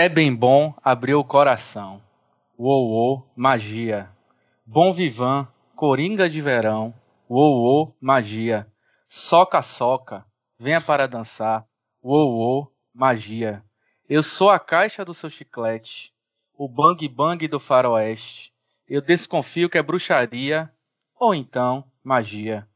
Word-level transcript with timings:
É 0.00 0.08
bem 0.08 0.34
bom 0.34 0.72
abrir 0.82 1.14
o 1.14 1.22
coração. 1.22 2.00
Uou, 2.58 3.30
magia. 3.36 4.08
Bom 4.64 4.94
vivan, 4.94 5.46
coringa 5.76 6.26
de 6.26 6.40
verão. 6.40 6.94
Uou, 7.28 7.94
magia. 8.00 8.66
Soca, 9.06 9.60
soca, 9.60 10.24
venha 10.58 10.80
para 10.80 11.06
dançar. 11.06 11.66
Uou, 12.02 12.72
magia. 12.94 13.62
Eu 14.08 14.22
sou 14.22 14.48
a 14.48 14.58
caixa 14.58 15.04
do 15.04 15.12
seu 15.12 15.28
chiclete, 15.28 16.14
o 16.56 16.66
bang 16.66 17.06
bang 17.06 17.46
do 17.46 17.60
faroeste. 17.60 18.54
Eu 18.88 19.02
desconfio 19.02 19.68
que 19.68 19.76
é 19.76 19.82
bruxaria 19.82 20.72
ou 21.14 21.34
então 21.34 21.84
magia. 22.02 22.66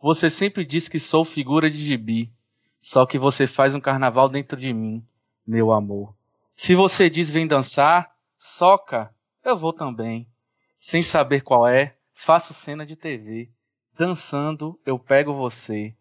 Você 0.00 0.30
sempre 0.30 0.64
diz 0.64 0.88
que 0.88 0.98
sou 0.98 1.22
figura 1.22 1.70
de 1.70 1.76
gibi, 1.76 2.32
só 2.80 3.04
que 3.04 3.18
você 3.18 3.46
faz 3.46 3.74
um 3.74 3.80
carnaval 3.80 4.26
dentro 4.26 4.58
de 4.58 4.72
mim, 4.72 5.04
meu 5.46 5.70
amor. 5.70 6.14
Se 6.54 6.74
você 6.74 7.08
diz 7.10 7.30
vem 7.30 7.46
dançar, 7.46 8.10
soca, 8.38 9.14
eu 9.44 9.56
vou 9.56 9.72
também. 9.72 10.26
Sem 10.78 11.02
saber 11.02 11.42
qual 11.42 11.66
é, 11.66 11.94
faço 12.12 12.54
cena 12.54 12.84
de 12.84 12.96
TV. 12.96 13.50
Dançando, 13.98 14.78
eu 14.84 14.98
pego 14.98 15.34
você. 15.34 15.94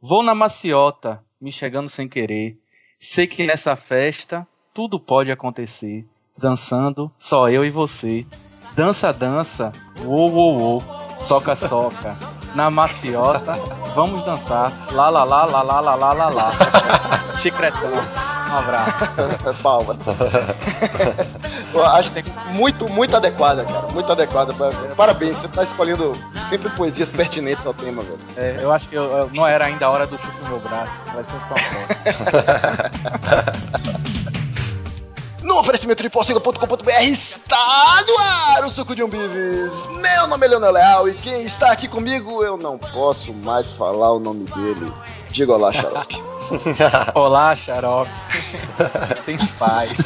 Vou 0.00 0.22
na 0.22 0.34
maciota, 0.34 1.24
me 1.40 1.52
chegando 1.52 1.88
sem 1.88 2.08
querer. 2.08 2.58
Sei 2.98 3.26
que 3.26 3.46
nessa 3.46 3.76
festa 3.76 4.46
tudo 4.72 4.98
pode 5.00 5.30
acontecer. 5.30 6.06
Dançando, 6.38 7.10
só 7.18 7.50
eu 7.50 7.64
e 7.64 7.70
você. 7.70 8.26
Dança, 8.74 9.12
dança, 9.12 9.72
uou, 10.04 10.30
uou, 10.30 10.58
uou. 10.58 10.82
Soca, 11.18 11.54
soca. 11.54 12.16
Na 12.54 12.70
maciota, 12.70 13.54
vamos 13.94 14.22
dançar. 14.22 14.72
Lá, 14.92 15.08
lá, 15.08 15.22
lá, 15.24 15.44
lá, 15.44 15.62
lá, 15.62 15.80
lá, 15.80 15.94
lá, 15.94 16.12
lá, 16.12 16.28
lá. 16.28 16.52
Chicretão. 17.38 18.29
Um 18.50 18.58
abraço. 18.58 18.92
Palmas. 19.62 19.98
Eu 21.72 21.86
acho 21.86 22.10
muito, 22.52 22.88
muito 22.88 23.16
adequada, 23.16 23.64
cara. 23.64 23.88
Muito 23.88 24.10
adequada. 24.10 24.52
Parabéns, 24.96 25.36
você 25.38 25.48
tá 25.48 25.62
escolhendo 25.62 26.16
sempre 26.48 26.68
poesias 26.70 27.10
pertinentes 27.10 27.64
ao 27.64 27.72
tema, 27.72 28.02
velho. 28.02 28.18
É, 28.36 28.58
eu 28.60 28.72
acho 28.72 28.88
que 28.88 28.96
eu, 28.96 29.04
eu 29.04 29.30
não 29.32 29.46
era 29.46 29.66
ainda 29.66 29.86
a 29.86 29.90
hora 29.90 30.04
do 30.06 30.18
chute 30.18 30.36
no 30.42 30.48
meu 30.48 30.58
braço. 30.60 31.02
Vai 31.14 31.22
ser 31.22 31.32
um 31.32 31.40
No 35.46 35.58
oferecimento 35.58 36.02
de 36.02 36.10
porcega.com.br 36.10 37.02
está 37.02 38.04
no 38.06 38.18
ar 38.18 38.64
o 38.64 38.70
Suco 38.70 38.94
de 38.94 39.02
um 39.02 39.08
Bives. 39.08 39.86
Meu 40.00 40.26
nome 40.28 40.46
é 40.46 40.48
Leonel 40.48 40.72
Leal 40.72 41.08
e 41.08 41.14
quem 41.14 41.44
está 41.44 41.72
aqui 41.72 41.88
comigo 41.88 42.42
eu 42.44 42.56
não 42.56 42.78
posso 42.78 43.32
mais 43.32 43.70
falar 43.70 44.12
o 44.12 44.20
nome 44.20 44.44
dele. 44.44 44.92
Diga 45.30 45.54
olá, 45.54 45.72
xarope. 45.72 46.22
olá, 47.14 47.54
xarope. 47.54 48.10
Tem 49.24 49.36
paz. 49.58 49.92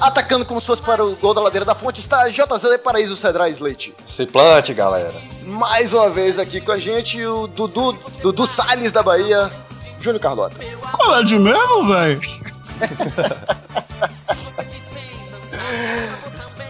Atacando 0.00 0.44
como 0.44 0.60
se 0.60 0.66
fosse 0.66 0.82
para 0.82 1.04
o 1.04 1.14
gol 1.16 1.32
da 1.32 1.40
ladeira 1.40 1.64
da 1.64 1.74
fonte 1.74 2.00
está 2.00 2.28
JZ 2.28 2.78
Paraíso 2.82 3.16
Cedrais 3.16 3.58
Leite. 3.58 3.94
Se 4.06 4.26
plante, 4.26 4.74
galera. 4.74 5.14
Mais 5.46 5.92
uma 5.92 6.10
vez 6.10 6.38
aqui 6.38 6.60
com 6.60 6.72
a 6.72 6.78
gente 6.78 7.24
o 7.24 7.46
Dudu, 7.46 7.96
Dudu 8.22 8.46
Salles 8.46 8.92
da 8.92 9.02
Bahia, 9.02 9.50
Júnior 10.00 10.20
Carlota. 10.20 10.56
Qual 10.92 11.18
é 11.18 11.24
de 11.24 11.38
mesmo, 11.38 11.88
velho? 11.88 12.20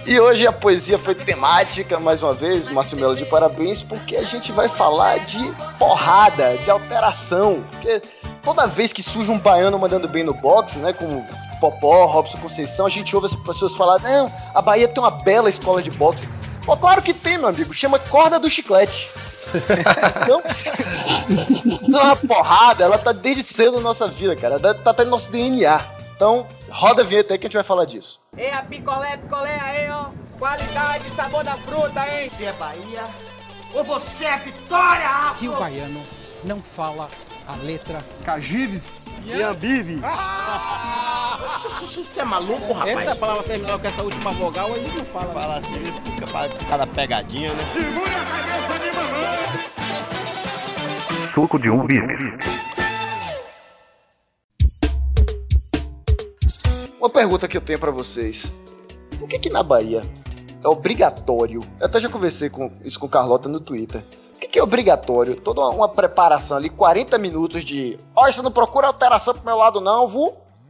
E 0.06 0.20
hoje 0.20 0.46
a 0.46 0.52
poesia 0.52 0.98
foi 0.98 1.14
temática, 1.14 1.98
mais 1.98 2.22
uma 2.22 2.34
vez, 2.34 2.68
Márcio 2.68 2.96
Melo 2.96 3.16
de 3.16 3.24
parabéns, 3.24 3.82
porque 3.82 4.16
a 4.16 4.22
gente 4.22 4.52
vai 4.52 4.68
falar 4.68 5.20
de 5.20 5.38
porrada, 5.78 6.58
de 6.58 6.70
alteração. 6.70 7.64
Porque 7.70 8.02
toda 8.42 8.66
vez 8.66 8.92
que 8.92 9.02
surge 9.02 9.30
um 9.30 9.38
baiano 9.38 9.78
mandando 9.78 10.06
bem 10.06 10.22
no 10.22 10.34
boxe, 10.34 10.78
né, 10.78 10.92
como 10.92 11.24
Popó, 11.58 12.04
Robson 12.04 12.36
Conceição, 12.36 12.84
a 12.84 12.90
gente 12.90 13.16
ouve 13.16 13.28
as 13.28 13.34
pessoas 13.34 13.74
falar, 13.74 13.98
não, 14.00 14.30
a 14.54 14.60
Bahia 14.60 14.86
tem 14.86 15.02
uma 15.02 15.10
bela 15.10 15.48
escola 15.48 15.80
de 15.80 15.90
boxe. 15.90 16.28
Pô, 16.66 16.76
claro 16.76 17.00
que 17.00 17.14
tem, 17.14 17.38
meu 17.38 17.48
amigo, 17.48 17.72
chama 17.72 17.98
Corda 17.98 18.38
do 18.38 18.50
Chiclete. 18.50 19.10
então, 20.22 20.42
então, 21.82 22.10
a 22.10 22.16
porrada, 22.16 22.84
ela 22.84 22.98
tá 22.98 23.12
desde 23.12 23.42
cedo 23.42 23.76
na 23.76 23.80
nossa 23.80 24.06
vida, 24.06 24.36
cara, 24.36 24.58
tá 24.58 24.90
até 24.90 25.04
no 25.04 25.12
nosso 25.12 25.30
DNA. 25.30 25.80
Então, 26.16 26.46
roda 26.70 27.02
a 27.02 27.04
vinheta 27.04 27.34
aí 27.34 27.38
que 27.38 27.46
a 27.46 27.48
gente 27.48 27.56
vai 27.56 27.64
falar 27.64 27.84
disso. 27.86 28.20
É 28.36 28.52
a 28.52 28.62
picolé, 28.62 29.16
picolé 29.16 29.58
aí, 29.60 29.90
ó. 29.90 30.06
Qualidade, 30.38 31.10
sabor 31.16 31.42
da 31.42 31.56
fruta, 31.56 32.06
hein? 32.08 32.28
Você 32.28 32.44
é 32.44 32.52
Bahia 32.52 33.04
ou 33.72 33.82
você 33.84 34.24
é 34.24 34.36
Vitória, 34.38 35.08
Afro? 35.08 35.38
Que 35.38 35.48
o 35.48 35.56
baiano 35.56 36.00
não 36.44 36.62
fala 36.62 37.08
a 37.48 37.56
letra 37.56 37.98
Cagives 38.24 39.12
e 39.24 39.42
Ambives. 39.42 40.00
Você 41.96 42.20
é 42.20 42.24
maluco, 42.24 42.72
rapaz? 42.72 43.00
Essa 43.00 43.16
palavra 43.16 43.42
terminal 43.42 43.78
com 43.78 43.86
essa 43.86 44.02
última 44.02 44.30
vogal 44.32 44.72
aí 44.72 44.86
não 44.96 45.04
fala. 45.06 45.32
Fala 45.32 45.58
assim, 45.58 45.82
fica 46.12 46.26
pra 46.28 46.48
cada 46.68 46.86
pegadinha, 46.86 47.52
né? 47.54 47.64
Segura 47.72 48.06
a 48.06 48.24
cabeça 48.46 48.78
de 48.78 48.92
mamãe! 48.96 49.38
Suco 51.34 51.58
de 51.58 51.70
um 51.70 51.84
bife. 51.84 52.63
Uma 57.04 57.10
pergunta 57.10 57.46
que 57.46 57.54
eu 57.54 57.60
tenho 57.60 57.78
para 57.78 57.90
vocês. 57.90 58.50
Por 59.18 59.28
que 59.28 59.38
que 59.38 59.50
na 59.50 59.62
Bahia 59.62 60.00
é 60.62 60.66
obrigatório? 60.66 61.60
Eu 61.78 61.84
até 61.84 62.00
já 62.00 62.08
conversei 62.08 62.48
com 62.48 62.72
isso 62.82 62.98
com 62.98 63.06
Carlota 63.06 63.46
no 63.46 63.60
Twitter. 63.60 64.00
Por 64.00 64.40
que, 64.40 64.48
que 64.48 64.58
é 64.58 64.62
obrigatório? 64.62 65.38
Toda 65.38 65.60
uma, 65.60 65.68
uma 65.68 65.88
preparação 65.90 66.56
ali, 66.56 66.70
40 66.70 67.18
minutos 67.18 67.62
de. 67.62 67.98
Olha, 68.16 68.32
você 68.32 68.40
não 68.40 68.50
procura 68.50 68.86
alteração 68.86 69.34
pro 69.34 69.44
meu 69.44 69.54
lado, 69.54 69.82
não, 69.82 70.08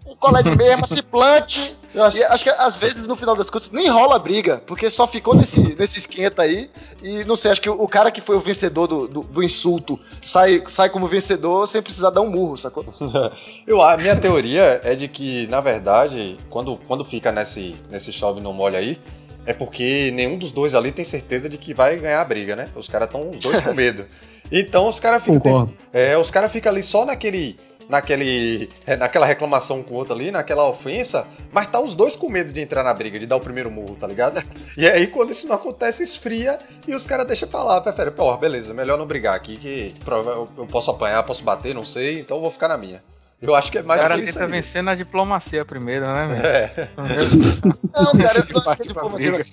vu? 0.05 0.17
colégio 0.17 0.57
mesmo, 0.57 0.87
se 0.87 1.03
plante. 1.03 1.77
Eu 1.95 2.03
acho... 2.03 2.19
E 2.19 2.25
acho 2.25 2.45
que 2.45 2.51
às 2.51 2.77
vezes, 2.77 3.07
no 3.07 3.15
final 3.15 3.37
das 3.37 3.49
contas, 3.51 3.71
nem 3.71 3.89
rola 3.89 4.19
briga, 4.19 4.63
porque 4.67 4.91
só 4.91 5.07
ficou 5.07 5.35
nesse, 5.35 5.77
nesse 5.79 5.99
esquenta 5.99 6.43
aí. 6.43 6.71
E 7.03 7.25
não 7.25 7.37
sei, 7.37 7.53
acho 7.53 7.61
que 7.61 7.71
o, 7.71 7.89
cara 7.89 8.11
que 8.11 8.21
foi 8.21 8.37
o 8.37 8.41
vencedor 8.41 8.87
do, 8.87 9.07
do, 9.07 9.21
do, 9.23 9.43
insulto 9.43 9.99
sai, 10.21 10.63
sai 10.67 10.91
como 10.91 11.07
vencedor 11.07 11.67
sem 11.67 11.83
precisar 11.83 12.11
dar 12.11 12.21
um 12.21 12.31
murro, 12.31 12.57
sacou? 12.57 12.85
Eu, 13.67 13.81
a 13.83 13.97
minha 13.97 14.17
teoria 14.17 14.81
é 14.83 14.95
de 14.95 15.09
que, 15.09 15.47
na 15.49 15.61
verdade, 15.61 16.37
quando, 16.51 16.77
quando 16.89 17.05
fica 17.05 17.31
nesse, 17.31 17.77
nesse 17.91 18.13
chove 18.13 18.41
no 18.41 18.53
molho 18.53 18.77
aí, 18.77 18.99
é 19.47 19.53
porque 19.53 20.11
nenhum 20.13 20.39
dos 20.39 20.51
dois 20.51 20.75
ali 20.75 20.91
tem 20.91 21.05
certeza 21.05 21.49
de 21.49 21.59
que 21.59 21.75
vai 21.75 21.97
ganhar 21.97 22.21
a 22.21 22.25
briga, 22.25 22.57
né? 22.57 22.69
Os 22.75 22.89
caras 22.89 23.09
estão 23.09 23.31
os 23.31 23.39
dois 23.39 23.61
com 23.61 23.73
medo. 23.73 24.07
Então 24.53 24.87
os 24.87 25.01
caras 25.01 25.25
ficam. 25.25 25.67
É, 25.91 26.19
os 26.19 26.31
caras 26.31 26.53
ficam 26.53 26.71
ali 26.71 26.83
só 26.83 27.07
naquele 27.07 27.59
naquele, 27.89 28.69
é, 28.87 28.97
naquela 28.97 29.27
reclamação 29.27 29.83
com 29.83 29.95
o 29.95 29.97
outro 29.97 30.15
ali, 30.15 30.31
naquela 30.31 30.69
ofensa, 30.69 31.27
mas 31.53 31.67
tá 31.67 31.81
os 31.81 31.95
dois 31.95 32.17
com 32.17 32.29
medo 32.29 32.53
de 32.53 32.61
entrar 32.61 32.83
na 32.83 32.93
briga, 32.93 33.19
de 33.19 33.27
dar 33.27 33.37
o 33.37 33.41
primeiro 33.41 33.71
murro, 33.71 33.97
tá 33.97 34.07
ligado? 34.07 34.43
E 34.77 34.89
aí, 34.89 35.07
quando 35.07 35.31
isso 35.31 35.47
não 35.47 35.55
acontece, 35.55 36.03
esfria 36.03 36.59
e 36.87 36.95
os 36.97 37.07
caras 37.07 37.27
deixam 37.27 37.49
pra 37.49 37.63
lá, 37.63 37.81
prefere, 37.81 38.11
pô, 38.11 38.37
beleza, 38.37 38.75
melhor 38.75 38.99
não 38.99 39.07
brigar 39.07 39.37
aqui, 39.37 39.57
que 39.57 39.95
eu 40.05 40.67
posso 40.67 40.91
apanhar, 40.91 41.23
posso 41.23 41.45
bater, 41.45 41.73
não 41.75 41.85
sei, 41.85 42.19
então 42.19 42.39
eu 42.39 42.41
vou 42.41 42.51
ficar 42.51 42.67
na 42.67 42.77
minha. 42.77 43.01
Eu 43.41 43.55
acho 43.55 43.71
que 43.71 43.79
é 43.79 43.83
mais 43.83 44.01
O 44.01 44.05
cara 44.05 44.21
tenta 44.21 44.47
vencer 44.47 44.83
na 44.83 44.95
diplomacia 44.95 45.65
primeiro, 45.65 46.07
né, 46.13 46.27
velho? 46.27 46.47
É. 46.47 46.89
Não, 48.01 48.13
cara, 48.13 48.39
eu 48.39 48.61
não 48.61 48.71
acho 48.71 48.77
que 48.77 48.83
é 48.83 48.87
diplomacia. 48.87 49.47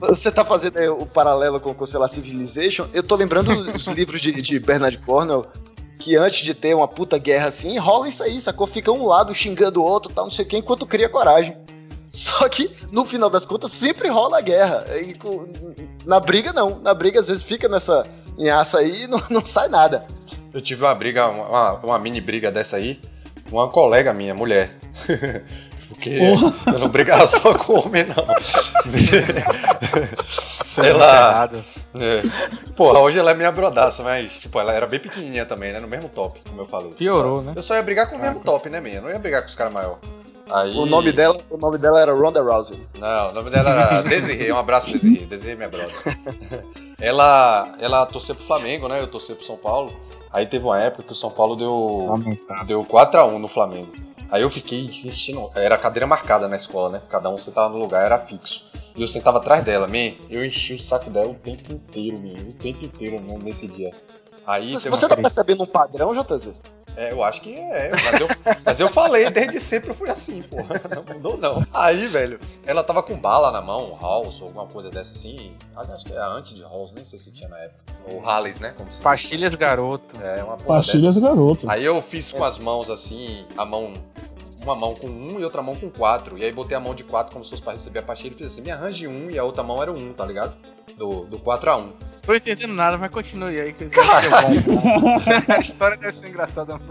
Você 0.00 0.30
tá 0.30 0.44
fazendo 0.44 0.78
o 0.92 1.06
paralelo 1.06 1.58
com, 1.58 1.72
com, 1.72 1.86
sei 1.86 1.98
lá, 1.98 2.06
Civilization. 2.06 2.86
Eu 2.92 3.02
tô 3.02 3.16
lembrando 3.16 3.50
os 3.50 3.86
livros 3.86 4.20
de, 4.20 4.40
de 4.40 4.58
Bernard 4.60 4.98
Cornwell, 4.98 5.46
que 6.04 6.16
antes 6.16 6.44
de 6.44 6.52
ter 6.52 6.74
uma 6.76 6.86
puta 6.86 7.16
guerra 7.16 7.48
assim, 7.48 7.78
rola 7.78 8.06
isso 8.06 8.22
aí, 8.22 8.38
sacou? 8.38 8.66
Fica 8.66 8.92
um 8.92 9.06
lado 9.06 9.34
xingando 9.34 9.80
o 9.80 9.84
outro, 9.84 10.12
tal, 10.12 10.24
não 10.24 10.30
sei 10.30 10.44
o 10.44 10.48
que, 10.48 10.58
enquanto 10.58 10.84
cria 10.84 11.08
coragem. 11.08 11.56
Só 12.12 12.46
que, 12.46 12.70
no 12.92 13.06
final 13.06 13.30
das 13.30 13.46
contas, 13.46 13.72
sempre 13.72 14.08
rola 14.10 14.36
a 14.36 14.42
guerra. 14.42 14.84
E, 14.98 15.16
na 16.04 16.20
briga, 16.20 16.52
não. 16.52 16.78
Na 16.78 16.92
briga, 16.92 17.20
às 17.20 17.28
vezes, 17.28 17.42
fica 17.42 17.70
nessa 17.70 18.06
enhaça 18.38 18.80
aí 18.80 19.04
e 19.04 19.06
não, 19.06 19.20
não 19.30 19.42
sai 19.42 19.68
nada. 19.68 20.06
Eu 20.52 20.60
tive 20.60 20.84
uma 20.84 20.94
briga, 20.94 21.26
uma, 21.26 21.72
uma 21.78 21.98
mini 21.98 22.20
briga 22.20 22.52
dessa 22.52 22.76
aí, 22.76 23.00
uma 23.50 23.68
colega 23.70 24.12
minha, 24.12 24.34
mulher. 24.34 24.78
Porque 26.04 26.18
Porra. 26.18 26.52
eu 26.66 26.78
não 26.78 26.88
brigava 26.90 27.26
só 27.26 27.54
com 27.54 27.80
homem, 27.80 28.04
não. 28.04 28.14
ela. 30.84 31.48
É. 31.94 32.22
Porra, 32.76 32.98
hoje 32.98 33.18
ela 33.18 33.30
é 33.30 33.34
minha 33.34 33.50
brodaça, 33.50 34.02
mas, 34.02 34.38
tipo, 34.38 34.60
ela 34.60 34.74
era 34.74 34.86
bem 34.86 35.00
pequenininha 35.00 35.46
também, 35.46 35.72
né? 35.72 35.80
No 35.80 35.88
mesmo 35.88 36.10
top, 36.10 36.42
como 36.46 36.60
eu 36.60 36.66
falei. 36.66 36.90
Piorou, 36.90 37.36
só, 37.36 37.42
né? 37.42 37.54
Eu 37.56 37.62
só 37.62 37.74
ia 37.74 37.82
brigar 37.82 38.10
com 38.10 38.16
o 38.16 38.20
mesmo 38.20 38.40
top, 38.40 38.68
né, 38.68 38.82
minha? 38.82 38.96
Eu 38.96 39.02
não 39.02 39.08
ia 39.08 39.18
brigar 39.18 39.40
com 39.40 39.48
os 39.48 39.54
caras 39.54 39.72
maiores. 39.72 39.96
Aí... 40.50 40.76
O, 40.76 40.84
nome 40.84 41.10
dela, 41.10 41.38
o 41.48 41.56
nome 41.56 41.78
dela 41.78 42.02
era 42.02 42.12
Ronda 42.12 42.42
Rousey. 42.42 42.78
Não, 42.98 43.30
o 43.30 43.32
nome 43.32 43.48
dela 43.48 43.70
era 43.70 44.02
Desirê. 44.04 44.52
Um 44.52 44.58
abraço, 44.58 44.92
Desirê. 44.92 45.24
Desirê, 45.24 45.54
minha 45.54 45.70
brother. 45.70 45.94
ela, 47.00 47.72
ela 47.80 48.04
torceu 48.04 48.34
pro 48.34 48.44
Flamengo, 48.44 48.88
né? 48.88 49.00
Eu 49.00 49.06
torci 49.06 49.34
pro 49.34 49.42
São 49.42 49.56
Paulo. 49.56 49.90
Aí 50.30 50.44
teve 50.44 50.66
uma 50.66 50.78
época 50.78 51.04
que 51.04 51.12
o 51.12 51.16
São 51.16 51.30
Paulo 51.30 51.56
deu, 51.56 52.12
deu 52.66 52.82
4x1 52.82 53.38
no 53.38 53.48
Flamengo. 53.48 54.03
Aí 54.30 54.42
eu 54.42 54.50
fiquei 54.50 54.80
enchendo. 54.80 55.50
Era 55.54 55.78
cadeira 55.78 56.06
marcada 56.06 56.48
na 56.48 56.56
escola, 56.56 56.90
né? 56.90 57.02
Cada 57.08 57.30
um 57.30 57.38
sentava 57.38 57.68
no 57.68 57.78
lugar, 57.78 58.04
era 58.04 58.18
fixo. 58.18 58.64
E 58.96 59.02
eu 59.02 59.08
sentava 59.08 59.38
atrás 59.38 59.64
dela, 59.64 59.86
man. 59.86 60.14
Eu 60.30 60.44
enchi 60.44 60.74
o 60.74 60.78
saco 60.78 61.10
dela 61.10 61.28
o 61.28 61.34
tempo 61.34 61.72
inteiro, 61.72 62.18
man. 62.18 62.48
O 62.48 62.52
tempo 62.52 62.84
inteiro, 62.84 63.20
man, 63.20 63.38
nesse 63.38 63.66
dia. 63.66 63.92
Aí 64.46 64.72
Você, 64.72 64.90
você 64.90 65.08
tá 65.08 65.16
percebendo 65.16 65.62
um 65.62 65.66
padrão, 65.66 66.12
JZ? 66.12 66.54
É, 66.96 67.12
eu 67.12 67.22
acho 67.24 67.40
que 67.40 67.54
é, 67.54 67.90
mas 67.90 68.20
eu, 68.20 68.28
mas 68.64 68.80
eu 68.80 68.88
falei, 68.88 69.28
desde 69.28 69.58
sempre 69.58 69.90
eu 69.90 69.94
fui 69.94 70.08
assim, 70.08 70.42
porra. 70.42 70.80
Não 70.94 71.14
mudou, 71.14 71.36
não. 71.36 71.64
Aí, 71.72 72.06
velho, 72.06 72.38
ela 72.64 72.84
tava 72.84 73.02
com 73.02 73.16
bala 73.16 73.50
na 73.50 73.60
mão, 73.60 73.94
Halls, 74.00 74.40
ou 74.40 74.48
alguma 74.48 74.66
coisa 74.66 74.90
dessa 74.90 75.12
assim. 75.12 75.54
Acho 75.74 76.04
que 76.04 76.12
era 76.12 76.28
antes 76.28 76.54
de 76.54 76.62
Halls, 76.62 76.92
nem 76.94 77.04
sei 77.04 77.18
se 77.18 77.32
tinha 77.32 77.48
na 77.48 77.58
época. 77.58 77.84
Ou 78.12 78.20
Halles, 78.20 78.60
né? 78.60 78.74
Como 78.76 78.88
se 78.88 78.96
diz. 78.96 79.02
Pastilhas 79.02 79.54
garoto. 79.54 80.20
É, 80.22 80.42
uma 80.44 80.56
porra 80.56 80.78
dessa. 80.78 80.92
Pastilhas 80.92 81.18
garoto. 81.18 81.68
Aí 81.68 81.84
eu 81.84 82.00
fiz 82.00 82.32
com 82.32 82.44
as 82.44 82.58
mãos 82.58 82.88
assim, 82.90 83.44
a 83.56 83.64
mão. 83.64 83.92
Uma 84.64 84.74
mão 84.74 84.94
com 84.94 85.06
um 85.06 85.38
e 85.38 85.44
outra 85.44 85.62
mão 85.62 85.74
com 85.74 85.90
quatro. 85.90 86.38
E 86.38 86.44
aí 86.44 86.50
botei 86.50 86.76
a 86.76 86.80
mão 86.80 86.94
de 86.94 87.04
quatro 87.04 87.32
como 87.32 87.44
se 87.44 87.50
fosse 87.50 87.62
pra 87.62 87.74
receber 87.74 87.98
a 87.98 88.02
pastilha 88.02 88.32
e 88.32 88.36
fiz 88.36 88.46
assim: 88.46 88.62
me 88.62 88.70
arranje 88.70 89.06
um 89.06 89.30
e 89.30 89.38
a 89.38 89.44
outra 89.44 89.62
mão 89.62 89.82
era 89.82 89.92
o 89.92 89.96
um, 89.96 90.12
tá 90.12 90.24
ligado? 90.24 90.56
Do, 90.96 91.24
do 91.24 91.38
4 91.38 91.70
a 91.70 91.76
1 91.76 91.92
Tô 92.24 92.34
entendendo 92.34 92.72
nada, 92.72 92.96
mas 92.96 93.10
continue 93.10 93.60
aí 93.60 93.72
que 93.74 93.84
bom. 93.84 94.00
A 95.54 95.60
história 95.60 95.96
deve 95.96 96.12
ser 96.12 96.28
engraçada. 96.28 96.80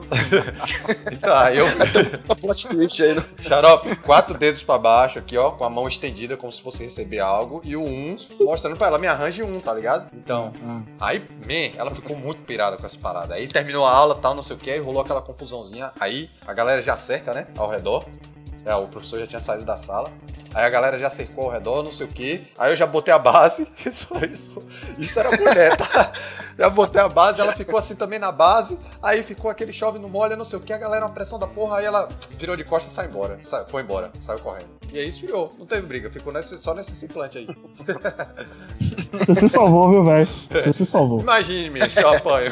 Então, 1.12 1.36
aí 1.38 1.58
eu. 1.58 1.66
Plot 2.40 2.68
twist 2.68 3.02
aí, 3.02 3.14
né? 3.14 3.24
Xarope, 3.40 3.96
quatro 3.98 4.38
dedos 4.38 4.62
pra 4.62 4.78
baixo 4.78 5.18
aqui, 5.18 5.38
ó, 5.38 5.52
com 5.52 5.64
a 5.64 5.70
mão 5.70 5.88
estendida 5.88 6.36
como 6.36 6.52
se 6.52 6.62
fosse 6.62 6.84
receber 6.84 7.20
algo. 7.20 7.62
E 7.64 7.76
o 7.76 7.82
um 7.82 8.16
mostrando 8.42 8.78
pra 8.78 8.88
ela, 8.88 8.98
me 8.98 9.08
arranje 9.08 9.42
um, 9.42 9.60
tá 9.60 9.74
ligado? 9.74 10.10
Então. 10.14 10.52
Hum. 10.62 10.84
Aí, 11.00 11.20
man, 11.20 11.78
ela 11.78 11.94
ficou 11.96 12.18
muito 12.18 12.42
pirada 12.42 12.78
com 12.78 12.86
essa 12.86 12.98
parada. 12.98 13.36
Aí 13.36 13.48
terminou 13.48 13.86
a 13.86 13.92
aula, 13.92 14.16
tal, 14.16 14.36
não 14.36 14.44
sei 14.44 14.56
o 14.56 14.60
que, 14.60 14.70
aí 14.70 14.80
rolou 14.80 15.02
aquela 15.02 15.22
confusãozinha. 15.22 15.92
Aí 16.00 16.30
a 16.46 16.54
galera 16.54 16.82
já 16.82 16.98
cerca, 16.98 17.34
né, 17.34 17.48
ao 17.64 17.72
redor. 17.72 18.06
É, 18.66 18.74
o 18.76 18.88
professor 18.88 19.20
já 19.20 19.28
tinha 19.28 19.42
saído 19.42 19.66
da 19.66 19.78
sala. 19.78 20.12
Aí 20.54 20.64
a 20.66 20.70
galera 20.70 21.00
já 21.00 21.10
cercou 21.10 21.46
ao 21.46 21.52
redor, 21.52 21.82
não 21.84 21.92
sei 21.92 22.06
o 22.06 22.10
que. 22.10 22.44
Aí 22.58 22.72
eu 22.72 22.76
já 22.76 22.86
botei 22.86 23.14
a 23.14 23.20
base. 23.20 23.68
Isso, 23.86 24.08
isso, 24.26 24.64
isso 24.98 25.20
era 25.20 25.30
mulher, 25.32 25.76
tá? 25.78 26.12
Já 26.58 26.70
botei 26.70 27.02
a 27.02 27.10
base, 27.10 27.42
ela 27.42 27.52
ficou 27.54 27.78
assim 27.78 27.96
também 27.96 28.20
na 28.20 28.32
base. 28.32 28.78
Aí 29.02 29.24
ficou 29.24 29.50
aquele 29.50 29.74
chove 29.74 29.98
no 30.00 30.08
molha, 30.08 30.36
não 30.36 30.46
sei 30.46 30.60
o 30.60 30.62
que. 30.62 30.72
A 30.72 30.78
galera, 30.78 31.06
uma 31.06 31.12
pressão 31.14 31.38
da 31.40 31.48
porra. 31.48 31.78
Aí 31.80 31.86
ela 31.86 32.08
virou 32.38 32.56
de 32.56 32.64
costas 32.64 32.92
e 32.92 32.96
saiu 32.96 33.10
embora. 33.10 33.38
Sa- 33.42 33.66
foi 33.66 33.82
embora, 33.82 34.12
saiu 34.20 34.40
correndo. 34.40 34.68
E 34.94 35.00
aí 35.00 35.10
esfriou, 35.10 35.52
não 35.58 35.66
teve 35.66 35.82
briga. 35.88 36.10
Ficou 36.12 36.32
nesse- 36.32 36.58
só 36.60 36.74
nesse 36.76 36.92
simplante 36.92 37.40
aí. 37.40 37.48
Você 39.12 39.36
se 39.36 39.50
salvou, 39.50 39.90
viu, 39.90 40.04
velho? 40.04 40.28
Você 40.50 40.72
se 40.74 40.86
salvou. 40.86 41.20
Imagine-me 41.20 41.90
se 41.90 42.02
eu 42.02 42.10
apanho. 42.10 42.52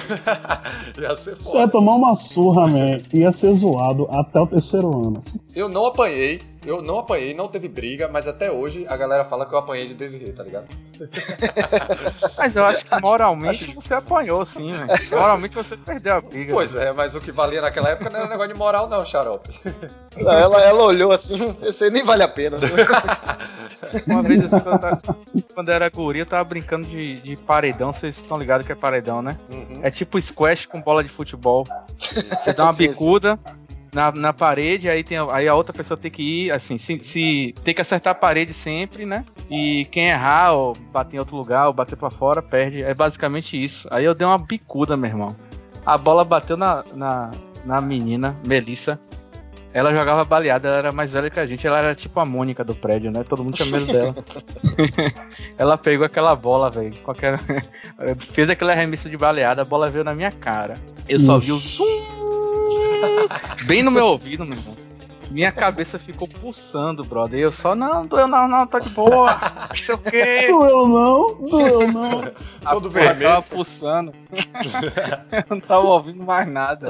Ia 0.99 1.15
ser 1.15 1.35
Você 1.35 1.57
ia 1.57 1.61
foda. 1.61 1.71
tomar 1.71 1.95
uma 1.95 2.13
surra, 2.15 2.67
man. 2.67 2.97
Ia 3.13 3.31
ser 3.31 3.51
zoado 3.53 4.07
até 4.09 4.39
o 4.39 4.47
terceiro 4.47 4.89
ano. 5.07 5.19
Eu 5.55 5.67
não 5.69 5.85
apanhei, 5.85 6.41
eu 6.65 6.81
não 6.81 6.99
apanhei, 6.99 7.33
não 7.33 7.47
teve 7.47 7.67
briga, 7.67 8.07
mas 8.07 8.27
até 8.27 8.51
hoje 8.51 8.85
a 8.87 8.95
galera 8.95 9.25
fala 9.25 9.45
que 9.45 9.53
eu 9.53 9.57
apanhei 9.57 9.87
de 9.87 9.93
Desirê, 9.93 10.31
tá 10.31 10.43
ligado? 10.43 10.67
Mas 12.37 12.55
eu 12.55 12.63
acho 12.63 12.85
que 12.85 13.01
moralmente 13.01 13.73
você 13.73 13.95
apanhou 13.95 14.45
sim, 14.45 14.71
velho. 14.71 14.87
Moralmente 15.11 15.55
você 15.55 15.75
perdeu 15.75 16.15
a 16.15 16.21
briga. 16.21 16.53
Pois 16.53 16.75
é, 16.75 16.93
mas 16.93 17.15
o 17.15 17.21
que 17.21 17.31
valia 17.31 17.61
naquela 17.61 17.89
época 17.89 18.09
não 18.09 18.19
era 18.19 18.29
negócio 18.29 18.53
de 18.53 18.59
moral, 18.59 18.87
não, 18.87 19.03
xarope. 19.03 19.49
Não, 20.17 20.31
ela, 20.31 20.61
ela 20.61 20.83
olhou 20.83 21.11
assim, 21.11 21.55
aí 21.81 21.89
nem 21.89 22.03
vale 22.03 22.21
a 22.21 22.27
pena. 22.27 22.57
Uma 24.07 24.21
vez 24.21 24.43
assim, 24.43 24.59
quando, 24.59 24.85
eu 24.85 25.45
quando 25.53 25.69
eu 25.69 25.75
era 25.75 25.89
guri, 25.89 26.19
eu 26.19 26.25
tava 26.25 26.43
brincando 26.43 26.87
de, 26.87 27.15
de 27.15 27.37
paredão. 27.37 27.93
Vocês 27.93 28.17
estão 28.17 28.37
ligados 28.37 28.65
que 28.65 28.71
é 28.71 28.75
paredão, 28.75 29.21
né? 29.21 29.37
Uhum. 29.53 29.79
É 29.81 29.89
tipo 29.89 30.21
squash 30.21 30.65
com 30.65 30.81
bola 30.81 31.03
de 31.03 31.09
futebol. 31.09 31.65
Você 31.97 32.53
dá 32.53 32.65
uma 32.65 32.73
Sim, 32.73 32.87
sim. 32.87 33.53
Na, 33.93 34.11
na 34.11 34.33
parede, 34.33 34.89
aí, 34.89 35.03
tem, 35.03 35.17
aí 35.31 35.47
a 35.47 35.55
outra 35.55 35.73
pessoa 35.73 35.97
tem 35.97 36.09
que 36.09 36.23
ir, 36.23 36.51
assim, 36.51 36.77
se, 36.77 36.99
se 36.99 37.53
tem 37.63 37.73
que 37.73 37.81
acertar 37.81 38.11
a 38.11 38.15
parede 38.15 38.53
sempre, 38.53 39.05
né? 39.05 39.25
E 39.49 39.85
quem 39.91 40.07
errar, 40.07 40.53
ou 40.53 40.73
bater 40.91 41.17
em 41.17 41.19
outro 41.19 41.35
lugar, 41.35 41.67
ou 41.67 41.73
bater 41.73 41.97
pra 41.97 42.09
fora, 42.09 42.41
perde. 42.41 42.83
É 42.83 42.93
basicamente 42.93 43.61
isso. 43.61 43.87
Aí 43.91 44.05
eu 44.05 44.15
dei 44.15 44.25
uma 44.25 44.37
bicuda, 44.37 44.95
meu 44.95 45.09
irmão. 45.09 45.35
A 45.85 45.97
bola 45.97 46.23
bateu 46.23 46.55
na, 46.55 46.83
na, 46.93 47.31
na 47.65 47.81
menina, 47.81 48.35
Melissa. 48.47 48.99
Ela 49.73 49.93
jogava 49.93 50.23
baleada, 50.25 50.67
ela 50.67 50.77
era 50.77 50.91
mais 50.91 51.11
velha 51.11 51.29
que 51.29 51.39
a 51.39 51.45
gente, 51.45 51.65
ela 51.65 51.79
era 51.79 51.95
tipo 51.95 52.19
a 52.19 52.25
Mônica 52.25 52.61
do 52.61 52.75
prédio, 52.75 53.09
né? 53.09 53.23
Todo 53.27 53.43
mundo 53.43 53.55
tinha 53.55 53.69
medo 53.69 53.85
dela. 53.85 54.13
ela 55.57 55.77
pegou 55.77 56.05
aquela 56.05 56.35
bola, 56.35 56.69
velho. 56.69 56.93
Qualquer... 57.03 57.39
Fez 58.33 58.49
aquele 58.49 58.71
arremesso 58.71 59.09
de 59.09 59.15
baleada, 59.15 59.61
a 59.61 59.65
bola 59.65 59.89
veio 59.89 60.03
na 60.03 60.13
minha 60.13 60.31
cara. 60.31 60.73
Eu 61.07 61.19
só 61.19 61.37
vi 61.37 61.53
o 61.53 61.57
Ixi. 61.57 62.00
Bem 63.65 63.83
no 63.83 63.91
meu 63.91 64.05
ouvido, 64.07 64.45
meu 64.45 64.57
irmão. 64.57 64.75
Minha 65.31 65.51
cabeça 65.51 65.97
ficou 65.97 66.27
pulsando, 66.27 67.03
brother. 67.03 67.39
E 67.39 67.43
eu 67.43 67.51
só, 67.51 67.73
não, 67.73 68.05
doeu 68.05 68.27
não, 68.27 68.49
não, 68.49 68.67
tô 68.67 68.79
de 68.79 68.89
boa. 68.89 69.31
Não 69.71 69.75
sei 69.77 69.95
o 69.95 69.97
quê. 69.97 70.47
Doeu 70.47 70.87
não, 70.87 71.45
doeu 71.49 71.87
não. 71.87 72.19
A 72.65 72.71
Todo 72.73 72.91
porra 72.91 73.05
vermelho. 73.05 73.29
Tava 73.29 73.41
pulsando. 73.43 74.13
eu 75.31 75.43
não 75.49 75.59
tava 75.61 75.85
ouvindo 75.85 76.23
mais 76.23 76.47
nada. 76.47 76.89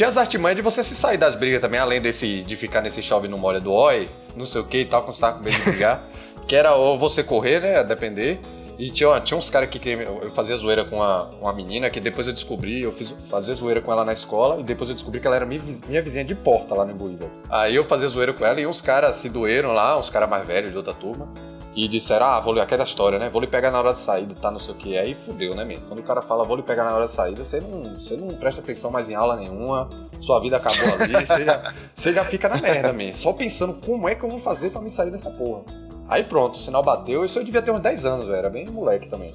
Tinha 0.00 0.08
as 0.08 0.16
artimanhas 0.16 0.56
de 0.56 0.62
você 0.62 0.82
se 0.82 0.94
sair 0.94 1.18
das 1.18 1.34
brigas 1.34 1.60
também, 1.60 1.78
além 1.78 2.00
desse 2.00 2.42
de 2.42 2.56
ficar 2.56 2.80
nesse 2.80 3.02
chove 3.02 3.28
no 3.28 3.36
molha 3.36 3.60
do 3.60 3.70
oi, 3.70 4.08
não 4.34 4.46
sei 4.46 4.62
o 4.62 4.64
que 4.64 4.78
e 4.78 4.84
tal, 4.86 5.02
quando 5.02 5.12
você 5.12 5.20
tava 5.20 5.36
com 5.36 5.44
medo 5.44 5.58
de 5.58 5.62
brigar. 5.62 6.02
que 6.48 6.56
era 6.56 6.74
ou 6.74 6.98
você 6.98 7.22
correr, 7.22 7.60
né? 7.60 7.80
A 7.80 7.82
depender. 7.82 8.40
E 8.78 8.90
tinha, 8.90 9.20
tinha 9.20 9.36
uns 9.36 9.50
caras 9.50 9.68
que 9.68 9.78
queriam. 9.78 10.20
Eu 10.22 10.30
fazia 10.30 10.56
zoeira 10.56 10.86
com 10.86 10.96
uma, 10.96 11.24
uma 11.42 11.52
menina 11.52 11.90
que 11.90 12.00
depois 12.00 12.26
eu 12.26 12.32
descobri, 12.32 12.80
eu 12.80 12.90
fiz 12.90 13.14
fazia 13.28 13.52
zoeira 13.52 13.82
com 13.82 13.92
ela 13.92 14.02
na 14.02 14.14
escola 14.14 14.58
e 14.58 14.62
depois 14.62 14.88
eu 14.88 14.94
descobri 14.94 15.20
que 15.20 15.26
ela 15.26 15.36
era 15.36 15.44
minha, 15.44 15.60
minha 15.86 16.00
vizinha 16.00 16.24
de 16.24 16.34
porta 16.34 16.74
lá 16.74 16.86
no 16.86 16.92
Imbuí, 16.92 17.16
velho. 17.16 17.30
Aí 17.50 17.76
eu 17.76 17.84
fazia 17.84 18.08
zoeira 18.08 18.32
com 18.32 18.42
ela 18.42 18.58
e 18.58 18.66
uns 18.66 18.80
caras 18.80 19.16
se 19.16 19.28
doeram 19.28 19.74
lá, 19.74 19.98
uns 19.98 20.08
caras 20.08 20.30
mais 20.30 20.46
velhos 20.46 20.70
de 20.70 20.78
outra 20.78 20.94
turma. 20.94 21.28
E 21.74 21.86
disseram, 21.86 22.26
ah, 22.26 22.40
vou 22.40 22.52
lhe, 22.52 22.60
aquela 22.60 22.82
história, 22.82 23.18
né? 23.18 23.30
Vou 23.30 23.40
lhe 23.40 23.46
pegar 23.46 23.70
na 23.70 23.78
hora 23.78 23.92
de 23.92 23.98
saída, 24.00 24.34
tá, 24.34 24.50
não 24.50 24.58
sei 24.58 24.74
o 24.74 24.76
que. 24.76 24.98
Aí 24.98 25.14
fudeu, 25.14 25.54
né, 25.54 25.64
mesmo? 25.64 25.86
Quando 25.86 26.00
o 26.00 26.02
cara 26.02 26.20
fala, 26.20 26.44
vou 26.44 26.56
lhe 26.56 26.62
pegar 26.62 26.84
na 26.84 26.94
hora 26.94 27.06
de 27.06 27.12
saída, 27.12 27.44
você 27.44 27.60
não, 27.60 27.94
você 27.94 28.16
não 28.16 28.34
presta 28.34 28.60
atenção 28.60 28.90
mais 28.90 29.08
em 29.08 29.14
aula 29.14 29.36
nenhuma, 29.36 29.88
sua 30.20 30.40
vida 30.40 30.56
acabou 30.56 30.94
ali, 31.00 31.14
você 31.24 31.44
já, 31.44 31.74
você 31.94 32.12
já 32.12 32.24
fica 32.24 32.48
na 32.48 32.56
merda, 32.56 32.92
mesmo. 32.92 33.14
Só 33.14 33.32
pensando 33.32 33.74
como 33.74 34.08
é 34.08 34.14
que 34.14 34.24
eu 34.24 34.30
vou 34.30 34.38
fazer 34.38 34.70
pra 34.70 34.80
me 34.80 34.90
sair 34.90 35.10
dessa 35.10 35.30
porra. 35.30 35.62
Aí 36.08 36.24
pronto, 36.24 36.54
o 36.54 36.58
sinal 36.58 36.82
bateu, 36.82 37.24
isso 37.24 37.38
eu 37.38 37.44
devia 37.44 37.62
ter 37.62 37.70
uns 37.70 37.80
10 37.80 38.04
anos, 38.04 38.26
velho, 38.26 38.38
era 38.38 38.50
bem 38.50 38.66
moleque 38.66 39.08
também. 39.08 39.32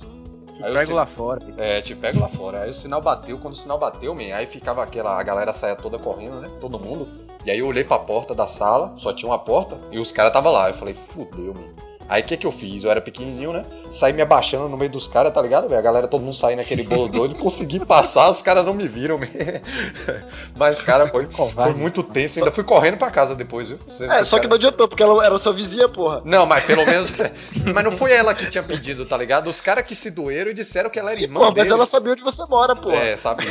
Aí 0.62 0.72
o 0.72 0.76
Pego 0.76 0.94
lá 0.94 1.06
fora. 1.06 1.42
é, 1.58 1.82
te 1.82 1.94
pego 1.96 2.20
lá 2.20 2.30
fora. 2.30 2.62
Aí 2.62 2.70
o 2.70 2.74
sinal 2.74 3.02
bateu, 3.02 3.38
quando 3.38 3.54
o 3.54 3.58
sinal 3.58 3.78
bateu, 3.78 4.16
man, 4.16 4.34
aí 4.34 4.46
ficava 4.46 4.82
aquela. 4.84 5.20
A 5.20 5.24
galera 5.24 5.52
saía 5.52 5.76
toda 5.76 6.00
correndo, 6.00 6.40
né? 6.40 6.50
Todo 6.62 6.80
mundo. 6.80 7.08
E 7.46 7.52
aí 7.52 7.60
eu 7.60 7.68
olhei 7.68 7.84
pra 7.84 8.00
porta 8.00 8.34
da 8.34 8.48
sala, 8.48 8.94
só 8.96 9.14
tinha 9.14 9.30
uma 9.30 9.38
porta, 9.38 9.78
e 9.92 10.00
os 10.00 10.12
caras 10.12 10.32
tava 10.32 10.50
lá. 10.50 10.70
Eu 10.70 10.74
falei, 10.74 10.94
fudeu, 10.94 11.54
man. 11.54 11.95
Aí 12.08 12.22
o 12.22 12.26
que 12.26 12.38
que 12.38 12.46
eu 12.46 12.52
fiz? 12.52 12.84
Eu 12.84 12.92
era 12.92 13.02
pequenininho, 13.02 13.52
né? 13.52 13.66
Saí 13.92 14.14
me 14.14 14.22
abaixando 14.22 14.68
no 14.70 14.78
meio 14.78 14.92
dos 14.92 15.08
caras, 15.08 15.34
tá 15.34 15.42
ligado? 15.42 15.74
A 15.74 15.82
galera, 15.82 16.08
todo 16.08 16.22
mundo 16.22 16.36
saindo 16.36 16.60
naquele 16.60 16.84
bolo 16.84 17.08
doido, 17.08 17.36
consegui 17.36 17.84
passar, 17.84 18.30
os 18.30 18.42
caras 18.42 18.66
não 18.66 18.74
me 18.74 18.88
viram. 18.88 19.20
Mas, 20.56 20.82
cara, 20.82 21.08
foi, 21.08 21.26
foi 21.26 21.74
muito 21.74 22.04
tenso. 22.04 22.40
Ainda 22.40 22.52
fui 22.52 22.64
correndo 22.64 22.98
pra 22.98 23.10
casa 23.10 23.36
depois, 23.36 23.70
viu? 23.70 23.80
É, 24.12 24.24
só 24.24 24.40
que 24.40 24.48
não 24.48 24.56
adiantou, 24.56 24.88
porque 24.88 25.02
ela 25.04 25.26
era 25.26 25.38
sua 25.38 25.54
vizinha, 25.54 25.88
porra. 25.90 26.22
Não, 26.26 26.46
mas 26.46 26.64
pelo 26.64 26.86
menos. 26.86 27.12
mas 27.74 27.84
não 27.84 27.92
foi 27.92 28.14
ela 28.14 28.34
que 28.34 28.48
tinha 28.50 28.64
pedido, 28.64 29.06
tá 29.06 29.18
ligado? 29.18 29.48
Os 29.50 29.62
caras 29.62 29.88
que 29.88 29.96
se 29.96 30.12
doeram 30.12 30.52
e 30.52 30.54
disseram 30.54 30.90
que 30.90 31.00
ela 31.00 31.12
era 31.12 31.20
irmã 31.22 31.40
Pô, 31.40 31.54
mas 31.56 31.70
ela 31.72 31.86
sabia 31.86 32.14
onde 32.14 32.24
você 32.24 32.44
mora, 32.50 32.76
porra. 32.76 32.96
É, 32.96 33.18
sabia. 33.18 33.50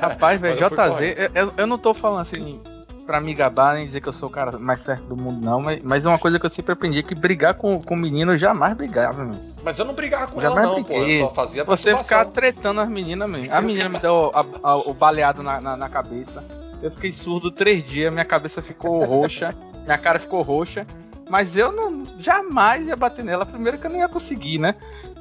Rapaz, 0.00 0.40
velho, 0.40 0.56
JZ, 0.56 1.00
eu, 1.34 1.42
eu- 1.42 1.52
eu 1.56 1.66
não 1.66 1.78
tô 1.78 1.92
falando 1.94 2.20
assim 2.22 2.60
pra 3.06 3.20
me 3.20 3.34
gabar 3.34 3.74
nem 3.74 3.86
dizer 3.86 4.00
que 4.00 4.08
eu 4.08 4.12
sou 4.12 4.28
o 4.28 4.32
cara 4.32 4.58
mais 4.58 4.80
certo 4.80 5.02
do 5.04 5.16
mundo, 5.16 5.44
não, 5.44 5.60
mas, 5.60 5.82
mas 5.82 6.04
é 6.04 6.08
uma 6.08 6.18
coisa 6.18 6.38
que 6.38 6.46
eu 6.46 6.50
sempre 6.50 6.72
aprendi: 6.72 7.02
que 7.02 7.14
brigar 7.14 7.54
com, 7.54 7.80
com 7.82 7.96
menino 7.96 8.32
eu 8.32 8.38
jamais 8.38 8.74
brigava, 8.74 9.24
meu. 9.24 9.36
Mas 9.62 9.78
eu 9.78 9.84
não 9.84 9.94
brigava 9.94 10.28
com 10.28 10.40
Jamais 10.40 10.58
ela, 10.64 10.76
não, 10.76 10.82
pô. 10.84 10.94
briguei. 10.94 11.22
Eu 11.22 11.26
só 11.26 11.34
fazia 11.34 11.64
Você 11.64 11.96
ficar 11.96 12.24
tretando 12.26 12.80
as 12.80 12.88
meninas, 12.88 13.28
man. 13.28 13.40
A 13.50 13.60
menina 13.60 13.88
me 13.88 13.98
deu 13.98 14.30
a- 14.34 14.44
a- 14.70 14.76
o 14.76 14.94
baleado 14.94 15.42
na, 15.42 15.60
na, 15.60 15.76
na 15.76 15.88
cabeça. 15.88 16.42
Eu 16.82 16.90
fiquei 16.90 17.12
surdo 17.12 17.50
três 17.50 17.84
dias, 17.86 18.12
minha 18.12 18.24
cabeça 18.24 18.62
ficou 18.62 19.04
roxa, 19.04 19.54
minha 19.84 19.98
cara 19.98 20.18
ficou 20.18 20.40
roxa. 20.42 20.86
Mas 21.28 21.56
eu 21.56 21.70
não 21.70 22.02
jamais 22.18 22.88
ia 22.88 22.96
bater 22.96 23.24
nela. 23.24 23.44
Primeiro 23.46 23.78
que 23.78 23.86
eu 23.86 23.90
não 23.90 23.98
ia 23.98 24.08
conseguir, 24.08 24.58
né? 24.58 24.74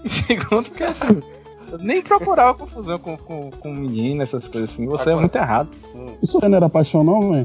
E 0.04 0.10
segundo 0.10 0.72
que 0.72 0.84
assim. 0.84 1.20
Nem 1.80 2.02
procurava 2.02 2.54
confusão 2.58 2.98
com, 2.98 3.18
com, 3.18 3.52
com 3.52 3.74
menina, 3.74 4.24
essas 4.24 4.48
coisas 4.48 4.72
assim. 4.72 4.86
Você 4.88 5.10
é 5.10 5.12
Agora- 5.12 5.20
muito 5.22 5.36
errado. 5.36 5.70
Isso 6.22 6.40
não 6.42 6.56
era 6.56 6.70
paixão, 6.70 7.04
não, 7.04 7.22
man? 7.22 7.44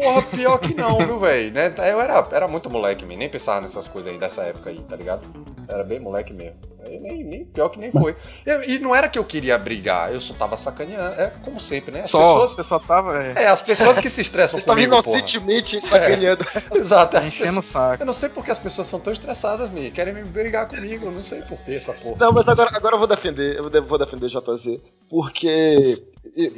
Porra, 0.00 0.22
pior 0.22 0.58
que 0.58 0.74
não, 0.74 0.98
viu, 0.98 1.18
velho? 1.18 1.52
Né? 1.52 1.74
Eu 1.90 2.00
era, 2.00 2.26
era 2.32 2.48
muito 2.48 2.70
moleque, 2.70 3.04
man. 3.04 3.16
nem 3.16 3.28
pensava 3.28 3.60
nessas 3.60 3.86
coisas 3.88 4.12
aí 4.12 4.18
dessa 4.18 4.42
época 4.42 4.70
aí, 4.70 4.78
tá 4.80 4.96
ligado? 4.96 5.22
Era 5.68 5.84
bem 5.84 5.98
moleque 6.00 6.32
mesmo. 6.32 6.56
Aí 6.86 6.98
nem, 6.98 7.22
nem- 7.24 7.44
pior 7.44 7.68
que 7.68 7.78
nem 7.78 7.90
foi. 7.92 8.16
E, 8.46 8.74
e 8.74 8.78
não 8.78 8.94
era 8.94 9.08
que 9.08 9.18
eu 9.18 9.24
queria 9.24 9.58
brigar, 9.58 10.10
eu 10.12 10.20
só 10.20 10.32
tava 10.32 10.56
sacaneando. 10.56 11.20
É 11.20 11.30
como 11.44 11.60
sempre, 11.60 11.92
né? 11.92 12.00
As 12.02 12.10
Só, 12.10 12.20
pessoas. 12.20 12.50
você 12.52 12.64
só 12.64 12.78
tava 12.78 13.22
é, 13.22 13.32
É, 13.42 13.46
as 13.48 13.60
pessoas 13.60 13.98
que 13.98 14.08
se 14.08 14.22
estressam 14.22 14.58
Você 14.60 14.64
tava 14.64 14.76
comigo, 14.76 14.94
inocentemente 14.94 15.78
sacaneando. 15.86 16.46
Exato, 16.74 17.16
as 17.18 17.26
enchendo 17.28 17.44
o 17.44 17.54
pessoas... 17.56 17.66
saco. 17.66 18.02
Eu 18.02 18.06
não 18.06 18.12
sei 18.14 18.28
porque 18.30 18.50
as 18.50 18.58
pessoas 18.58 18.86
são 18.86 18.98
tão 19.00 19.12
estressadas, 19.12 19.68
me 19.68 19.90
querem 19.90 20.14
me 20.14 20.24
brigar 20.24 20.66
comigo, 20.68 21.06
eu 21.06 21.10
não 21.12 21.20
sei 21.20 21.42
por 21.42 21.58
que 21.58 21.74
essa 21.74 21.92
porra. 21.92 22.16
Não, 22.18 22.32
mas 22.32 22.48
agora, 22.48 22.70
agora 22.74 22.94
eu 22.94 22.98
vou 22.98 23.08
defender, 23.08 23.56
eu 23.56 23.62
vou 23.64 23.70
de- 23.70 23.80
vou 23.80 23.98
defender 23.98 24.28
JZ, 24.28 24.80
porque 25.10 26.02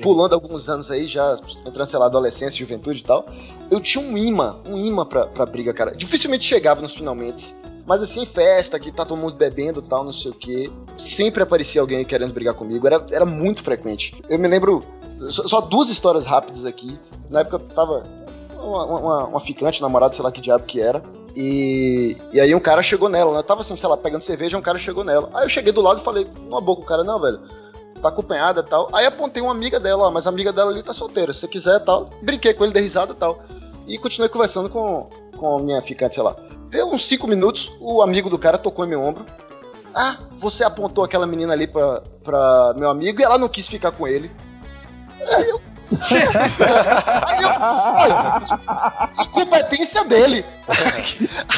pulando 0.02 0.34
alguns 0.34 0.68
anos 0.68 0.90
aí, 0.90 1.06
já 1.06 1.38
entrando, 1.66 1.87
sei 1.87 1.99
lá, 1.99 2.06
adolescência, 2.06 2.58
juventude 2.58 3.00
e 3.00 3.04
tal, 3.04 3.26
eu 3.70 3.80
tinha 3.80 4.04
um 4.04 4.16
imã, 4.16 4.56
um 4.66 4.76
imã 4.76 5.06
pra, 5.06 5.26
pra 5.26 5.46
briga, 5.46 5.72
cara. 5.72 5.92
Dificilmente 5.92 6.44
chegava 6.44 6.82
nos 6.82 6.94
finalmente. 6.94 7.54
Mas 7.87 8.02
assim, 8.02 8.25
festa, 8.25 8.78
que 8.78 8.92
tá 8.92 9.04
todo 9.04 9.18
mundo 9.18 9.34
bebendo 9.34 9.80
e 9.80 9.82
tal, 9.82 10.04
não 10.04 10.12
sei 10.12 10.30
o 10.30 10.34
que. 10.34 10.70
Sempre 10.99 11.42
aparecia 11.42 11.80
alguém 11.80 12.04
querendo 12.04 12.32
brigar 12.32 12.54
comigo. 12.54 12.87
Era, 12.87 13.04
era 13.10 13.26
muito 13.26 13.62
frequente. 13.62 14.22
Eu 14.28 14.38
me 14.38 14.46
lembro. 14.46 14.82
Só, 15.28 15.49
só 15.49 15.60
duas 15.60 15.88
histórias 15.88 16.25
rápidas 16.25 16.64
aqui. 16.64 16.99
Na 17.28 17.40
época 17.40 17.56
eu 17.56 17.75
tava. 17.75 18.04
Uma, 18.62 18.84
uma, 18.84 19.25
uma 19.26 19.40
ficante, 19.40 19.80
namorada, 19.80 20.12
sei 20.12 20.22
lá 20.22 20.30
que 20.30 20.40
diabo 20.40 20.64
que 20.64 20.80
era. 20.80 21.02
E, 21.34 22.16
e 22.32 22.40
aí 22.40 22.54
um 22.54 22.60
cara 22.60 22.82
chegou 22.82 23.08
nela, 23.08 23.32
né? 23.32 23.38
Eu 23.38 23.42
tava 23.42 23.62
assim, 23.62 23.75
sei 23.75 23.88
lá, 23.88 23.96
pegando 23.96 24.22
cerveja, 24.22 24.58
um 24.58 24.62
cara 24.62 24.78
chegou 24.78 25.02
nela. 25.02 25.30
Aí 25.32 25.44
eu 25.44 25.49
cheguei 25.49 25.72
do 25.72 25.80
lado 25.80 26.00
e 26.00 26.04
falei, 26.04 26.26
numa 26.42 26.60
boca 26.60 26.82
o 26.82 26.87
cara, 26.87 27.02
não, 27.02 27.20
velho, 27.20 27.40
tá 28.00 28.09
acompanhada 28.09 28.62
tal. 28.62 28.88
Aí 28.92 29.07
apontei 29.07 29.42
uma 29.42 29.52
amiga 29.52 29.78
dela, 29.78 30.04
ó, 30.04 30.11
mas 30.11 30.26
a 30.26 30.30
amiga 30.30 30.52
dela 30.52 30.71
ali 30.71 30.83
tá 30.83 30.92
solteira, 30.92 31.33
se 31.33 31.40
você 31.40 31.49
quiser 31.49 31.80
tal. 31.80 32.11
Brinquei 32.23 32.54
com 32.54 32.64
ele, 32.64 32.73
dei 32.73 32.83
risada 32.83 33.14
tal. 33.14 33.42
E 33.87 33.99
continuei 33.99 34.28
conversando 34.28 34.69
com, 34.69 35.09
com 35.37 35.59
a 35.59 35.62
minha 35.62 35.83
ficante, 35.83 36.14
sei 36.14 36.25
lá. 36.25 36.37
Deu 36.69 36.88
uns 36.88 37.07
5 37.07 37.26
minutos, 37.26 37.73
o 37.80 38.02
amigo 38.02 38.30
do 38.30 38.38
cara 38.38 38.57
tocou 38.57 38.85
em 38.85 38.88
meu 38.88 39.02
ombro. 39.02 39.25
Ah, 39.95 40.16
você 40.38 40.62
apontou 40.62 41.02
aquela 41.02 41.26
menina 41.26 41.52
ali 41.52 41.66
pra, 41.66 42.00
pra 42.23 42.75
meu 42.76 42.88
amigo 42.88 43.21
e 43.21 43.25
ela 43.25 43.37
não 43.37 43.49
quis 43.49 43.66
ficar 43.66 43.90
com 43.90 44.07
ele. 44.07 44.30
Aí 45.26 45.49
eu. 45.49 45.61
Aí 47.26 47.42
eu. 47.42 47.50
Olha, 47.61 49.11
incompetência 49.23 50.04
dele. 50.04 50.44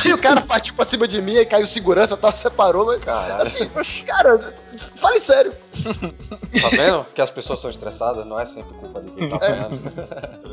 Aí 0.05 0.12
o 0.12 0.19
cara 0.19 0.41
partiu 0.41 0.75
pra 0.75 0.85
cima 0.85 1.07
de 1.07 1.21
mim 1.21 1.35
e 1.37 1.45
caiu 1.47 1.67
segurança, 1.67 2.17
tal, 2.17 2.33
separou, 2.33 2.87
mas. 2.87 3.01
Caralho. 3.05 3.43
Assim, 3.43 3.69
cara, 4.07 4.39
fale 4.97 5.21
sério. 5.21 5.53
Tá 5.83 6.69
vendo 6.71 7.07
que 7.15 7.21
as 7.21 7.31
pessoas 7.31 7.59
são 7.61 7.71
estressadas? 7.71 8.25
Não 8.27 8.39
é 8.39 8.45
sempre 8.47 8.75
culpa 8.75 9.01
de 9.01 9.11
quem 9.12 9.29
tá 9.29 9.37
apanhando. 9.37 9.81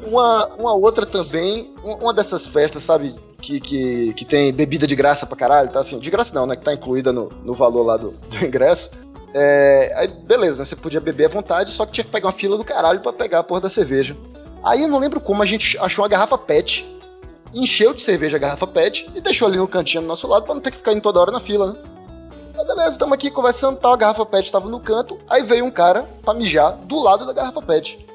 Uma, 0.08 0.46
uma 0.56 0.74
outra 0.74 1.06
também, 1.06 1.74
um- 1.84 1.96
uma 1.96 2.14
dessas 2.14 2.48
festas, 2.48 2.84
sabe, 2.84 3.16
que, 3.42 3.60
que, 3.60 4.14
que 4.14 4.26
tem 4.26 4.52
bebida 4.54 4.86
de 4.88 4.96
graça 4.96 5.26
pra 5.26 5.38
caralho, 5.38 5.70
tá 5.70 5.80
assim, 5.80 6.00
de 6.00 6.10
graça 6.10 6.34
não, 6.34 6.46
né, 6.46 6.56
que 6.56 6.64
tá 6.64 6.74
incluída 6.74 7.12
no, 7.14 7.30
no 7.44 7.54
valor 7.54 7.84
lá 7.84 7.98
do, 7.98 8.12
do 8.12 8.46
ingresso. 8.46 8.92
É, 9.34 9.94
aí 9.96 10.08
beleza, 10.08 10.60
né, 10.60 10.66
você 10.66 10.76
podia 10.76 11.00
beber 11.00 11.26
à 11.26 11.30
vontade, 11.30 11.72
só 11.72 11.86
que 11.86 11.92
tinha 11.92 12.04
que 12.04 12.12
pegar 12.12 12.28
uma 12.28 12.34
fila 12.34 12.58
do 12.58 12.64
caralho 12.64 13.00
pra 13.00 13.14
pegar 13.14 13.40
a 13.40 13.44
porra 13.44 13.62
da 13.62 13.70
cerveja. 13.70 14.16
Aí 14.64 14.82
eu 14.82 14.88
não 14.88 15.00
lembro 15.00 15.20
como, 15.20 15.42
a 15.42 15.46
gente 15.46 15.78
achou 15.78 16.04
uma 16.04 16.10
garrafa 16.10 16.38
PET, 16.38 16.86
encheu 17.54 17.94
de 17.94 18.02
cerveja 18.02 18.38
a 18.38 18.40
garrafa 18.40 18.68
PET 18.68 19.10
e 19.16 19.22
deixou 19.22 19.48
ali 19.48 19.58
no 19.58 19.68
cantinho 19.68 20.02
do 20.02 20.08
nosso 20.08 20.28
lado 20.28 20.46
pra 20.46 20.56
não 20.56 20.62
ter 20.62 20.72
que 20.72 20.78
ficar 20.78 20.94
indo 20.94 21.02
toda 21.02 21.20
hora 21.20 21.32
na 21.32 21.40
fila, 21.40 21.74
né. 21.74 21.80
Aí 22.58 22.66
beleza, 22.66 22.90
estamos 22.90 23.14
aqui 23.14 23.32
conversando, 23.32 23.78
tal, 23.78 23.94
a 23.94 23.98
garrafa 23.98 24.26
PET 24.26 24.46
estava 24.46 24.68
no 24.68 24.80
canto, 24.80 25.18
aí 25.30 25.44
veio 25.44 25.64
um 25.64 25.72
cara 25.72 26.04
pra 26.24 26.34
mijar 26.34 26.74
do 26.74 27.00
lado 27.00 27.26
da 27.26 27.34
garrafa 27.34 27.62
PET. 27.62 28.06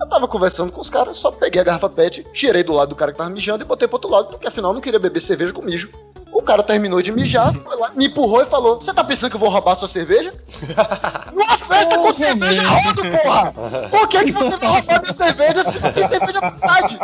Eu 0.00 0.06
tava 0.06 0.28
conversando 0.28 0.70
com 0.70 0.80
os 0.80 0.88
caras, 0.88 1.16
só 1.16 1.32
peguei 1.32 1.60
a 1.60 1.64
garrafa 1.64 1.88
PET, 1.88 2.24
tirei 2.32 2.62
do 2.62 2.72
lado 2.72 2.90
do 2.90 2.94
cara 2.94 3.10
que 3.10 3.18
tava 3.18 3.30
mijando 3.30 3.64
e 3.64 3.66
botei 3.66 3.88
pro 3.88 3.96
outro 3.96 4.10
lado, 4.10 4.28
porque 4.28 4.46
afinal 4.46 4.70
eu 4.70 4.74
não 4.74 4.80
queria 4.80 5.00
beber 5.00 5.18
cerveja 5.18 5.52
com 5.52 5.62
mijo. 5.62 5.90
O 6.32 6.42
cara 6.42 6.62
terminou 6.62 7.00
de 7.02 7.10
mijar, 7.10 7.52
foi 7.54 7.76
lá, 7.76 7.90
me 7.94 8.06
empurrou 8.06 8.42
e 8.42 8.46
falou: 8.46 8.80
Você 8.80 8.92
tá 8.92 9.02
pensando 9.02 9.30
que 9.30 9.36
eu 9.36 9.40
vou 9.40 9.48
roubar 9.48 9.74
sua 9.74 9.88
cerveja? 9.88 10.32
Numa 11.34 11.58
festa 11.58 11.98
com 11.98 12.12
cerveja 12.12 12.62
rodo, 12.68 13.02
porra! 13.02 13.52
Por 13.90 14.08
que, 14.08 14.24
que 14.24 14.32
você 14.32 14.56
vai 14.56 14.68
roubar 14.68 15.00
minha 15.02 15.14
cerveja 15.14 15.64
se 15.64 15.80
não 15.80 15.92
tem 15.92 16.06
cerveja 16.06 16.38
à 16.40 16.50
vontade? 16.50 16.98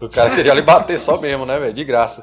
O 0.00 0.08
cara 0.08 0.30
queria 0.30 0.54
lhe 0.54 0.62
bater 0.62 0.98
só 0.98 1.18
mesmo, 1.18 1.46
né, 1.46 1.58
velho? 1.58 1.72
De 1.72 1.84
graça. 1.84 2.22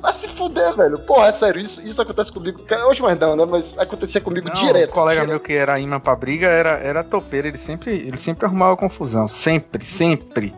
Vai 0.00 0.12
se 0.12 0.28
fuder, 0.28 0.74
velho. 0.76 0.98
Porra, 0.98 1.28
é 1.28 1.32
sério, 1.32 1.58
isso, 1.60 1.80
isso 1.80 2.02
acontece 2.02 2.30
comigo. 2.30 2.60
Hoje 2.86 3.00
mais 3.00 3.18
não, 3.18 3.34
né? 3.34 3.46
Mas 3.46 3.78
acontecia 3.78 4.20
comigo 4.20 4.48
Não, 4.48 4.54
direto. 4.54 4.90
Um 4.90 4.92
colega 4.92 5.20
direto. 5.22 5.30
meu 5.30 5.40
que 5.40 5.54
era 5.54 5.80
imã 5.80 5.98
pra 5.98 6.14
briga 6.14 6.46
era, 6.46 6.72
era 6.72 7.02
topeiro, 7.02 7.48
ele 7.48 7.56
sempre, 7.56 7.94
ele 7.94 8.18
sempre 8.18 8.44
arrumava 8.44 8.76
confusão. 8.76 9.26
Sempre, 9.26 9.86
sempre. 9.86 10.52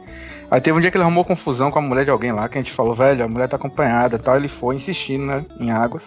Aí 0.51 0.61
teve 0.61 0.79
um 0.79 0.81
dia 0.81 0.91
que 0.91 0.97
ele 0.97 1.05
arrumou 1.05 1.25
confusão 1.25 1.71
com 1.71 1.79
a 1.79 1.83
mulher 1.83 2.05
de 2.05 2.11
alguém 2.11 2.33
lá, 2.33 2.49
que 2.49 2.59
a 2.59 2.63
gente 2.63 2.73
falou, 2.73 2.95
velho, 2.95 3.25
a 3.25 3.29
mulher 3.29 3.49
tá 3.49 3.57
acompanhada 3.57 4.17
e 4.17 4.19
tal. 4.19 4.37
Ele 4.37 4.49
foi 4.49 4.77
insistindo, 4.77 5.27
né, 5.27 5.45
em 5.59 5.71
águas. 5.71 6.03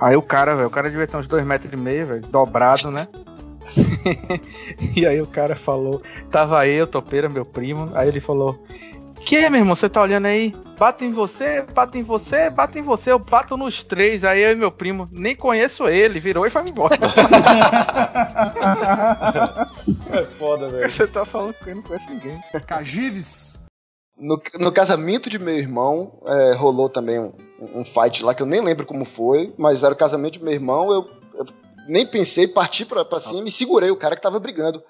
Aí 0.00 0.16
o 0.16 0.22
cara, 0.22 0.56
velho, 0.56 0.68
o 0.68 0.70
cara 0.70 0.90
devia 0.90 1.06
ter 1.06 1.16
uns 1.16 1.28
dois 1.28 1.46
metros 1.46 1.72
e 1.72 1.76
meio, 1.76 2.06
velho, 2.06 2.22
dobrado, 2.22 2.90
né? 2.90 3.06
e 4.96 5.06
aí 5.06 5.20
o 5.20 5.26
cara 5.26 5.54
falou, 5.54 6.02
tava 6.30 6.66
eu, 6.66 6.86
topeira, 6.86 7.28
meu 7.28 7.44
primo. 7.44 7.88
Aí 7.94 8.08
ele 8.08 8.20
falou, 8.20 8.60
que, 9.24 9.48
meu 9.48 9.60
irmão, 9.60 9.74
você 9.74 9.88
tá 9.88 10.02
olhando 10.02 10.26
aí? 10.26 10.54
Bato 10.78 11.04
em 11.04 11.12
você, 11.12 11.62
bato 11.62 11.96
em 11.96 12.02
você, 12.02 12.50
bato 12.50 12.76
em 12.78 12.82
você, 12.82 13.12
eu 13.12 13.18
bato 13.18 13.56
nos 13.56 13.84
três. 13.84 14.24
Aí 14.24 14.42
eu 14.42 14.52
e 14.52 14.56
meu 14.56 14.72
primo, 14.72 15.08
nem 15.12 15.36
conheço 15.36 15.88
ele, 15.88 16.18
virou 16.18 16.46
e 16.46 16.50
foi 16.50 16.68
embora. 16.68 16.96
É 20.12 20.24
foda, 20.38 20.68
velho. 20.68 20.90
você 20.90 21.06
tá 21.06 21.24
falando 21.24 21.54
que 21.54 21.70
eu 21.70 21.76
não 21.76 21.82
conheço 21.82 22.10
ninguém. 22.10 22.42
Cagives. 22.66 23.51
No, 24.16 24.40
no 24.60 24.70
casamento 24.72 25.28
de 25.30 25.38
meu 25.38 25.56
irmão, 25.56 26.12
é, 26.26 26.52
rolou 26.54 26.88
também 26.88 27.18
um, 27.18 27.32
um 27.74 27.84
fight 27.84 28.22
lá 28.22 28.34
que 28.34 28.42
eu 28.42 28.46
nem 28.46 28.60
lembro 28.60 28.86
como 28.86 29.04
foi, 29.04 29.52
mas 29.56 29.82
era 29.82 29.94
o 29.94 29.96
casamento 29.96 30.34
de 30.34 30.44
meu 30.44 30.52
irmão. 30.52 30.92
Eu, 30.92 31.10
eu 31.34 31.46
nem 31.88 32.06
pensei, 32.06 32.46
parti 32.46 32.84
pra, 32.84 33.04
pra 33.04 33.18
cima 33.18 33.48
e 33.48 33.50
segurei 33.50 33.90
o 33.90 33.96
cara 33.96 34.14
que 34.14 34.22
tava 34.22 34.38
brigando. 34.38 34.82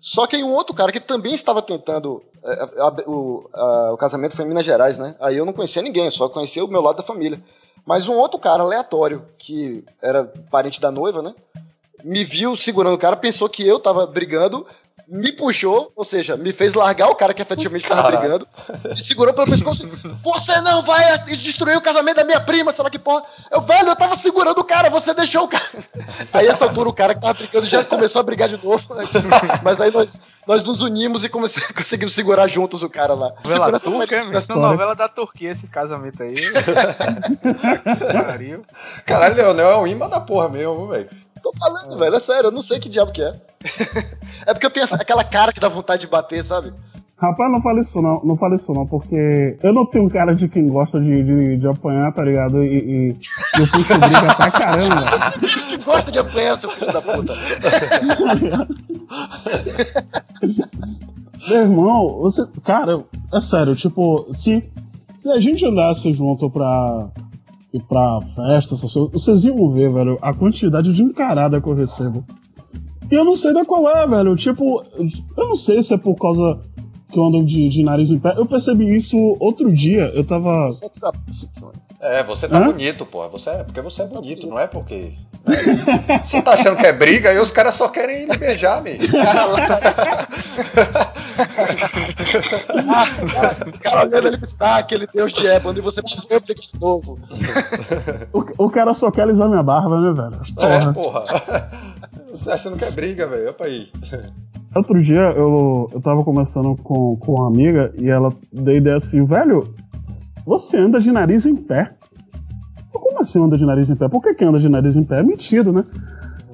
Só 0.00 0.26
que 0.26 0.36
aí 0.36 0.42
um 0.42 0.52
outro 0.52 0.74
cara 0.74 0.92
que 0.92 1.00
também 1.00 1.34
estava 1.34 1.62
tentando. 1.62 2.22
é, 2.44 2.52
a- 2.80 2.94
o, 3.06 3.48
a- 3.52 3.90
o 3.92 3.96
casamento 3.96 4.34
foi 4.36 4.44
em 4.44 4.48
Minas 4.48 4.66
Gerais, 4.66 4.98
né? 4.98 5.14
Aí 5.20 5.36
eu 5.36 5.44
não 5.46 5.52
conhecia 5.52 5.82
ninguém, 5.82 6.10
só 6.10 6.28
conhecia 6.28 6.64
o 6.64 6.68
meu 6.68 6.82
lado 6.82 6.96
da 6.96 7.02
família. 7.02 7.40
Mas 7.86 8.08
um 8.08 8.14
outro 8.14 8.38
cara 8.38 8.62
aleatório, 8.62 9.24
que 9.38 9.84
era 10.02 10.24
parente 10.50 10.80
da 10.80 10.90
noiva, 10.90 11.22
né? 11.22 11.34
Me 12.04 12.24
viu 12.24 12.56
segurando 12.56 12.94
o 12.94 12.98
cara, 12.98 13.16
pensou 13.16 13.48
que 13.48 13.66
eu 13.66 13.78
tava 13.78 14.06
brigando, 14.06 14.66
me 15.10 15.32
puxou, 15.32 15.90
ou 15.96 16.04
seja, 16.04 16.36
me 16.36 16.52
fez 16.52 16.72
largar 16.74 17.08
o 17.08 17.14
cara 17.16 17.34
que 17.34 17.42
efetivamente 17.42 17.86
tava 17.88 18.02
Caralho. 18.02 18.20
brigando, 18.20 18.48
me 18.90 18.96
segurou 19.00 19.34
pelo 19.34 19.48
pescoço. 19.50 19.88
Você 20.22 20.60
não 20.60 20.82
vai 20.82 21.18
destruir 21.24 21.76
o 21.76 21.80
casamento 21.80 22.16
da 22.16 22.24
minha 22.24 22.40
prima, 22.40 22.70
sei 22.70 22.84
lá 22.84 22.90
que 22.90 22.98
porra. 22.98 23.24
Eu, 23.50 23.60
velho, 23.60 23.88
eu 23.88 23.96
tava 23.96 24.14
segurando 24.14 24.58
o 24.60 24.64
cara, 24.64 24.88
você 24.88 25.12
deixou 25.12 25.44
o 25.44 25.48
cara. 25.48 25.64
Aí, 26.32 26.46
essa 26.46 26.64
altura, 26.64 26.88
o 26.88 26.92
cara 26.92 27.14
que 27.14 27.20
tava 27.20 27.34
brigando 27.34 27.66
já 27.66 27.82
começou 27.84 28.20
a 28.20 28.22
brigar 28.22 28.48
de 28.48 28.62
novo. 28.64 28.94
né? 28.94 29.04
Mas 29.64 29.80
aí 29.80 29.90
nós, 29.90 30.22
nós 30.46 30.62
nos 30.64 30.80
unimos 30.80 31.24
e 31.24 31.28
conseguimos 31.28 32.14
segurar 32.14 32.46
juntos 32.46 32.82
o 32.82 32.88
cara 32.88 33.14
lá. 33.14 33.32
Novela 33.44 33.78
turca, 33.80 34.20
foi- 34.22 34.32
é 34.34 34.36
Essa 34.38 34.54
novela 34.54 34.94
da 34.94 35.08
Turquia, 35.08 35.50
esse 35.50 35.66
casamento 35.68 36.22
aí. 36.22 36.36
Caralho, 39.06 39.34
Leonel 39.36 39.70
é 39.70 39.76
um 39.78 39.86
imã 39.86 40.08
da 40.08 40.20
porra 40.20 40.48
mesmo, 40.48 40.88
velho. 40.88 41.08
Tô 41.42 41.52
falando, 41.58 41.96
velho, 41.98 42.14
é 42.14 42.20
sério, 42.20 42.48
eu 42.48 42.52
não 42.52 42.60
sei 42.62 42.78
que 42.78 42.88
diabo 42.88 43.12
que 43.12 43.22
é. 43.22 43.34
É 44.50 44.52
porque 44.52 44.66
eu 44.66 44.70
tenho 44.70 44.84
aquela 44.90 45.22
cara 45.22 45.52
que 45.52 45.60
dá 45.60 45.68
vontade 45.68 46.00
de 46.00 46.08
bater, 46.08 46.44
sabe? 46.44 46.72
Rapaz, 47.16 47.52
não 47.52 47.62
fale 47.62 47.78
isso 47.80 48.02
não, 48.02 48.20
não 48.24 48.34
fale 48.34 48.56
isso 48.56 48.72
não, 48.72 48.84
porque 48.84 49.56
eu 49.62 49.72
não 49.72 49.86
tenho 49.86 50.10
cara 50.10 50.34
de 50.34 50.48
quem 50.48 50.66
gosta 50.66 51.00
de, 51.00 51.22
de, 51.22 51.56
de 51.56 51.68
apanhar, 51.68 52.12
tá 52.12 52.24
ligado? 52.24 52.60
E, 52.64 52.78
e, 52.78 53.16
eu 53.60 53.68
puxo 53.68 53.96
briga 53.96 54.34
pra 54.34 54.50
caramba. 54.50 55.04
Gosta 55.84 56.10
de 56.10 56.18
apanhar, 56.18 56.60
seu 56.60 56.68
filho 56.70 56.92
da 56.92 57.00
puta. 57.00 57.32
Meu 61.48 61.62
irmão, 61.62 62.18
você. 62.20 62.44
Cara, 62.64 63.04
é 63.32 63.40
sério, 63.40 63.76
tipo, 63.76 64.26
se, 64.32 64.68
se 65.16 65.30
a 65.30 65.38
gente 65.38 65.64
andasse 65.64 66.12
junto 66.12 66.50
pra. 66.50 67.08
pra 67.88 68.20
festa, 68.34 68.74
essas 68.74 68.92
coisas, 68.92 69.12
vocês 69.12 69.44
iam 69.44 69.70
ver, 69.70 69.92
velho, 69.92 70.18
a 70.20 70.34
quantidade 70.34 70.92
de 70.92 71.04
encarada 71.04 71.60
que 71.60 71.68
eu 71.68 71.74
recebo. 71.74 72.24
E 73.10 73.14
eu 73.14 73.24
não 73.24 73.34
sei 73.34 73.52
da 73.52 73.64
qual 73.64 73.88
é, 73.88 74.06
velho. 74.06 74.36
Tipo, 74.36 74.84
eu 75.36 75.48
não 75.48 75.56
sei 75.56 75.82
se 75.82 75.92
é 75.94 75.98
por 75.98 76.14
causa 76.16 76.60
que 77.12 77.18
eu 77.18 77.24
ando 77.24 77.44
de, 77.44 77.68
de 77.68 77.82
nariz 77.82 78.08
em 78.10 78.18
pé. 78.20 78.34
Eu 78.36 78.46
percebi 78.46 78.94
isso 78.94 79.16
outro 79.40 79.72
dia. 79.72 80.10
Eu 80.14 80.24
tava. 80.24 80.70
Sexo 80.70 81.06
a- 81.06 81.12
É, 82.00 82.22
você 82.22 82.46
tá 82.48 82.58
Hã? 82.58 82.66
bonito, 82.66 83.04
pô. 83.04 83.28
Você 83.30 83.50
é, 83.50 83.64
porque 83.64 83.80
você 83.80 84.02
é 84.02 84.06
bonito, 84.06 84.46
não 84.46 84.56
é 84.58 84.66
porque. 84.68 85.12
né? 85.44 86.20
Você 86.22 86.40
tá 86.40 86.52
achando 86.54 86.76
que 86.76 86.86
é 86.86 86.92
briga 86.92 87.32
e 87.32 87.38
os 87.40 87.50
caras 87.50 87.74
só 87.74 87.88
querem 87.88 88.26
lhe 88.26 88.36
beijar, 88.38 88.80
meu. 88.82 88.94
O 88.94 88.98
cara 93.80 94.06
olhando 94.06 94.26
ele 94.28 94.38
está 94.42 94.76
aquele 94.76 95.06
deus 95.06 95.32
de 95.32 95.46
ébano 95.46 95.78
e 95.78 95.82
você 95.82 96.00
eu 96.30 96.40
brigar 96.40 96.64
de 96.64 96.80
novo. 96.80 97.18
O, 98.32 98.64
o 98.66 98.70
cara 98.70 98.94
só 98.94 99.10
quer 99.10 99.22
alisar 99.22 99.48
minha 99.48 99.62
barba, 99.62 100.00
né, 100.00 100.12
velho? 100.12 100.40
É, 100.60 100.92
Porra. 100.92 101.24
Você 102.30 102.50
achando 102.50 102.76
que 102.76 102.84
é 102.84 102.90
briga, 102.90 103.26
velho. 103.26 103.50
Opa 103.50 103.64
aí. 103.64 103.88
Outro 104.74 105.02
dia 105.02 105.20
eu, 105.36 105.90
eu 105.92 106.00
tava 106.00 106.22
conversando 106.22 106.76
com, 106.76 107.16
com 107.16 107.34
uma 107.34 107.48
amiga 107.48 107.92
e 107.98 108.08
ela 108.08 108.32
deu 108.52 108.76
ideia 108.76 108.96
assim, 108.96 109.24
velho, 109.24 109.68
você 110.46 110.78
anda 110.78 111.00
de 111.00 111.10
nariz 111.10 111.44
em 111.44 111.56
pé. 111.56 111.92
Como 112.92 113.18
assim 113.18 113.42
anda 113.42 113.56
de 113.56 113.66
nariz 113.66 113.90
em 113.90 113.96
pé? 113.96 114.08
Por 114.08 114.22
que, 114.22 114.32
que 114.32 114.44
anda 114.44 114.60
de 114.60 114.68
nariz 114.68 114.94
em 114.94 115.02
pé? 115.02 115.18
É 115.18 115.22
mentido, 115.24 115.72
né? 115.72 115.84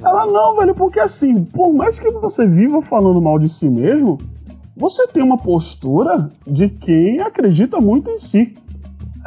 Ela, 0.03 0.27
não, 0.27 0.57
velho, 0.57 0.75
porque 0.75 0.99
assim, 0.99 1.45
por 1.45 1.73
mais 1.75 2.01
que 2.01 2.11
você 2.11 2.47
viva 2.47 2.81
falando 2.81 3.21
mal 3.21 3.39
de 3.39 3.51
si 3.51 3.69
mesmo, 3.69 4.17
você 4.75 5.07
tem 5.09 5.23
uma 5.23 5.37
postura 5.37 6.31
de 6.47 6.71
quem 6.71 7.21
acredita 7.21 7.81
muito 7.81 8.11
em 8.11 8.17
si. 8.17 8.55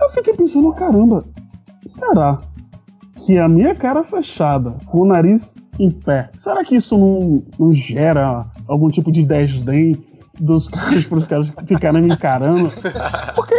Eu 0.02 0.10
fiquei 0.10 0.34
pensando, 0.34 0.72
caramba, 0.74 1.24
será 1.86 2.40
que 3.18 3.38
a 3.38 3.48
minha 3.48 3.76
cara 3.76 4.04
fechada, 4.04 4.78
com 4.88 5.02
o 5.02 5.06
nariz 5.06 5.54
em 5.80 5.90
pé, 5.90 6.30
será 6.34 6.64
que 6.64 6.76
isso 6.76 6.98
não, 6.98 7.44
não 7.58 7.74
gera 7.74 8.46
algum 8.68 8.90
tipo 8.90 9.12
de 9.12 9.26
desdém 9.26 9.98
dos 10.40 10.68
caras 10.70 11.06
pros 11.06 11.26
caras 11.26 11.54
ficarem 11.66 12.02
me 12.02 12.14
encarando. 12.14 12.72
Porque 13.36 13.56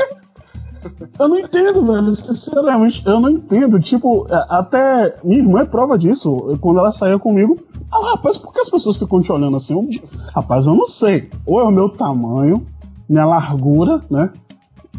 eu 1.19 1.29
não 1.29 1.39
entendo, 1.39 1.85
velho. 1.87 2.13
Sinceramente, 2.15 3.03
eu 3.07 3.21
não 3.21 3.31
entendo. 3.31 3.79
Tipo, 3.79 4.27
é, 4.31 4.47
até 4.49 5.15
minha 5.23 5.41
irmã 5.41 5.61
é 5.61 5.65
prova 5.65 5.99
disso. 5.99 6.57
Quando 6.61 6.79
ela 6.79 6.91
saía 6.91 7.19
comigo, 7.19 7.57
ela, 7.93 8.13
rapaz, 8.13 8.39
por 8.39 8.53
que 8.53 8.61
as 8.61 8.71
pessoas 8.71 8.97
ficam 8.97 9.21
te 9.21 9.31
olhando 9.31 9.57
assim? 9.57 9.75
Eu, 9.75 9.87
rapaz, 10.35 10.67
eu 10.67 10.75
não 10.75 10.87
sei. 10.87 11.29
Ou 11.45 11.61
é 11.61 11.65
o 11.65 11.71
meu 11.71 11.89
tamanho, 11.89 12.67
minha 13.09 13.27
largura, 13.27 14.01
né? 14.11 14.31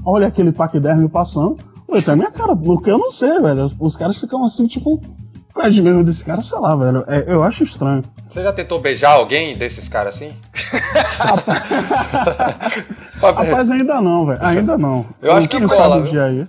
Olha 0.06 0.28
aquele 0.28 0.52
paquiderme 0.52 1.10
passando. 1.10 1.58
Ou 1.88 1.98
então 1.98 2.14
é 2.14 2.18
minha 2.18 2.32
cara, 2.32 2.56
porque 2.56 2.92
eu 2.92 2.98
não 2.98 3.10
sei, 3.10 3.40
velho. 3.40 3.70
Os 3.80 3.96
caras 3.96 4.18
ficam 4.18 4.44
assim, 4.44 4.68
tipo, 4.68 5.02
é 5.60 5.82
mesmo 5.82 6.04
desse 6.04 6.24
cara? 6.24 6.42
Sei 6.42 6.58
lá, 6.58 6.76
velho. 6.76 7.04
É, 7.08 7.24
eu 7.28 7.44
acho 7.44 7.64
estranho. 7.64 8.02
Você 8.28 8.44
já 8.44 8.54
tentou 8.54 8.80
beijar 8.80 9.12
alguém 9.12 9.56
desses 9.58 9.88
caras 9.88 10.16
assim? 10.16 10.34
Rapaz, 13.22 13.70
ainda 13.72 14.02
não, 14.02 14.26
velho. 14.26 14.40
Ainda 14.42 14.78
não. 14.78 15.06
Eu 15.22 15.34
acho 15.34 15.50
que 15.50 15.60
cola, 15.62 15.98
um 15.98 16.04
dia 16.06 16.24
aí. 16.26 16.48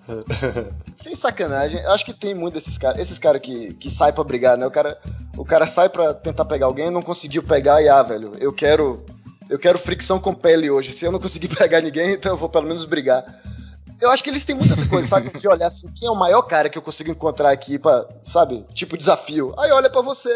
Sem 0.97 1.15
sacanagem, 1.15 1.81
eu 1.81 1.91
acho 1.91 2.05
que 2.05 2.15
tem 2.15 2.35
muito 2.35 2.55
desses 2.55 2.79
caras. 2.79 3.01
Esses 3.01 3.19
caras 3.19 3.43
que, 3.43 3.75
que 3.75 3.91
saem 3.91 4.15
pra 4.15 4.23
brigar, 4.23 4.57
né? 4.57 4.67
O 4.67 4.71
cara, 4.71 4.97
o 5.37 5.45
cara 5.45 5.67
sai 5.67 5.89
pra 5.89 6.15
tentar 6.15 6.45
pegar 6.45 6.67
alguém, 6.67 6.91
não 6.91 7.03
conseguiu 7.03 7.43
pegar 7.43 7.83
e, 7.83 7.89
ah, 7.89 8.03
velho, 8.03 8.33
eu 8.39 8.53
quero. 8.53 9.05
Eu 9.51 9.59
quero 9.59 9.79
fricção 9.79 10.19
com 10.19 10.33
pele 10.33 10.71
hoje. 10.71 10.93
Se 10.93 11.05
eu 11.05 11.13
não 11.13 11.19
conseguir 11.19 11.49
pegar 11.55 11.81
ninguém, 11.81 12.13
então 12.13 12.33
eu 12.33 12.39
vou 12.39 12.49
pelo 12.49 12.67
menos 12.67 12.85
brigar. 12.85 13.25
Eu 14.03 14.11
acho 14.11 14.25
que 14.25 14.31
eles 14.31 14.43
têm 14.43 14.57
muita 14.57 14.75
coisa, 14.89 15.07
sabe? 15.07 15.31
De 15.39 15.47
olhar 15.47 15.69
assim, 15.69 15.89
quem 15.95 16.09
é 16.09 16.11
o 16.11 16.17
maior 16.17 16.43
cara 16.43 16.69
que 16.69 16.77
eu 16.77 16.83
consigo 16.83 17.13
encontrar 17.13 17.53
aqui 17.53 17.79
pra, 17.79 18.05
sabe? 18.25 18.67
Tipo 18.75 18.99
desafio. 18.99 19.55
Aí 19.57 19.71
olha 19.71 19.89
pra 19.89 20.03
você. 20.03 20.29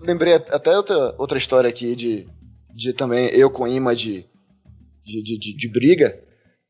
Lembrei 0.00 0.34
até 0.34 0.76
outra, 0.76 1.14
outra 1.16 1.38
história 1.38 1.70
aqui 1.70 1.94
de, 1.94 2.28
de 2.74 2.92
também 2.92 3.28
eu 3.28 3.48
com 3.48 3.68
imã 3.68 3.94
de, 3.94 4.26
de, 5.04 5.22
de, 5.22 5.56
de, 5.56 5.68
briga. 5.68 6.20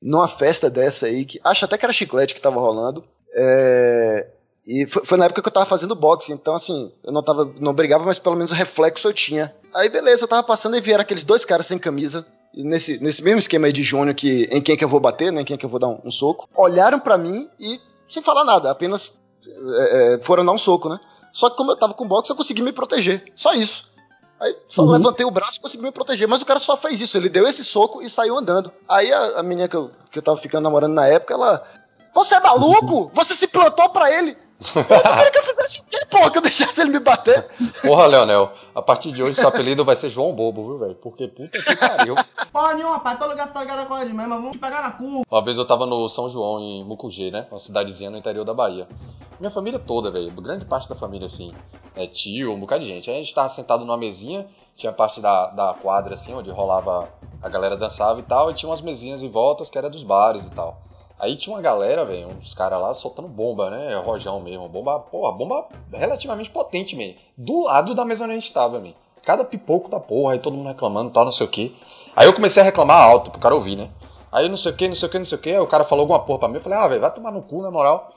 Numa 0.02 0.28
festa 0.28 0.68
dessa 0.68 1.06
aí, 1.06 1.24
que 1.24 1.40
acho 1.42 1.64
até 1.64 1.78
que 1.78 1.86
era 1.86 1.92
chiclete 1.92 2.34
que 2.34 2.40
tava 2.40 2.60
rolando. 2.60 3.02
É, 3.34 4.28
e 4.66 4.84
foi, 4.84 5.06
foi 5.06 5.16
na 5.16 5.24
época 5.24 5.40
que 5.40 5.48
eu 5.48 5.52
tava 5.52 5.64
fazendo 5.64 5.94
boxe, 5.94 6.34
então 6.34 6.54
assim, 6.54 6.92
eu 7.02 7.12
não 7.14 7.24
tava, 7.24 7.50
não 7.60 7.72
brigava, 7.72 8.04
mas 8.04 8.18
pelo 8.18 8.36
menos 8.36 8.52
o 8.52 8.54
reflexo 8.54 9.08
eu 9.08 9.14
tinha. 9.14 9.54
Aí 9.74 9.88
beleza, 9.88 10.24
eu 10.24 10.28
tava 10.28 10.42
passando 10.42 10.76
e 10.76 10.82
vieram 10.82 11.00
aqueles 11.00 11.24
dois 11.24 11.46
caras 11.46 11.64
sem 11.64 11.78
camisa, 11.78 12.26
nesse, 12.54 13.02
nesse 13.02 13.22
mesmo 13.22 13.38
esquema 13.38 13.66
aí 13.66 13.72
de 13.72 13.82
Júnior, 13.82 14.14
que 14.14 14.48
em 14.50 14.60
quem 14.60 14.76
que 14.76 14.84
eu 14.84 14.88
vou 14.88 15.00
bater, 15.00 15.32
né, 15.32 15.42
em 15.42 15.44
quem 15.44 15.56
que 15.56 15.64
eu 15.64 15.70
vou 15.70 15.78
dar 15.80 15.88
um, 15.88 16.00
um 16.04 16.10
soco, 16.10 16.48
olharam 16.54 16.98
pra 17.00 17.16
mim 17.18 17.48
e, 17.58 17.80
sem 18.08 18.22
falar 18.22 18.44
nada, 18.44 18.70
apenas 18.70 19.20
é, 19.46 20.14
é, 20.14 20.20
foram 20.22 20.44
dar 20.44 20.52
um 20.52 20.58
soco, 20.58 20.88
né? 20.88 20.98
Só 21.32 21.48
que 21.48 21.56
como 21.56 21.72
eu 21.72 21.76
tava 21.76 21.94
com 21.94 22.06
boxe, 22.06 22.30
eu 22.30 22.36
consegui 22.36 22.60
me 22.62 22.72
proteger. 22.72 23.24
Só 23.34 23.54
isso. 23.54 23.90
Aí 24.38 24.54
só 24.68 24.82
Uhum. 24.82 24.90
levantei 24.90 25.24
o 25.24 25.30
braço 25.30 25.58
e 25.58 25.62
consegui 25.62 25.82
me 25.82 25.92
proteger. 25.92 26.28
Mas 26.28 26.42
o 26.42 26.46
cara 26.46 26.58
só 26.58 26.76
fez 26.76 27.00
isso. 27.00 27.16
Ele 27.16 27.28
deu 27.28 27.46
esse 27.48 27.64
soco 27.64 28.02
e 28.02 28.10
saiu 28.10 28.36
andando. 28.36 28.70
Aí 28.88 29.10
a, 29.12 29.38
a 29.38 29.42
menina 29.42 29.66
que 29.68 29.76
eu, 29.76 29.90
que 30.10 30.18
eu 30.18 30.22
tava 30.22 30.36
ficando 30.36 30.64
namorando 30.64 30.92
na 30.92 31.06
época, 31.06 31.32
ela. 31.32 31.64
Você 32.14 32.34
é 32.34 32.40
maluco? 32.40 33.10
Você 33.14 33.34
se 33.34 33.46
plantou 33.46 33.88
pra 33.88 34.10
ele? 34.12 34.36
Eu 34.76 34.84
queria 34.84 35.30
que 35.30 35.38
eu 35.38 35.42
fizesse 35.42 35.80
o 35.80 35.84
quê, 35.84 35.98
pô? 36.10 36.30
Que 36.30 36.38
eu 36.38 36.42
deixasse 36.42 36.80
ele 36.80 36.90
me 36.90 37.00
bater? 37.00 37.48
Porra, 37.82 38.06
Leonel, 38.06 38.52
a 38.74 38.82
partir 38.82 39.12
de 39.12 39.22
hoje 39.22 39.34
seu 39.34 39.48
apelido 39.48 39.84
vai 39.84 39.96
ser 39.96 40.10
João 40.10 40.32
Bobo, 40.32 40.66
viu, 40.66 40.78
velho? 40.78 40.94
Porque 40.94 41.28
puta 41.28 41.58
que 41.58 41.76
pariu. 41.76 42.14
Porra 42.52 42.74
nenhuma, 42.74 43.00
pai. 43.00 43.18
Todo 43.18 43.30
lugar 43.30 43.48
que 43.48 43.54
tá 43.54 43.60
ligado 43.60 43.86
com 43.86 43.98
ele 43.98 44.12
mesmo. 44.12 44.34
Vamos 44.34 44.52
te 44.52 44.58
pegar 44.58 44.82
na 44.82 44.90
cu. 44.92 45.22
Uma 45.30 45.44
vez 45.44 45.56
eu 45.56 45.64
tava 45.64 45.86
no 45.86 46.08
São 46.08 46.28
João, 46.28 46.60
em 46.60 46.84
Mucugê, 46.84 47.30
né? 47.30 47.46
Uma 47.50 47.58
cidadezinha 47.58 48.10
no 48.10 48.16
interior 48.16 48.44
da 48.44 48.54
Bahia. 48.54 48.88
Minha 49.38 49.50
família 49.50 49.78
toda, 49.78 50.10
velho. 50.10 50.30
Grande 50.32 50.64
parte 50.64 50.88
da 50.88 50.94
família, 50.94 51.26
assim. 51.26 51.52
É 51.96 52.06
tio, 52.06 52.52
um 52.52 52.60
bocado 52.60 52.82
de 52.82 52.88
gente. 52.88 53.10
Aí 53.10 53.16
a 53.16 53.18
gente 53.18 53.34
tava 53.34 53.48
sentado 53.48 53.84
numa 53.84 53.96
mesinha, 53.96 54.46
tinha 54.76 54.92
parte 54.92 55.20
da, 55.20 55.46
da 55.48 55.74
quadra, 55.74 56.14
assim, 56.14 56.34
onde 56.34 56.50
rolava. 56.50 57.08
A 57.42 57.48
galera 57.48 57.76
dançava 57.76 58.20
e 58.20 58.22
tal, 58.22 58.50
e 58.50 58.54
tinha 58.54 58.70
umas 58.70 58.80
mesinhas 58.80 59.22
em 59.22 59.28
voltas 59.28 59.68
que 59.68 59.76
era 59.76 59.90
dos 59.90 60.04
bares 60.04 60.46
e 60.46 60.50
tal. 60.52 60.80
Aí 61.22 61.36
tinha 61.36 61.54
uma 61.54 61.62
galera, 61.62 62.04
velho, 62.04 62.30
uns 62.30 62.52
caras 62.52 62.82
lá 62.82 62.92
soltando 62.92 63.28
bomba, 63.28 63.70
né? 63.70 63.94
Rojão 64.04 64.40
mesmo. 64.40 64.68
Bomba, 64.68 64.98
porra, 64.98 65.30
bomba 65.30 65.68
relativamente 65.92 66.50
potente, 66.50 66.96
mesmo. 66.96 67.14
Do 67.38 67.62
lado 67.62 67.94
da 67.94 68.04
mesa 68.04 68.24
onde 68.24 68.32
a 68.32 68.34
gente 68.34 68.52
tava, 68.52 68.80
mesmo. 68.80 68.96
Cada 69.24 69.44
pipoco 69.44 69.88
da 69.88 70.00
porra, 70.00 70.32
aí 70.32 70.40
todo 70.40 70.56
mundo 70.56 70.66
reclamando 70.66 71.12
tal, 71.12 71.24
não 71.24 71.30
sei 71.30 71.46
o 71.46 71.48
que. 71.48 71.76
Aí 72.16 72.26
eu 72.26 72.34
comecei 72.34 72.60
a 72.60 72.64
reclamar 72.64 73.00
alto 73.00 73.30
pro 73.30 73.38
cara 73.38 73.54
ouvir, 73.54 73.76
né? 73.76 73.88
Aí 74.32 74.48
não 74.48 74.56
sei 74.56 74.72
o 74.72 74.74
que, 74.74 74.88
não 74.88 74.96
sei 74.96 75.08
o 75.08 75.12
que, 75.12 75.18
não 75.20 75.24
sei 75.24 75.38
o 75.38 75.40
que. 75.40 75.50
Aí 75.50 75.60
o 75.60 75.66
cara 75.68 75.84
falou 75.84 76.02
alguma 76.02 76.18
porra 76.18 76.40
pra 76.40 76.48
mim. 76.48 76.56
Eu 76.56 76.60
falei, 76.60 76.76
ah, 76.76 76.88
velho, 76.88 77.00
vai 77.00 77.14
tomar 77.14 77.30
no 77.30 77.40
cu, 77.40 77.62
na 77.62 77.70
moral. 77.70 78.12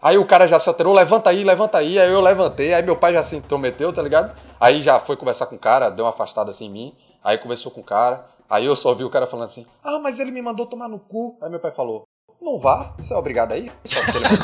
Aí 0.00 0.16
o 0.16 0.24
cara 0.24 0.46
já 0.46 0.60
se 0.60 0.68
alterou, 0.68 0.94
levanta 0.94 1.30
aí, 1.30 1.42
levanta 1.42 1.78
aí. 1.78 1.98
Aí 1.98 2.08
eu 2.08 2.20
levantei, 2.20 2.72
aí 2.72 2.84
meu 2.84 2.94
pai 2.94 3.14
já 3.14 3.24
se 3.24 3.34
intrometeu, 3.34 3.92
tá 3.92 4.00
ligado? 4.00 4.32
Aí 4.60 4.80
já 4.80 5.00
foi 5.00 5.16
conversar 5.16 5.46
com 5.46 5.56
o 5.56 5.58
cara, 5.58 5.90
deu 5.90 6.04
uma 6.04 6.12
afastada 6.12 6.52
assim 6.52 6.66
em 6.66 6.70
mim. 6.70 6.94
Aí 7.24 7.36
conversou 7.36 7.72
com 7.72 7.80
o 7.80 7.84
cara. 7.84 8.24
Aí 8.48 8.64
eu 8.64 8.76
só 8.76 8.90
ouvi 8.90 9.02
o 9.02 9.10
cara 9.10 9.26
falando 9.26 9.46
assim: 9.46 9.66
Ah, 9.82 9.98
mas 9.98 10.20
ele 10.20 10.30
me 10.30 10.40
mandou 10.40 10.66
tomar 10.66 10.86
no 10.86 11.00
cu. 11.00 11.36
Aí 11.42 11.50
meu 11.50 11.58
pai 11.58 11.72
falou: 11.72 12.04
Não 12.44 12.58
vá, 12.58 12.92
você 12.98 13.14
é 13.14 13.16
obrigado 13.16 13.52
aí. 13.52 13.70
Só 13.84 13.98
porque 14.02 14.18
ele 14.18 14.36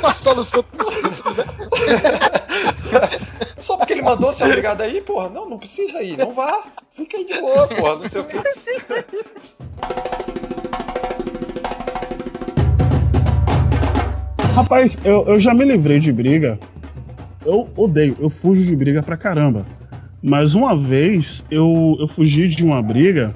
Uma 0.00 0.14
solução 0.16 0.64
Só 3.58 3.76
porque 3.76 3.92
ele 3.92 4.00
mandou, 4.00 4.32
você 4.32 4.44
é 4.44 4.46
obrigado 4.46 4.80
aí, 4.80 5.02
porra. 5.02 5.28
Não, 5.28 5.46
não 5.46 5.58
precisa 5.58 6.02
ir, 6.02 6.16
não 6.16 6.32
vá. 6.32 6.64
Fica 6.94 7.18
aí 7.18 7.26
de 7.26 7.38
boa, 7.38 7.68
porra, 7.68 7.96
não 7.96 8.06
sei 8.06 8.22
o 8.22 8.24
que. 8.26 8.38
Rapaz, 14.54 14.98
eu, 15.04 15.26
eu 15.26 15.38
já 15.38 15.52
me 15.52 15.66
livrei 15.66 16.00
de 16.00 16.10
briga. 16.10 16.58
Eu 17.44 17.68
odeio, 17.76 18.16
eu 18.18 18.30
fujo 18.30 18.64
de 18.64 18.74
briga 18.74 19.02
pra 19.02 19.18
caramba. 19.18 19.66
Mas 20.26 20.54
uma 20.54 20.74
vez 20.74 21.44
eu, 21.50 21.98
eu 22.00 22.08
fugi 22.08 22.48
de 22.48 22.64
uma 22.64 22.80
briga 22.80 23.34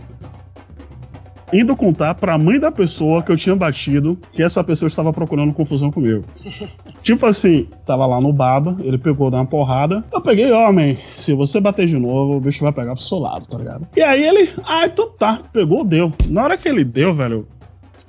indo 1.52 1.76
contar 1.76 2.14
pra 2.14 2.38
mãe 2.38 2.58
da 2.58 2.72
pessoa 2.72 3.22
que 3.22 3.30
eu 3.30 3.36
tinha 3.36 3.54
batido 3.54 4.18
que 4.32 4.42
essa 4.42 4.64
pessoa 4.64 4.86
estava 4.86 5.12
procurando 5.12 5.52
confusão 5.52 5.90
comigo. 5.90 6.24
tipo 7.04 7.26
assim, 7.26 7.68
tava 7.84 8.06
lá 8.06 8.18
no 8.22 8.32
baba, 8.32 8.78
ele 8.80 8.96
pegou, 8.96 9.30
deu 9.30 9.38
uma 9.38 9.44
porrada. 9.44 10.02
Eu 10.10 10.22
peguei, 10.22 10.50
homem, 10.50 10.94
se 10.94 11.34
você 11.34 11.60
bater 11.60 11.86
de 11.86 11.98
novo, 11.98 12.38
o 12.38 12.40
bicho 12.40 12.64
vai 12.64 12.72
pegar 12.72 12.94
pro 12.94 13.02
seu 13.02 13.18
lado, 13.18 13.46
tá 13.46 13.58
ligado? 13.58 13.86
E 13.94 14.00
aí 14.00 14.26
ele, 14.26 14.48
ah, 14.64 14.86
então 14.86 15.10
tá, 15.10 15.40
pegou, 15.52 15.84
deu. 15.84 16.10
Na 16.30 16.44
hora 16.44 16.56
que 16.56 16.70
ele 16.70 16.84
deu, 16.84 17.12
velho, 17.12 17.46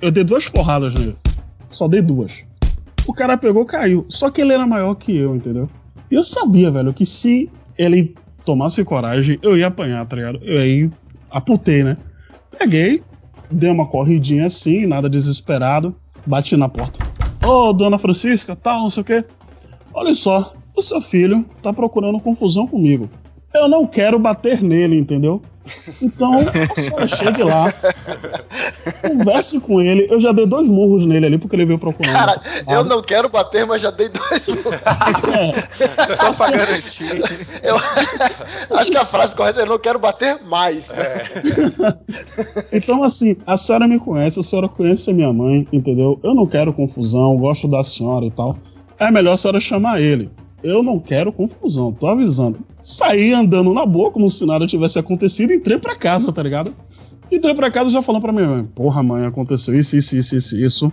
eu 0.00 0.10
dei 0.10 0.24
duas 0.24 0.48
porradas 0.48 0.94
nele. 0.94 1.18
Só 1.68 1.86
dei 1.86 2.00
duas. 2.00 2.44
O 3.06 3.12
cara 3.12 3.36
pegou, 3.36 3.66
caiu. 3.66 4.06
Só 4.08 4.30
que 4.30 4.40
ele 4.40 4.54
era 4.54 4.66
maior 4.66 4.94
que 4.94 5.14
eu, 5.14 5.36
entendeu? 5.36 5.68
E 6.10 6.14
eu 6.14 6.22
sabia, 6.22 6.70
velho, 6.70 6.94
que 6.94 7.04
se 7.04 7.50
ele 7.76 8.14
tomasse 8.44 8.84
coragem, 8.84 9.38
eu 9.42 9.56
ia 9.56 9.66
apanhar, 9.66 10.04
tá 10.06 10.16
ligado? 10.16 10.40
Eu 10.42 10.58
aí 10.58 10.90
aputei, 11.30 11.84
né? 11.84 11.96
Peguei, 12.58 13.02
dei 13.50 13.70
uma 13.70 13.88
corridinha 13.88 14.46
assim, 14.46 14.86
nada 14.86 15.08
desesperado, 15.08 15.94
bati 16.26 16.56
na 16.56 16.68
porta. 16.68 16.98
Ô, 17.44 17.72
dona 17.72 17.98
Francisca, 17.98 18.54
tal, 18.54 18.82
não 18.82 18.90
sei 18.90 19.00
o 19.02 19.04
quê. 19.04 19.24
Olha 19.92 20.14
só, 20.14 20.52
o 20.76 20.82
seu 20.82 21.00
filho 21.00 21.44
tá 21.62 21.72
procurando 21.72 22.20
confusão 22.20 22.66
comigo. 22.66 23.08
Eu 23.52 23.68
não 23.68 23.86
quero 23.86 24.18
bater 24.18 24.62
nele, 24.62 24.96
entendeu? 24.96 25.42
Então, 26.00 26.38
a 26.38 26.74
senhora 26.74 27.06
chegue 27.06 27.42
lá, 27.42 27.72
converse 29.02 29.60
com 29.60 29.80
ele. 29.80 30.06
Eu 30.10 30.18
já 30.18 30.32
dei 30.32 30.46
dois 30.46 30.68
murros 30.68 31.04
nele 31.04 31.26
ali 31.26 31.38
porque 31.38 31.54
ele 31.54 31.66
veio 31.66 31.78
procurando. 31.78 32.12
Cara, 32.12 32.40
eu 32.68 32.84
não 32.84 33.02
quero 33.02 33.28
bater, 33.28 33.66
mas 33.66 33.82
já 33.82 33.90
dei 33.90 34.08
dois. 34.08 34.48
É, 35.28 35.52
Só 36.32 36.44
pra 36.44 36.56
garantir. 36.56 37.22
Eu 37.62 37.76
acho 38.78 38.90
que 38.90 38.96
a 38.96 39.04
frase 39.04 39.36
correta 39.36 39.60
é: 39.60 39.62
eu 39.62 39.68
não 39.68 39.78
quero 39.78 39.98
bater 39.98 40.42
mais. 40.42 40.90
Então, 42.72 43.02
assim, 43.02 43.36
a 43.46 43.56
senhora 43.56 43.86
me 43.86 43.98
conhece, 43.98 44.38
a 44.38 44.42
senhora 44.42 44.68
conhece 44.68 45.10
a 45.10 45.12
minha 45.12 45.32
mãe, 45.32 45.66
entendeu? 45.72 46.18
Eu 46.22 46.34
não 46.34 46.46
quero 46.46 46.72
confusão, 46.72 47.36
gosto 47.36 47.68
da 47.68 47.82
senhora 47.82 48.24
e 48.24 48.30
tal. 48.30 48.56
É 48.98 49.10
melhor 49.10 49.32
a 49.32 49.36
senhora 49.36 49.60
chamar 49.60 50.00
ele. 50.00 50.30
Eu 50.62 50.82
não 50.82 50.98
quero 50.98 51.32
confusão, 51.32 51.92
tô 51.92 52.06
avisando. 52.06 52.58
Saí 52.82 53.32
andando 53.32 53.72
na 53.72 53.86
boa, 53.86 54.10
como 54.10 54.28
se 54.28 54.44
nada 54.44 54.66
tivesse 54.66 54.98
acontecido, 54.98 55.52
e 55.52 55.56
entrei 55.56 55.78
pra 55.78 55.96
casa, 55.96 56.32
tá 56.32 56.42
ligado? 56.42 56.74
Entrei 57.30 57.54
pra 57.54 57.70
casa 57.70 57.90
já 57.90 58.02
falando 58.02 58.22
pra 58.22 58.32
minha 58.32 58.46
mãe: 58.46 58.64
Porra, 58.64 59.02
mãe, 59.02 59.24
aconteceu 59.24 59.78
isso, 59.78 59.96
isso, 59.96 60.16
isso, 60.16 60.36
isso, 60.36 60.56
isso. 60.56 60.92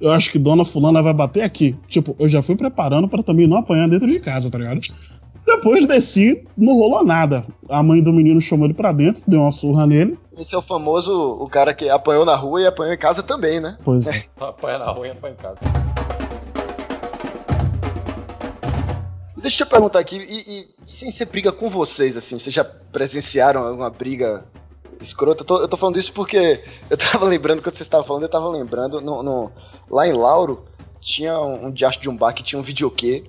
Eu 0.00 0.10
acho 0.10 0.30
que 0.30 0.38
dona 0.38 0.64
Fulana 0.64 1.02
vai 1.02 1.14
bater 1.14 1.42
aqui. 1.42 1.76
Tipo, 1.88 2.16
eu 2.18 2.26
já 2.26 2.42
fui 2.42 2.56
preparando 2.56 3.08
pra 3.08 3.22
também 3.22 3.46
não 3.46 3.58
apanhar 3.58 3.88
dentro 3.88 4.08
de 4.08 4.18
casa, 4.18 4.50
tá 4.50 4.58
ligado? 4.58 4.80
Depois 5.46 5.86
desci, 5.86 6.44
não 6.56 6.74
rolou 6.74 7.04
nada. 7.04 7.44
A 7.68 7.82
mãe 7.82 8.02
do 8.02 8.12
menino 8.12 8.40
chamou 8.40 8.66
ele 8.66 8.74
pra 8.74 8.92
dentro, 8.92 9.22
deu 9.26 9.40
uma 9.40 9.50
surra 9.50 9.86
nele. 9.86 10.18
Esse 10.36 10.54
é 10.54 10.58
o 10.58 10.62
famoso 10.62 11.12
o 11.38 11.48
cara 11.48 11.72
que 11.74 11.88
apanhou 11.88 12.24
na 12.24 12.34
rua 12.34 12.62
e 12.62 12.66
apanhou 12.66 12.94
em 12.94 12.98
casa 12.98 13.22
também, 13.22 13.60
né? 13.60 13.76
Pois 13.84 14.08
é. 14.08 14.24
Apanha 14.40 14.78
na 14.78 14.90
rua 14.90 15.06
e 15.06 15.10
apanha 15.10 15.34
em 15.34 15.42
casa. 15.42 15.58
Deixa 19.44 19.62
eu 19.62 19.66
perguntar 19.66 19.98
aqui, 19.98 20.16
e, 20.16 20.58
e 20.58 20.74
sem 20.88 21.10
ser 21.10 21.26
briga 21.26 21.52
com 21.52 21.68
vocês, 21.68 22.16
assim, 22.16 22.38
vocês 22.38 22.54
já 22.54 22.64
presenciaram 22.64 23.62
alguma 23.66 23.90
briga 23.90 24.42
escrota? 25.02 25.42
Eu 25.42 25.46
tô, 25.46 25.60
eu 25.60 25.68
tô 25.68 25.76
falando 25.76 25.98
isso 25.98 26.14
porque 26.14 26.64
eu 26.88 26.96
tava 26.96 27.26
lembrando, 27.28 27.60
quando 27.60 27.74
vocês 27.76 27.86
estavam 27.86 28.06
falando, 28.06 28.22
eu 28.22 28.28
tava 28.30 28.48
lembrando, 28.48 29.02
no, 29.02 29.22
no- 29.22 29.52
lá 29.90 30.06
em 30.08 30.14
Lauro, 30.14 30.64
tinha 30.98 31.38
um, 31.38 31.66
um 31.66 31.70
diacho 31.70 32.00
de 32.00 32.08
um 32.08 32.16
bar 32.16 32.32
que 32.32 32.42
tinha 32.42 32.58
um 32.58 32.62
videokê, 32.62 33.22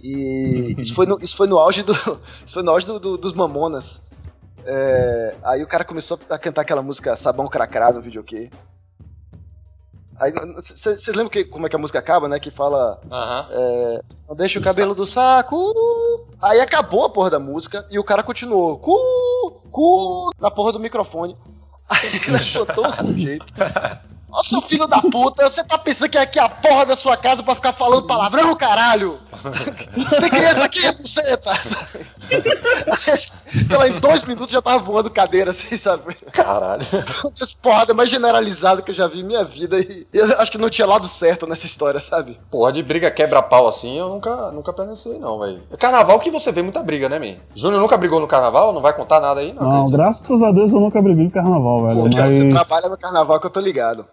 E 0.00 0.74
isso 0.78 0.94
foi 0.94 1.04
no, 1.04 1.18
isso 1.20 1.36
foi 1.36 1.46
no 1.46 1.58
auge, 1.58 1.82
do, 1.82 1.92
isso 2.44 2.54
foi 2.54 2.62
no 2.62 2.70
auge 2.70 2.86
do, 2.86 2.98
do- 2.98 3.18
dos 3.18 3.34
Mamonas. 3.34 4.00
É, 4.64 5.36
aí 5.44 5.62
o 5.62 5.66
cara 5.66 5.84
começou 5.84 6.18
a 6.30 6.38
cantar 6.38 6.62
aquela 6.62 6.82
música 6.82 7.14
Sabão 7.16 7.48
Cracrado 7.48 7.98
no 7.98 8.02
videokê. 8.02 8.50
Aí, 10.18 10.32
vocês 10.32 11.06
lembram 11.08 11.28
que, 11.28 11.44
como 11.44 11.66
é 11.66 11.68
que 11.68 11.76
a 11.76 11.78
música 11.78 11.98
acaba, 11.98 12.28
né? 12.28 12.38
Que 12.38 12.50
fala. 12.50 13.00
Aham. 13.10 13.48
É, 13.50 14.02
não 14.28 14.36
deixa 14.36 14.58
o 14.58 14.62
cabelo 14.62 14.94
do 14.94 15.06
saco. 15.06 15.58
Aí 16.40 16.60
acabou 16.60 17.04
a 17.04 17.10
porra 17.10 17.30
da 17.30 17.40
música 17.40 17.86
e 17.90 17.98
o 17.98 18.04
cara 18.04 18.22
continuou. 18.22 18.78
Cu, 18.78 19.62
cu, 19.70 20.30
na 20.40 20.50
porra 20.50 20.72
do 20.72 20.80
microfone. 20.80 21.36
Aí 21.88 21.98
ele 22.26 22.38
botou 22.54 22.86
o 22.86 22.92
sujeito. 22.92 23.46
Ô 24.32 24.42
seu 24.42 24.62
filho 24.62 24.86
da 24.86 25.00
puta, 25.00 25.48
você 25.48 25.62
tá 25.62 25.76
pensando 25.76 26.08
que 26.08 26.16
é 26.16 26.22
aqui 26.22 26.38
a 26.38 26.48
porra 26.48 26.86
da 26.86 26.96
sua 26.96 27.16
casa 27.16 27.42
pra 27.42 27.54
ficar 27.54 27.72
falando 27.72 28.06
palavrão, 28.06 28.54
caralho? 28.56 29.18
Tem 30.20 30.30
criança 30.30 30.64
aqui, 30.64 30.80
buceta! 30.92 31.50
Aí, 32.30 33.12
acho 33.12 33.30
que, 33.30 33.42
Sei 33.52 33.76
lá, 33.76 33.86
em 33.86 33.98
dois 34.00 34.24
minutos 34.24 34.52
já 34.52 34.62
tava 34.62 34.82
voando 34.82 35.10
cadeira, 35.10 35.50
assim, 35.50 35.76
sabe? 35.76 36.14
Caralho. 36.32 36.82
Essa 37.40 37.54
porrada 37.60 37.92
mais 37.92 38.08
generalizada 38.08 38.80
que 38.80 38.90
eu 38.90 38.94
já 38.94 39.06
vi 39.06 39.20
em 39.20 39.24
minha 39.24 39.44
vida 39.44 39.78
e 39.78 40.06
eu 40.12 40.40
acho 40.40 40.50
que 40.50 40.56
não 40.56 40.70
tinha 40.70 40.86
lado 40.86 41.06
certo 41.06 41.46
nessa 41.46 41.66
história, 41.66 42.00
sabe? 42.00 42.40
Porra 42.50 42.72
de 42.72 42.82
briga 42.82 43.10
quebra-pau 43.10 43.68
assim, 43.68 43.98
eu 43.98 44.08
nunca, 44.08 44.50
nunca 44.52 44.72
presenciei, 44.72 45.18
não, 45.18 45.38
velho. 45.38 45.62
É 45.70 45.76
carnaval 45.76 46.18
que 46.18 46.30
você 46.30 46.50
vê 46.50 46.62
muita 46.62 46.82
briga, 46.82 47.08
né, 47.08 47.18
man? 47.18 47.36
Júnior 47.54 47.80
nunca 47.80 47.98
brigou 47.98 48.20
no 48.20 48.26
carnaval? 48.26 48.72
Não 48.72 48.80
vai 48.80 48.94
contar 48.94 49.20
nada 49.20 49.40
aí, 49.40 49.52
não? 49.52 49.68
Não, 49.68 49.90
graças 49.90 50.42
a 50.42 50.50
Deus 50.50 50.72
eu 50.72 50.80
nunca 50.80 51.02
briguei 51.02 51.24
no 51.24 51.30
carnaval, 51.30 51.82
velho. 51.86 52.00
Porque 52.00 52.18
mas 52.18 52.34
você 52.34 52.48
trabalha 52.48 52.88
no 52.88 52.96
carnaval 52.96 53.38
que 53.38 53.46
eu 53.46 53.50
tô 53.50 53.60
ligado. 53.60 54.06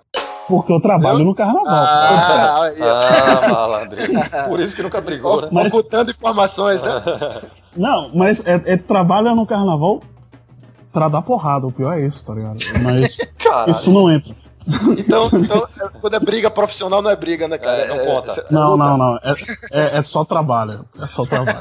Porque 0.50 0.74
eu 0.74 0.82
trabalho 0.82 1.24
no 1.24 1.36
carnaval. 1.36 1.64
Ah. 1.68 2.62
Ah, 2.82 3.48
malandrez. 3.50 4.14
Por 4.48 4.60
isso 4.60 4.76
que 4.76 4.82
nunca 4.82 5.00
brigou, 5.00 5.44
né? 5.44 5.50
Mas- 5.52 5.68
Ocultando 5.68 6.10
informações, 6.12 6.82
né? 6.82 6.90
Não, 7.78 8.10
mas 8.14 8.46
é, 8.48 8.60
é 8.66 8.78
trabalha 8.78 9.36
no 9.36 9.46
carnaval 9.46 10.02
pra 10.92 11.08
dar 11.08 11.22
porrada. 11.22 11.68
O 11.68 11.72
pior 11.72 11.94
é 11.98 12.04
isso, 12.06 12.26
tá 12.26 12.34
ligado? 12.34 12.58
Mas 12.84 13.18
Caralho. 13.38 13.70
isso 13.72 13.94
não 13.94 14.12
entra. 14.12 14.36
Então, 14.98 15.30
então, 15.34 15.58
é- 15.82 16.00
quando 16.02 16.16
é 16.16 16.20
briga 16.20 16.50
profissional, 16.50 17.02
não 17.02 17.10
é 17.12 17.16
briga, 17.16 17.48
né, 17.48 17.58
cara? 17.60 17.78
É, 17.78 17.88
não 17.88 17.98
conta. 18.06 18.42
é 18.42 18.54
Não, 18.54 18.72
luta. 18.72 18.84
não, 18.84 18.98
não. 18.98 19.16
É, 19.18 19.36
é, 19.72 19.98
é 19.98 20.02
só 20.02 20.26
trabalho. 20.26 20.84
É 21.00 21.06
só 21.08 21.24
trabalho. 21.26 21.60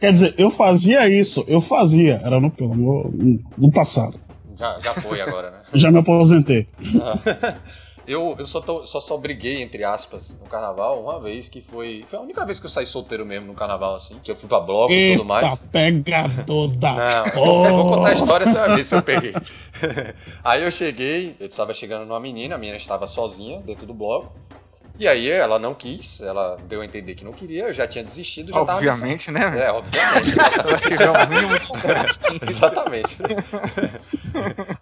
Quer 0.00 0.10
dizer, 0.10 0.34
eu 0.36 0.50
fazia 0.50 1.08
isso, 1.08 1.44
eu 1.46 1.60
fazia. 1.60 2.20
Era 2.24 2.40
no, 2.40 2.52
no, 2.58 3.38
no 3.56 3.70
passado. 3.72 4.18
Já, 4.54 4.78
já 4.80 4.92
foi 4.92 5.20
agora, 5.20 5.50
né? 5.50 5.56
Eu 5.72 5.78
já 5.78 5.90
me 5.90 5.98
aposentei. 6.00 6.68
Eu, 8.06 8.34
eu 8.38 8.46
só, 8.46 8.60
tô- 8.60 8.84
só 8.84 8.98
só 9.00 9.16
briguei, 9.16 9.62
entre 9.62 9.84
aspas, 9.84 10.36
no 10.40 10.46
carnaval 10.46 11.00
uma 11.02 11.20
vez 11.20 11.48
que 11.48 11.60
foi. 11.60 12.06
Foi 12.10 12.18
a 12.18 12.22
única 12.22 12.44
vez 12.44 12.58
que 12.58 12.66
eu 12.66 12.70
saí 12.70 12.84
solteiro 12.86 13.24
mesmo 13.24 13.46
no 13.46 13.54
carnaval, 13.54 13.94
assim, 13.94 14.18
que 14.20 14.30
eu 14.30 14.36
fui 14.36 14.48
pra 14.48 14.58
bloco 14.60 14.92
e 14.92 15.02
tudo 15.02 15.24
mais. 15.24 15.46
Eita, 15.46 15.68
pegador 15.70 16.68
da 16.76 16.92
Não, 16.94 17.26
eu 17.68 17.74
vou 17.74 17.86
contar 17.86 18.10
a 18.10 18.12
história, 18.12 18.46
você 18.46 18.58
vai 18.58 18.74
ver 18.74 18.84
se 18.84 18.94
eu 18.94 19.02
peguei. 19.02 19.32
aí 20.42 20.62
eu 20.64 20.70
cheguei, 20.70 21.36
eu 21.38 21.48
tava 21.48 21.72
chegando 21.74 22.04
numa 22.06 22.20
menina, 22.20 22.56
a 22.56 22.58
menina 22.58 22.76
estava 22.76 23.06
sozinha 23.06 23.60
dentro 23.62 23.86
do 23.86 23.94
bloco. 23.94 24.32
E 24.98 25.08
aí 25.08 25.30
ela 25.30 25.58
não 25.58 25.74
quis, 25.74 26.20
ela 26.20 26.58
deu 26.68 26.80
a 26.80 26.84
entender 26.84 27.14
que 27.14 27.24
não 27.24 27.32
queria, 27.32 27.64
eu 27.64 27.72
já 27.72 27.86
tinha 27.86 28.04
desistido, 28.04 28.52
já 28.52 28.60
Obviamente, 28.60 29.30
né? 29.30 29.40
tava. 29.40 29.58
É, 29.58 29.70
obviamente. 29.72 30.30
Tiver 30.82 31.10
um 31.10 31.28
mínimo 31.28 31.58
de 31.58 32.46
Exatamente. 32.48 33.16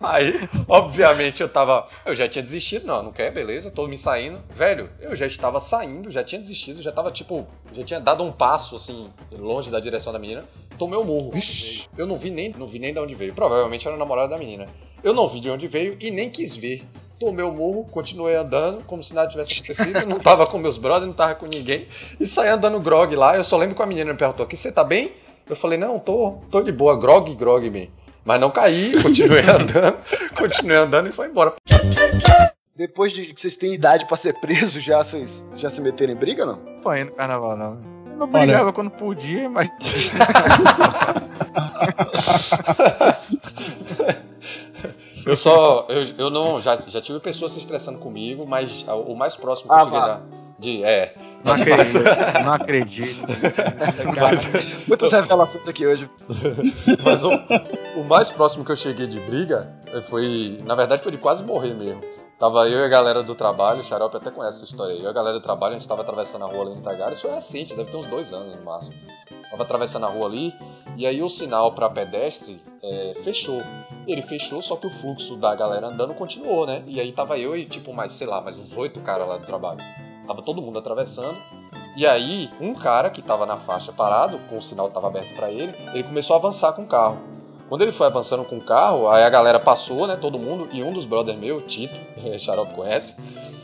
Aí, 0.00 0.48
obviamente, 0.68 1.40
eu 1.40 1.48
tava. 1.48 1.88
Eu 2.04 2.14
já 2.14 2.28
tinha 2.28 2.42
desistido, 2.42 2.86
não, 2.86 3.02
não 3.04 3.12
quer, 3.12 3.30
beleza, 3.30 3.70
tô 3.70 3.86
me 3.86 3.96
saindo. 3.96 4.42
Velho, 4.54 4.90
eu 5.00 5.14
já 5.14 5.26
estava 5.26 5.60
saindo, 5.60 6.10
já 6.10 6.24
tinha 6.24 6.40
desistido, 6.40 6.82
já 6.82 6.92
tava 6.92 7.10
tipo. 7.10 7.46
Já 7.72 7.84
tinha 7.84 8.00
dado 8.00 8.24
um 8.24 8.32
passo, 8.32 8.76
assim, 8.76 9.10
longe 9.32 9.70
da 9.70 9.80
direção 9.80 10.12
da 10.12 10.18
menina. 10.18 10.44
Tomei 10.76 10.98
o 10.98 11.04
murro. 11.04 11.32
Eu 11.96 12.06
não 12.06 12.16
vi 12.16 12.30
nem, 12.30 12.50
não 12.50 12.66
vi 12.66 12.78
nem 12.78 12.92
de 12.92 12.98
onde 12.98 13.14
veio. 13.14 13.34
Provavelmente 13.34 13.86
era 13.86 13.96
o 13.96 13.98
namorado 13.98 14.30
da 14.30 14.38
menina. 14.38 14.68
Eu 15.02 15.14
não 15.14 15.28
vi 15.28 15.40
de 15.40 15.50
onde 15.50 15.68
veio 15.68 15.96
e 16.00 16.10
nem 16.10 16.28
quis 16.28 16.56
ver. 16.56 16.86
Tomei 17.20 17.44
o 17.44 17.52
murro, 17.52 17.84
continuei 17.84 18.34
andando, 18.34 18.82
como 18.86 19.02
se 19.02 19.14
nada 19.14 19.28
tivesse 19.28 19.52
acontecido. 19.52 20.06
Não 20.06 20.18
tava 20.18 20.46
com 20.46 20.56
meus 20.56 20.78
brothers, 20.78 21.06
não 21.06 21.12
tava 21.12 21.34
com 21.34 21.44
ninguém. 21.44 21.86
E 22.18 22.26
saí 22.26 22.48
andando 22.48 22.80
grog 22.80 23.14
lá. 23.14 23.36
Eu 23.36 23.44
só 23.44 23.58
lembro 23.58 23.76
que 23.76 23.82
a 23.82 23.86
menina 23.86 24.10
me 24.10 24.16
perguntou: 24.16 24.46
aqui 24.46 24.56
você 24.56 24.72
tá 24.72 24.82
bem? 24.82 25.12
Eu 25.46 25.54
falei: 25.54 25.78
não, 25.78 25.98
tô, 25.98 26.38
tô 26.50 26.62
de 26.62 26.72
boa, 26.72 26.98
grog, 26.98 27.34
grog, 27.34 27.68
man. 27.68 27.88
Mas 28.24 28.40
não 28.40 28.50
caí, 28.50 28.94
continuei 29.02 29.42
andando, 29.44 29.98
continuei 30.34 30.78
andando 30.78 31.10
e 31.10 31.12
foi 31.12 31.26
embora. 31.26 31.52
Depois 32.74 33.12
de 33.12 33.34
que 33.34 33.38
vocês 33.38 33.54
têm 33.54 33.74
idade 33.74 34.06
pra 34.06 34.16
ser 34.16 34.40
preso, 34.40 34.80
já 34.80 35.04
vocês 35.04 35.44
já 35.56 35.68
se 35.68 35.82
meteram 35.82 36.14
em 36.14 36.16
briga, 36.16 36.46
não? 36.46 36.58
apanhei 36.78 37.04
no 37.04 37.12
carnaval, 37.12 37.54
não. 37.54 37.78
Eu 38.12 38.16
não 38.16 38.26
brigava 38.26 38.72
quando 38.72 38.90
podia, 38.92 39.46
mas. 39.50 39.68
Eu 45.26 45.36
só. 45.36 45.86
Eu, 45.88 46.02
eu 46.18 46.30
não. 46.30 46.60
Já, 46.60 46.78
já 46.86 47.00
tive 47.00 47.20
pessoas 47.20 47.52
se 47.52 47.58
estressando 47.58 47.98
comigo, 47.98 48.46
mas 48.46 48.84
o 49.06 49.14
mais 49.14 49.36
próximo 49.36 49.68
que 49.68 49.74
Ah, 49.74 49.80
eu 49.80 49.84
cheguei 49.84 50.00
da. 50.00 50.20
De, 50.58 50.84
é. 50.84 51.14
Não 51.42 51.52
Mas- 51.52 51.60
acredito. 51.62 52.04
Não 52.44 52.52
acredito. 52.52 53.20
mas- 54.20 54.86
Muitas 54.86 55.10
revelações 55.12 55.66
aqui 55.66 55.86
hoje. 55.86 56.10
Mas 57.02 57.24
o, 57.24 57.30
o 57.96 58.04
mais 58.04 58.30
próximo 58.30 58.62
que 58.64 58.70
eu 58.72 58.76
cheguei 58.76 59.06
de 59.06 59.18
briga 59.20 59.72
foi. 60.10 60.58
Na 60.66 60.74
verdade, 60.74 61.02
foi 61.02 61.12
de 61.12 61.18
quase 61.18 61.42
morrer 61.42 61.72
mesmo. 61.74 62.02
Tava 62.38 62.68
eu 62.68 62.80
e 62.80 62.84
a 62.84 62.88
galera 62.88 63.22
do 63.22 63.34
trabalho, 63.34 63.80
o 63.80 63.84
Xarope 63.84 64.16
até 64.16 64.30
conhece 64.30 64.58
essa 64.58 64.64
história 64.66 64.94
aí. 64.94 65.00
Eu 65.00 65.06
e 65.06 65.08
a 65.08 65.12
galera 65.12 65.38
do 65.38 65.42
trabalho, 65.42 65.76
a 65.76 65.78
gente 65.78 65.88
tava 65.88 66.02
atravessando 66.02 66.44
a 66.44 66.48
rua 66.48 66.62
ali 66.66 66.74
no 66.74 66.80
Tagara. 66.82 67.12
Isso 67.12 67.26
é 67.26 67.34
recente, 67.34 67.74
deve 67.74 67.90
ter 67.90 67.96
uns 67.98 68.06
dois 68.06 68.32
anos 68.32 68.54
no 68.56 68.62
máximo. 68.62 68.94
Tava 69.50 69.64
atravessando 69.64 70.06
a 70.06 70.08
rua 70.08 70.26
ali, 70.26 70.54
e 70.96 71.06
aí 71.06 71.22
o 71.22 71.28
sinal 71.28 71.72
pra 71.72 71.90
pedestre 71.90 72.62
é, 72.82 73.14
fechou. 73.24 73.62
Ele 74.06 74.22
fechou, 74.22 74.62
só 74.62 74.76
que 74.76 74.86
o 74.86 74.90
fluxo 74.90 75.36
da 75.36 75.54
galera 75.54 75.88
andando 75.88 76.14
continuou, 76.14 76.66
né? 76.66 76.82
E 76.86 77.00
aí 77.00 77.12
tava 77.12 77.38
eu 77.38 77.56
e, 77.56 77.64
tipo, 77.64 77.92
mais, 77.92 78.12
sei 78.12 78.26
lá, 78.26 78.40
mais 78.40 78.56
uns 78.56 78.76
oito 78.76 79.00
caras 79.00 79.26
lá 79.26 79.38
do 79.38 79.46
trabalho. 79.46 79.80
Tava 80.26 80.42
todo 80.42 80.62
mundo 80.62 80.78
atravessando. 80.78 81.36
E 81.96 82.06
aí, 82.06 82.48
um 82.60 82.72
cara 82.72 83.10
que 83.10 83.20
tava 83.20 83.44
na 83.44 83.56
faixa 83.56 83.92
parado, 83.92 84.38
com 84.48 84.58
o 84.58 84.62
sinal 84.62 84.88
tava 84.88 85.08
aberto 85.08 85.34
pra 85.34 85.50
ele, 85.50 85.74
ele 85.92 86.04
começou 86.04 86.34
a 86.34 86.38
avançar 86.38 86.72
com 86.72 86.82
o 86.82 86.86
carro. 86.86 87.18
Quando 87.68 87.82
ele 87.82 87.92
foi 87.92 88.06
avançando 88.06 88.44
com 88.44 88.56
o 88.58 88.60
carro, 88.60 89.08
aí 89.08 89.22
a 89.22 89.30
galera 89.30 89.60
passou, 89.60 90.06
né, 90.06 90.16
todo 90.16 90.38
mundo, 90.38 90.68
e 90.72 90.82
um 90.82 90.92
dos 90.92 91.04
brothers 91.04 91.38
meu, 91.38 91.60
Tito, 91.62 92.00
Xarope 92.38 92.74
conhece, 92.74 93.16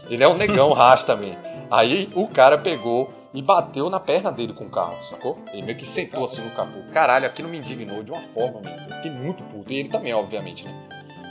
ele 0.08 0.22
é 0.22 0.28
um 0.28 0.34
negão 0.34 0.72
rasta 0.74 1.14
também. 1.14 1.36
Aí 1.70 2.08
o 2.14 2.28
cara 2.28 2.56
pegou 2.58 3.10
e 3.36 3.42
bateu 3.42 3.90
na 3.90 4.00
perna 4.00 4.32
dele 4.32 4.52
com 4.54 4.64
o 4.64 4.70
carro, 4.70 4.96
sacou? 5.02 5.38
Ele 5.52 5.62
meio 5.62 5.76
que 5.76 5.86
sentou 5.86 6.24
assim 6.24 6.40
no 6.42 6.50
capô. 6.52 6.78
Caralho, 6.92 7.26
aquilo 7.26 7.48
me 7.48 7.58
indignou 7.58 8.02
de 8.02 8.10
uma 8.10 8.22
forma, 8.22 8.60
mano. 8.64 8.82
Eu 8.88 8.96
fiquei 8.96 9.10
muito 9.10 9.44
puto. 9.44 9.70
E 9.70 9.78
ele 9.78 9.88
também, 9.90 10.14
obviamente, 10.14 10.64
né? 10.64 10.72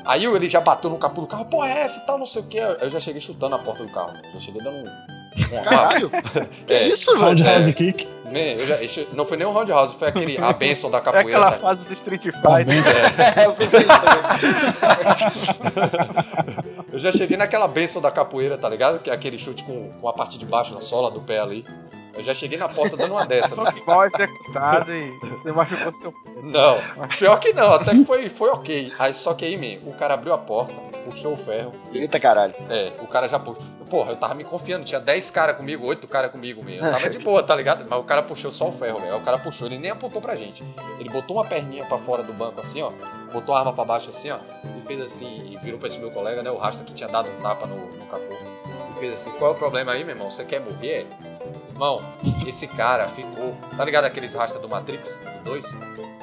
Aí 0.06 0.24
ele 0.24 0.48
já 0.48 0.62
bateu 0.62 0.90
no 0.92 0.98
capô 1.00 1.22
do 1.22 1.28
carro, 1.28 1.46
pô, 1.46 1.66
é 1.66 1.80
essa 1.82 2.00
e 2.00 2.06
tal, 2.06 2.20
não 2.20 2.28
sei 2.28 2.44
o 2.44 2.46
que. 2.46 2.60
Eu 2.60 2.90
já 2.92 3.00
cheguei 3.00 3.20
chutando 3.20 3.56
a 3.56 3.60
porta 3.60 3.84
do 3.84 3.90
carro. 3.92 4.14
Já 4.36 4.40
cheguei 4.40 4.62
dando 4.62 4.78
um. 4.78 5.16
Caralho! 5.66 6.10
Que 6.66 6.74
É, 6.74 6.88
isso, 6.88 7.12
velho? 7.12 7.26
Roundhouse 7.26 7.70
É. 7.72 7.74
kick. 7.74 8.08
Man, 8.26 8.40
eu 8.40 8.68
já- 8.68 8.82
isso 8.82 9.06
não 9.14 9.26
foi 9.26 9.36
nem 9.38 9.46
um 9.48 9.52
roundhouse, 9.52 9.96
foi 9.96 10.08
aquele 10.10 10.38
a 10.38 10.54
benção 10.54 10.90
da 10.92 11.00
É 11.00 11.02
capoeira. 11.02 11.30
aquela 11.30 11.52
tá? 11.52 11.58
fase 11.60 11.84
do 11.86 11.94
Street 11.94 12.22
Fighter. 12.22 12.36
É, 13.36 13.46
eu 13.48 13.54
pensei 13.54 13.80
isso 13.82 13.90
também. 13.90 14.24
Eu 16.94 17.00
já 17.00 17.12
cheguei 17.12 17.36
naquela 17.38 17.68
benção 17.68 18.02
da 18.02 18.12
capoeira, 18.12 18.58
tá 18.58 18.70
ligado? 18.70 19.00
Que 19.00 19.10
é 19.10 19.14
aquele 19.14 19.38
chute 19.38 19.64
com, 19.64 19.90
com 19.92 20.08
a 20.08 20.14
parte 20.14 20.38
de 20.38 20.46
baixo, 20.46 20.74
na 20.74 20.82
sola 20.82 21.12
do 21.12 21.20
pé 21.22 21.40
ali. 21.40 21.66
Eu 22.18 22.24
já 22.24 22.34
cheguei 22.34 22.58
na 22.58 22.70
porta 22.70 22.96
dando 22.96 23.12
uma 23.12 23.26
dessa. 23.26 23.56
Só 23.56 23.72
que 23.72 23.86
mal 23.86 24.06
executado 24.06 24.94
e 24.94 25.12
você 25.20 25.52
machucou 25.52 25.94
seu 25.94 26.14
Não, 26.42 26.78
pior 27.18 27.40
que 27.40 27.54
não, 27.54 27.74
até 27.74 27.92
que 27.92 28.06
foi, 28.06 28.30
foi 28.30 28.50
ok. 28.50 28.94
Aí 28.98 29.14
só 29.14 29.34
que 29.34 29.46
aí, 29.46 29.58
man, 29.58 29.88
o 29.90 29.94
cara 29.94 30.14
abriu 30.14 30.34
a 30.34 30.38
porta, 30.38 30.74
puxou 31.04 31.34
o 31.34 31.38
ferro. 31.38 31.72
Eita 31.94 32.20
caralho. 32.20 32.54
É, 32.70 32.92
o 33.02 33.08
cara 33.08 33.28
já 33.28 33.38
puxou. 33.38 33.64
Porra, 33.90 34.12
eu 34.14 34.16
tava 34.16 34.34
me 34.34 34.44
confiando, 34.44 34.84
tinha 34.84 35.00
10 35.00 35.30
caras 35.30 35.58
comigo, 35.58 35.86
8 35.86 36.08
caras 36.08 36.32
comigo 36.32 36.64
mesmo. 36.64 36.88
Eu 36.88 36.92
tava 36.92 37.10
de 37.10 37.20
boa, 37.20 37.44
tá 37.44 37.56
ligado? 37.56 37.86
Mas 37.88 38.00
o 38.00 38.04
cara 38.04 38.24
puxou 38.24 38.52
só 38.52 38.70
o 38.70 38.72
ferro, 38.72 39.00
velho. 39.00 39.14
Aí 39.14 39.20
O 39.20 39.24
cara 39.24 39.38
puxou, 39.38 39.68
ele 39.68 39.78
nem 39.78 39.92
apontou 39.92 40.20
pra 40.20 40.36
gente. 40.36 40.64
Ele 41.00 41.10
botou 41.10 41.36
uma 41.36 41.46
perninha 41.46 41.86
pra 41.86 41.98
fora 42.00 42.24
do 42.24 42.34
banco 42.34 42.60
assim, 42.60 42.82
ó. 42.82 42.92
Botou 43.32 43.54
a 43.54 43.60
arma 43.60 43.74
pra 43.74 43.86
baixo 43.86 44.10
assim, 44.10 44.32
ó. 44.32 44.38
E 44.78 44.82
fez 44.88 45.00
assim, 45.02 45.52
e 45.52 45.58
virou 45.58 45.78
pra 45.78 45.88
esse 45.88 46.00
meu 46.00 46.10
colega, 46.10 46.42
né? 46.42 46.50
O 46.50 46.58
Rasta 46.58 46.84
que 46.84 46.94
tinha 46.94 47.08
dado 47.08 47.30
um 47.30 47.36
tapa 47.42 47.68
no, 47.68 47.76
no 47.76 48.06
capô. 48.08 48.34
E 48.96 49.00
fez 49.00 49.14
assim: 49.14 49.30
qual 49.32 49.52
é 49.52 49.54
o 49.54 49.58
problema 49.58 49.92
aí, 49.92 50.04
meu 50.04 50.16
irmão? 50.16 50.32
Você 50.32 50.44
quer 50.44 50.62
morrer? 50.62 51.06
Irmão, 51.76 52.02
esse 52.48 52.68
cara 52.68 53.10
ficou. 53.10 53.54
Tá 53.76 53.84
ligado 53.84 54.06
aqueles 54.06 54.34
Rasta 54.34 54.58
do 54.60 54.70
Matrix? 54.70 55.20
Do 55.44 55.52
2? 55.52 55.76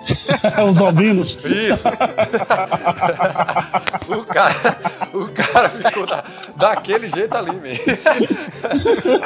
Os 0.68 0.80
albinos. 0.80 1.38
Isso! 1.44 1.88
o, 4.08 4.24
cara, 4.24 4.54
o 5.12 5.28
cara 5.32 5.68
ficou 5.70 6.06
da, 6.06 6.24
daquele 6.56 7.08
jeito 7.08 7.36
ali 7.36 7.52
mesmo. 7.52 7.84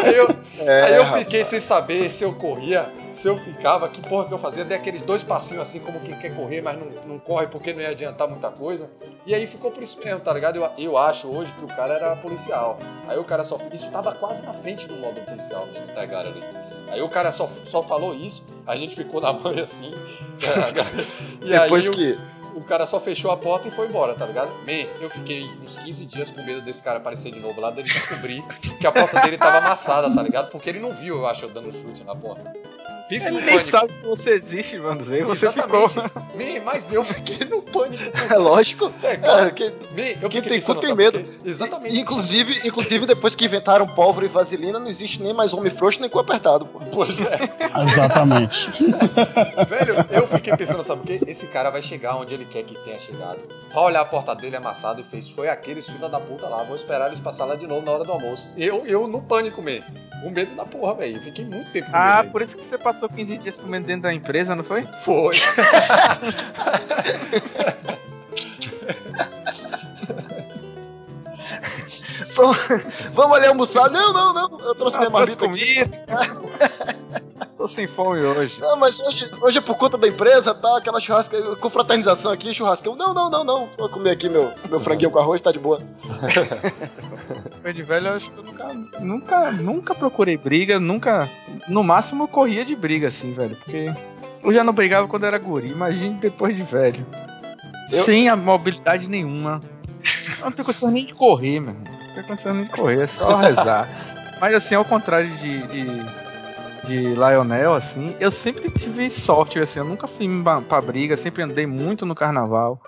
Aí 0.04 0.16
eu, 0.16 0.28
É, 0.58 0.82
aí 0.82 0.94
eu 0.96 1.04
rapaz. 1.04 1.24
fiquei 1.24 1.44
sem 1.44 1.60
saber 1.60 2.10
se 2.10 2.24
eu 2.24 2.32
corria, 2.34 2.90
se 3.12 3.28
eu 3.28 3.36
ficava, 3.36 3.88
que 3.88 4.00
porra 4.02 4.26
que 4.26 4.32
eu 4.34 4.38
fazia. 4.38 4.64
Dei 4.64 4.76
aqueles 4.78 5.02
dois 5.02 5.22
passinhos 5.22 5.62
assim, 5.62 5.80
como 5.80 6.00
quem 6.00 6.14
quer 6.16 6.34
correr, 6.34 6.60
mas 6.62 6.78
não, 6.78 6.86
não 7.06 7.18
corre 7.18 7.46
porque 7.46 7.72
não 7.72 7.80
ia 7.80 7.90
adiantar 7.90 8.28
muita 8.28 8.50
coisa. 8.50 8.90
E 9.26 9.34
aí 9.34 9.46
ficou 9.46 9.70
por 9.70 9.82
isso 9.82 9.98
mesmo, 10.04 10.20
tá 10.20 10.32
ligado? 10.32 10.56
Eu, 10.56 10.70
eu 10.78 10.98
acho 10.98 11.28
hoje 11.28 11.52
que 11.52 11.64
o 11.64 11.68
cara 11.68 11.94
era 11.94 12.16
policial. 12.16 12.78
Aí 13.08 13.18
o 13.18 13.24
cara 13.24 13.44
só. 13.44 13.58
Isso 13.72 13.90
tava 13.90 14.12
quase 14.12 14.44
na 14.44 14.52
frente 14.52 14.86
do 14.86 14.94
modo 14.96 15.20
policial 15.22 15.66
mesmo, 15.72 15.88
tá 15.88 16.00
ligado 16.02 16.28
ali. 16.28 16.44
Aí 16.88 17.02
o 17.02 17.08
cara 17.08 17.30
só, 17.32 17.48
só 17.66 17.82
falou 17.82 18.14
isso, 18.14 18.44
a 18.66 18.76
gente 18.76 18.94
ficou 18.94 19.20
na 19.20 19.32
banha 19.32 19.62
assim. 19.64 19.92
e 21.42 21.48
Depois 21.48 21.84
aí 21.84 21.90
o- 21.90 21.92
que. 21.92 22.18
o 22.54 22.60
cara 22.62 22.86
só 22.86 22.98
fechou 23.00 23.30
a 23.30 23.36
porta 23.36 23.68
e 23.68 23.70
foi 23.70 23.86
embora, 23.86 24.14
tá 24.14 24.24
ligado? 24.26 24.48
Man, 24.64 24.88
eu 25.00 25.10
fiquei 25.10 25.44
uns 25.62 25.78
15 25.78 26.06
dias 26.06 26.30
com 26.30 26.42
medo 26.44 26.60
desse 26.62 26.82
cara 26.82 26.98
aparecer 26.98 27.32
de 27.32 27.40
novo 27.40 27.60
lá, 27.60 27.70
dele 27.70 27.88
descobrir 27.88 28.42
que 28.80 28.86
a 28.86 28.92
porta 28.92 29.20
dele 29.20 29.36
tava 29.36 29.58
amassada, 29.58 30.14
tá 30.14 30.22
ligado? 30.22 30.50
Porque 30.50 30.68
ele 30.70 30.78
não 30.80 30.92
viu, 30.94 31.16
eu 31.18 31.26
acho, 31.26 31.44
eu 31.44 31.50
dando 31.50 31.72
chute 31.72 32.04
na 32.04 32.14
porta. 32.14 32.52
Pensa 33.08 33.30
no 33.30 33.38
Ele 33.38 33.46
nem 33.46 33.54
pânico. 33.56 33.70
sabe 33.70 33.92
que 33.92 34.06
você 34.06 34.30
existe, 34.30 34.78
mano. 34.78 35.04
Zé. 35.04 35.22
Você 35.22 35.52
ficou. 35.52 35.84
Exatamente. 35.86 36.58
Man, 36.58 36.64
mas 36.64 36.92
eu 36.92 37.04
fiquei 37.04 37.46
no 37.46 37.62
pânico. 37.62 38.02
É 38.28 38.36
lógico. 38.36 38.92
É, 39.02 39.16
cara, 39.16 39.46
É, 39.46 39.50
que- 39.50 39.68
man, 39.68 40.02
eu 40.20 40.28
quem 40.28 40.42
fiquei 40.42 40.60
tem 40.60 40.60
cu 40.60 40.74
tem 40.80 40.94
medo. 40.94 41.20
por 41.20 41.28
quê? 41.28 41.38
Exatamente. 41.44 41.98
Inclusive, 41.98 42.60
inclusive, 42.66 43.06
depois 43.06 43.34
que 43.36 43.44
inventaram 43.44 43.86
pólvora 43.86 44.26
e 44.26 44.28
vaselina, 44.28 44.78
não 44.80 44.88
existe 44.88 45.22
nem 45.22 45.32
mais 45.32 45.54
homem 45.54 45.70
frouxo 45.70 46.00
nem 46.00 46.10
cu 46.10 46.18
apertado, 46.18 46.66
pô. 46.66 46.80
Pois 46.92 47.20
é. 47.20 47.38
Exatamente. 47.82 48.70
Velho, 49.68 49.94
eu 50.10 50.26
fiquei 50.28 50.56
pensando, 50.56 50.82
sabe 50.82 51.02
o 51.02 51.04
quê? 51.04 51.20
Esse 51.26 51.46
cara 51.46 51.70
vai 51.70 51.82
chegar 51.82 52.16
onde 52.16 52.34
ele 52.34 52.44
quer 52.44 52.62
que 52.64 52.74
tenha 52.84 52.98
chegado. 52.98 53.38
Vai 53.72 53.84
olhar 53.84 54.00
a 54.00 54.04
porta 54.04 54.34
dele 54.34 54.56
amassada 54.56 55.00
e 55.00 55.04
fez. 55.04 55.28
Foi 55.28 55.48
aqueles 55.48 55.86
filha 55.86 56.08
da 56.08 56.18
puta 56.20 56.48
lá. 56.48 56.62
Vou 56.64 56.74
esperar 56.76 57.06
eles 57.06 57.20
passar 57.20 57.44
lá 57.44 57.54
de 57.54 57.66
novo 57.66 57.84
na 57.84 57.92
hora 57.92 58.04
do 58.04 58.12
almoço. 58.12 58.50
Eu, 58.56 58.86
eu 58.86 59.06
no 59.06 59.22
pânico, 59.22 59.62
man. 59.62 59.80
Com 60.22 60.30
medo 60.30 60.54
da 60.56 60.64
porra, 60.64 60.94
velho. 60.94 61.20
Fiquei 61.22 61.44
muito 61.44 61.70
tempo 61.72 61.90
com 61.90 61.96
Ah, 61.96 62.22
medo. 62.22 62.32
por 62.32 62.40
isso 62.42 62.56
que 62.56 62.64
você 62.64 62.78
passou 62.78 62.95
15 63.08 63.38
dias 63.38 63.58
comendo 63.58 63.86
dentro 63.86 64.02
da 64.02 64.14
empresa, 64.14 64.54
não 64.54 64.64
foi? 64.64 64.82
Foi. 65.00 65.34
Vamos, 72.36 72.58
vamos 73.14 73.36
ali 73.38 73.46
almoçar? 73.46 73.90
Não, 73.90 74.12
não, 74.12 74.34
não. 74.34 74.60
Eu 74.60 74.74
trouxe 74.74 74.98
minha 74.98 75.08
Ah, 75.08 75.12
trouxe 75.12 75.38
marmita 75.38 75.46
aqui. 75.46 75.76
Tô 77.66 77.72
sem 77.72 77.88
fome 77.88 78.20
hoje. 78.22 78.60
Não, 78.60 78.76
mas 78.76 79.00
hoje, 79.00 79.28
hoje 79.42 79.58
é 79.58 79.60
por 79.60 79.74
conta 79.76 79.98
da 79.98 80.06
empresa, 80.06 80.54
tá? 80.54 80.78
Aquela 80.78 81.00
churrasca, 81.00 81.56
confraternização 81.56 82.30
aqui, 82.30 82.54
churrascão. 82.54 82.94
Não, 82.94 83.12
não, 83.12 83.28
não, 83.28 83.42
não. 83.42 83.68
Vou 83.76 83.88
comer 83.88 84.10
aqui 84.10 84.28
meu, 84.28 84.52
meu 84.70 84.78
franguinho 84.78 85.10
com 85.10 85.18
arroz, 85.18 85.42
tá 85.42 85.50
de 85.50 85.58
boa. 85.58 85.80
Depois 87.56 87.74
de 87.74 87.82
velho, 87.82 88.06
eu 88.06 88.12
acho 88.14 88.30
que 88.30 88.38
eu 88.38 88.44
nunca, 88.44 88.72
nunca, 89.00 89.50
nunca 89.50 89.94
procurei 89.96 90.36
briga, 90.36 90.78
nunca. 90.78 91.28
No 91.66 91.82
máximo 91.82 92.22
eu 92.22 92.28
corria 92.28 92.64
de 92.64 92.76
briga, 92.76 93.08
assim, 93.08 93.32
velho. 93.32 93.56
Porque 93.56 93.92
eu 94.44 94.52
já 94.54 94.62
não 94.62 94.72
brigava 94.72 95.08
quando 95.08 95.26
era 95.26 95.36
guri, 95.36 95.68
imagine 95.68 96.14
depois 96.20 96.54
de 96.54 96.62
velho. 96.62 97.04
Eu- 97.90 98.04
Sem 98.04 98.28
a 98.28 98.36
mobilidade 98.36 99.08
nenhuma. 99.08 99.60
Eu 100.38 100.44
não 100.44 100.52
tenho 100.52 100.64
condição 100.66 100.88
nem 100.88 101.04
de 101.06 101.14
correr, 101.14 101.58
meu. 101.58 101.70
irmão. 101.74 101.84
Não 102.06 102.14
tenho 102.14 102.26
condição 102.28 102.54
nem 102.54 102.64
de 102.64 102.70
correr, 102.70 103.02
é 103.02 103.06
só 103.08 103.34
rezar. 103.42 103.88
Mas 104.40 104.54
assim, 104.54 104.76
ao 104.76 104.84
contrário 104.84 105.30
de, 105.38 105.62
de, 105.66 105.84
de 106.86 107.14
Lionel, 107.14 107.74
assim, 107.74 108.14
eu 108.20 108.30
sempre 108.30 108.70
tive 108.70 109.08
sorte, 109.10 109.58
assim, 109.58 109.80
eu 109.80 109.84
nunca 109.84 110.06
fui 110.06 110.26
pra 110.68 110.80
briga, 110.80 111.16
sempre 111.16 111.42
andei 111.42 111.66
muito 111.66 112.04
no 112.06 112.14
carnaval. 112.14 112.80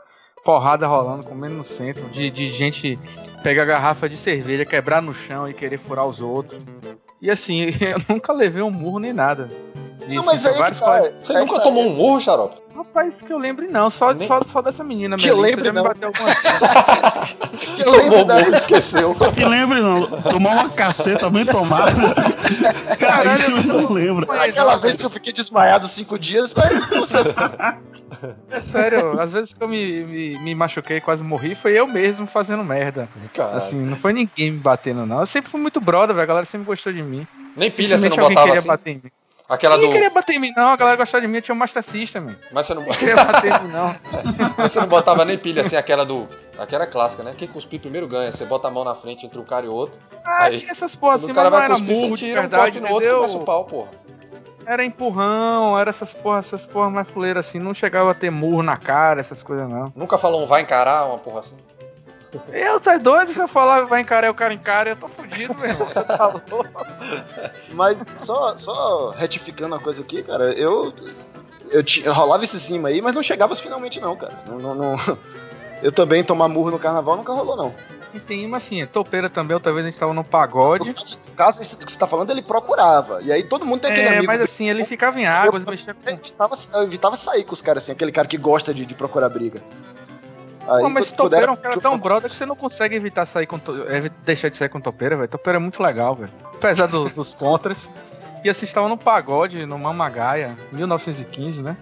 Porrada 0.44 0.86
rolando, 0.86 1.26
comendo 1.26 1.56
no 1.56 1.64
centro, 1.64 2.08
de, 2.08 2.30
de 2.30 2.50
gente 2.52 2.98
pegar 3.42 3.64
garrafa 3.64 4.08
de 4.08 4.16
cerveja, 4.16 4.64
quebrar 4.64 5.02
no 5.02 5.12
chão 5.12 5.48
e 5.48 5.52
querer 5.52 5.78
furar 5.78 6.06
os 6.06 6.20
outros. 6.20 6.62
E 7.20 7.30
assim, 7.30 7.66
eu 7.80 8.00
nunca 8.08 8.32
levei 8.32 8.62
um 8.62 8.70
murro 8.70 8.98
nem 8.98 9.12
nada. 9.12 9.48
Não, 10.00 10.06
Disso, 10.08 10.24
mas 10.24 10.46
aí 10.46 10.52
que 10.54 10.58
vários 10.58 10.78
tá. 10.78 10.86
colegas- 10.86 11.14
Você 11.22 11.36
aí 11.36 11.44
nunca 11.44 11.60
tomou 11.60 11.84
um 11.86 11.90
murro, 11.94 12.20
xarope? 12.20 12.56
Rapaz, 12.88 13.22
que 13.22 13.32
eu 13.32 13.38
lembre 13.38 13.68
não, 13.68 13.90
só, 13.90 14.12
Nem- 14.12 14.26
só, 14.26 14.40
só 14.42 14.62
dessa 14.62 14.82
menina 14.82 15.16
Que 15.16 15.28
eu 15.28 15.36
me 15.36 15.52
não. 15.72 15.84
Que 17.76 17.82
eu 17.82 17.90
lembro 17.92 18.24
da... 18.24 18.40
esqueceu. 18.48 19.14
E 19.36 19.44
lembre, 19.44 19.80
não, 19.80 20.06
tomar 20.22 20.52
uma 20.52 20.70
caceta 20.70 21.28
bem 21.28 21.44
tomada. 21.44 21.92
Caralho, 22.98 23.42
eu 23.42 23.62
não 23.64 23.92
lembro. 23.92 24.30
Aquela 24.32 24.76
vez 24.76 24.96
que 24.96 25.04
eu 25.04 25.10
fiquei 25.10 25.32
desmaiado 25.32 25.86
cinco 25.86 26.18
dias, 26.18 26.52
mas 26.54 26.88
você... 26.88 27.18
É 28.50 28.60
sério, 28.60 29.20
às 29.20 29.32
vezes 29.32 29.52
que 29.52 29.62
eu 29.62 29.68
me, 29.68 30.04
me, 30.04 30.38
me 30.40 30.54
machuquei 30.54 30.96
e 30.96 31.00
quase 31.00 31.22
morri, 31.22 31.54
foi 31.54 31.72
eu 31.78 31.86
mesmo 31.86 32.26
fazendo 32.26 32.64
merda. 32.64 33.08
Caralho. 33.34 33.58
Assim, 33.58 33.78
não 33.78 33.96
foi 33.96 34.12
ninguém 34.12 34.52
me 34.52 34.58
batendo, 34.58 35.04
não. 35.06 35.20
Eu 35.20 35.26
sempre 35.26 35.50
fui 35.50 35.60
muito 35.60 35.80
brother, 35.80 36.14
velho. 36.14 36.24
A 36.24 36.26
galera 36.26 36.46
sempre 36.46 36.66
gostou 36.66 36.92
de 36.92 37.02
mim. 37.02 37.26
Nem 37.54 37.70
pilha 37.70 37.98
você 37.98 38.08
não 38.08 38.16
botava 38.16 38.54
assim? 38.54 38.66
bater 38.66 38.90
em 38.92 39.00
mim. 39.04 39.10
Aquela 39.48 39.78
do. 39.78 39.90
Queria 39.90 40.10
bater 40.10 40.34
em 40.36 40.38
mim, 40.38 40.52
não. 40.54 40.68
A 40.68 40.76
galera 40.76 40.96
gostava 40.98 41.22
de 41.22 41.26
mim, 41.28 41.36
eu 41.36 41.42
tinha 41.42 41.54
um 41.54 41.58
Master 41.58 41.82
System, 41.82 42.20
man. 42.20 42.36
Mas 42.52 42.66
você 42.66 42.74
não, 42.74 42.82
Não 42.82 42.90
queria 42.90 43.16
bater 43.16 43.50
em 43.50 43.64
mim, 43.64 43.72
não. 43.72 43.94
mas 44.58 44.70
você 44.72 44.80
não 44.80 44.86
botava 44.88 45.24
nem 45.24 45.38
pilha 45.38 45.62
assim, 45.62 45.76
aquela 45.76 46.04
do. 46.04 46.28
Aquela 46.58 46.86
clássica, 46.86 47.22
né? 47.22 47.34
Quem 47.36 47.48
cuspir 47.48 47.80
primeiro 47.80 48.06
ganha. 48.06 48.30
Você 48.30 48.44
bota 48.44 48.68
a 48.68 48.70
mão 48.70 48.84
na 48.84 48.94
frente 48.94 49.24
entre 49.24 49.38
um 49.38 49.44
cara 49.44 49.64
e 49.64 49.68
o 49.68 49.72
outro. 49.72 49.98
Ah, 50.22 50.44
Aí, 50.44 50.58
tinha 50.58 50.70
essas 50.70 50.94
porra 50.94 51.14
assim, 51.14 51.30
o 51.30 51.34
cara 51.34 51.50
mas 51.50 51.52
não 51.52 51.58
vai 51.58 51.64
era 51.64 51.96
você 51.96 52.04
um 52.06 52.14
verdade, 52.34 52.62
corte 52.62 52.80
no 52.80 52.92
outro 52.92 53.08
e 53.08 53.14
começa 53.14 53.38
o 53.38 53.44
pau, 53.44 53.64
porra. 53.64 53.88
Era 54.66 54.84
empurrão, 54.84 55.78
era 55.78 55.88
essas 55.88 56.12
porra, 56.12 56.40
essas 56.40 56.66
porra 56.66 56.90
mais 56.90 57.08
fuleiras 57.08 57.46
assim. 57.46 57.58
Não 57.58 57.72
chegava 57.72 58.10
a 58.10 58.14
ter 58.14 58.30
murro 58.30 58.62
na 58.62 58.76
cara, 58.76 59.18
essas 59.18 59.42
coisas, 59.42 59.66
não. 59.66 59.90
Nunca 59.96 60.18
falou 60.18 60.42
um 60.42 60.46
vai 60.46 60.60
encarar 60.60 61.06
uma 61.06 61.16
porra 61.16 61.38
assim. 61.38 61.56
Eu, 62.52 62.78
tá 62.80 62.96
doido? 62.98 63.32
Se 63.32 63.38
eu 63.40 63.48
falar 63.48 63.84
vai 63.86 64.00
encarar, 64.02 64.30
o 64.30 64.34
cara 64.34 64.52
encara, 64.52 64.90
eu 64.90 64.96
tô 64.96 65.08
fudido, 65.08 65.54
meu 65.56 65.68
irmão. 65.68 65.86
Você 65.86 66.02
tá 66.04 66.26
louco? 66.26 66.66
Mas 67.72 67.96
só, 68.18 68.56
só 68.56 69.10
retificando 69.10 69.74
uma 69.74 69.80
coisa 69.82 70.02
aqui, 70.02 70.22
cara, 70.22 70.52
eu. 70.52 70.92
Eu, 71.70 71.82
eu 72.02 72.14
rolava 72.14 72.44
esse 72.44 72.58
cima 72.58 72.88
aí, 72.88 73.02
mas 73.02 73.14
não 73.14 73.22
chegava 73.22 73.54
finalmente, 73.54 74.00
não, 74.00 74.16
cara. 74.16 74.38
Não, 74.46 74.58
não, 74.58 74.74
não- 74.74 74.96
Eu 75.82 75.92
também 75.92 76.24
tomar 76.24 76.48
murro 76.48 76.70
no 76.70 76.78
carnaval 76.78 77.14
nunca 77.16 77.30
rolou, 77.32 77.54
não. 77.56 77.74
E 78.14 78.18
tem 78.18 78.46
uma 78.46 78.56
assim, 78.56 78.84
topeira 78.86 79.28
também, 79.28 79.54
outra 79.54 79.70
vez 79.70 79.84
a 79.84 79.90
gente 79.90 79.98
tava 79.98 80.14
no 80.14 80.24
pagode. 80.24 80.88
No 80.88 80.94
caso, 80.94 81.18
no 81.28 81.32
caso, 81.34 81.60
isso 81.62 81.76
que 81.76 81.92
você 81.92 81.98
tá 81.98 82.06
falando, 82.06 82.30
ele 82.30 82.40
procurava. 82.40 83.20
E 83.22 83.30
aí 83.30 83.44
todo 83.44 83.66
mundo 83.66 83.82
tem 83.82 83.90
aquele 83.92 84.06
É, 84.06 84.12
amigo. 84.14 84.26
mas 84.26 84.40
assim, 84.40 84.68
ele 84.70 84.82
ficava 84.86 85.20
em 85.20 85.26
águas, 85.26 85.62
Eu- 85.62 85.70
mexia 85.70 85.92
com. 85.92 86.08
Eu 86.08 86.14
evitava, 86.16 86.54
eu 86.72 86.82
evitava 86.84 87.16
sair 87.18 87.44
com 87.44 87.52
os 87.52 87.60
caras 87.60 87.82
assim, 87.84 87.92
aquele 87.92 88.10
cara 88.12 88.26
que 88.26 88.38
gosta 88.38 88.72
de, 88.72 88.86
de 88.86 88.94
procurar 88.94 89.28
briga. 89.28 89.62
Aí, 90.70 90.82
Pô, 90.82 90.88
mas 90.90 91.10
topeira 91.12 91.46
é 91.46 91.50
um 91.50 91.56
cara 91.56 91.80
tão 91.80 91.98
brother 91.98 92.30
que 92.30 92.36
você 92.36 92.44
não 92.46 92.54
consegue 92.56 92.94
evitar 92.94 93.24
sair 93.26 93.46
com 93.46 93.58
to... 93.58 93.74
evi- 93.90 94.10
deixar 94.24 94.48
de 94.50 94.56
sair 94.56 94.68
com 94.68 94.80
topeira, 94.80 95.16
velho. 95.16 95.28
Topeira 95.28 95.58
é 95.58 95.60
muito 95.60 95.82
legal, 95.82 96.14
velho. 96.14 96.30
Apesar 96.54 96.86
do- 96.86 97.08
dos 97.08 97.32
contras. 97.34 97.90
E 98.44 98.50
assim, 98.50 98.66
estava 98.66 98.88
no 98.88 98.96
pagode, 98.98 99.64
no 99.66 99.78
Mamagaia, 99.78 100.56
1915, 100.72 101.62
né? 101.62 101.76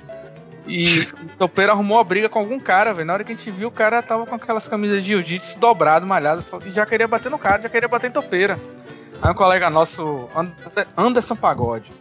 E 0.67 1.01
o 1.01 1.29
topeira 1.39 1.73
arrumou 1.73 1.99
a 1.99 2.05
briga 2.05 2.29
com 2.29 2.39
algum 2.39 2.59
cara, 2.59 2.93
velho. 2.93 3.07
Na 3.07 3.13
hora 3.13 3.25
que 3.25 3.33
a 3.33 3.35
gente 3.37 3.51
viu, 3.51 3.69
o 3.69 3.73
cara 3.73 4.03
tava 4.03 4.27
com 4.27 4.35
aquelas 4.35 4.67
camisas 4.67 5.03
de 5.03 5.09
jiu-jitsu 5.11 5.59
dobrado, 5.59 6.07
malhado, 6.07 6.45
e 6.65 6.71
já 6.73 6.85
queria 6.87 7.07
bater 7.07 7.31
no 7.31 7.39
cara, 7.39 7.63
já 7.63 7.69
queria 7.69 7.89
bater 7.89 8.09
em 8.09 8.13
topeira. 8.13 8.59
Aí 9.23 9.31
um 9.31 9.35
colega 9.35 9.71
nosso, 9.71 10.29
And- 10.35 10.53
Anderson 10.97 11.37
Pagode, 11.37 11.93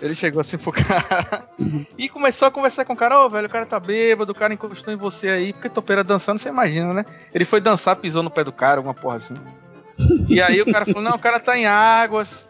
ele 0.00 0.14
chegou 0.14 0.40
assim 0.40 0.58
pro 0.58 0.72
cara 0.72 1.48
e 1.96 2.08
começou 2.08 2.48
a 2.48 2.50
conversar 2.50 2.84
com 2.84 2.92
o 2.92 2.96
cara, 2.96 3.24
ô 3.24 3.28
velho, 3.28 3.46
o 3.46 3.50
cara 3.50 3.66
tá 3.66 3.78
bêbado, 3.78 4.32
o 4.32 4.34
cara 4.34 4.54
encostou 4.54 4.92
em 4.92 4.96
você 4.96 5.28
aí, 5.28 5.52
porque 5.52 5.68
topeira 5.68 6.04
dançando, 6.04 6.38
você 6.38 6.48
imagina, 6.48 6.92
né? 6.92 7.04
Ele 7.32 7.44
foi 7.44 7.60
dançar, 7.60 7.96
pisou 7.96 8.22
no 8.22 8.30
pé 8.30 8.44
do 8.44 8.52
cara, 8.52 8.78
alguma 8.78 8.94
porra 8.94 9.16
assim. 9.16 9.34
E 10.28 10.40
aí 10.40 10.60
o 10.60 10.70
cara 10.70 10.84
falou, 10.84 11.02
não, 11.02 11.16
o 11.16 11.18
cara 11.18 11.38
tá 11.38 11.56
em 11.56 11.66
águas. 11.66 12.44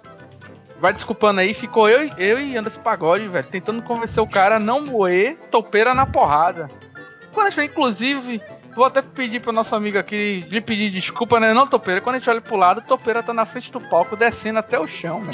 Vai 0.80 0.92
desculpando 0.92 1.40
aí, 1.40 1.54
ficou 1.54 1.88
eu, 1.88 2.10
eu 2.18 2.38
e 2.38 2.56
Anderson 2.56 2.80
Pagode, 2.80 3.28
velho, 3.28 3.46
tentando 3.50 3.80
convencer 3.82 4.22
o 4.22 4.28
cara 4.28 4.56
a 4.56 4.60
não 4.60 4.84
moer 4.84 5.36
topeira 5.50 5.94
na 5.94 6.04
porrada. 6.04 6.68
Quando 7.32 7.62
inclusive, 7.62 8.40
vou 8.74 8.84
até 8.84 9.02
pedir 9.02 9.40
pro 9.40 9.52
nosso 9.52 9.74
amigo 9.74 9.98
aqui, 9.98 10.44
lhe 10.48 10.60
pedir 10.60 10.90
desculpa, 10.90 11.38
né? 11.38 11.52
Não, 11.52 11.66
topeira, 11.66 12.00
quando 12.00 12.16
a 12.16 12.18
gente 12.18 12.30
olha 12.30 12.40
pro 12.40 12.56
lado, 12.56 12.82
topeira 12.82 13.22
tá 13.22 13.32
na 13.32 13.46
frente 13.46 13.70
do 13.70 13.80
palco, 13.80 14.16
descendo 14.16 14.58
até 14.58 14.78
o 14.78 14.86
chão, 14.86 15.20
mano. 15.20 15.32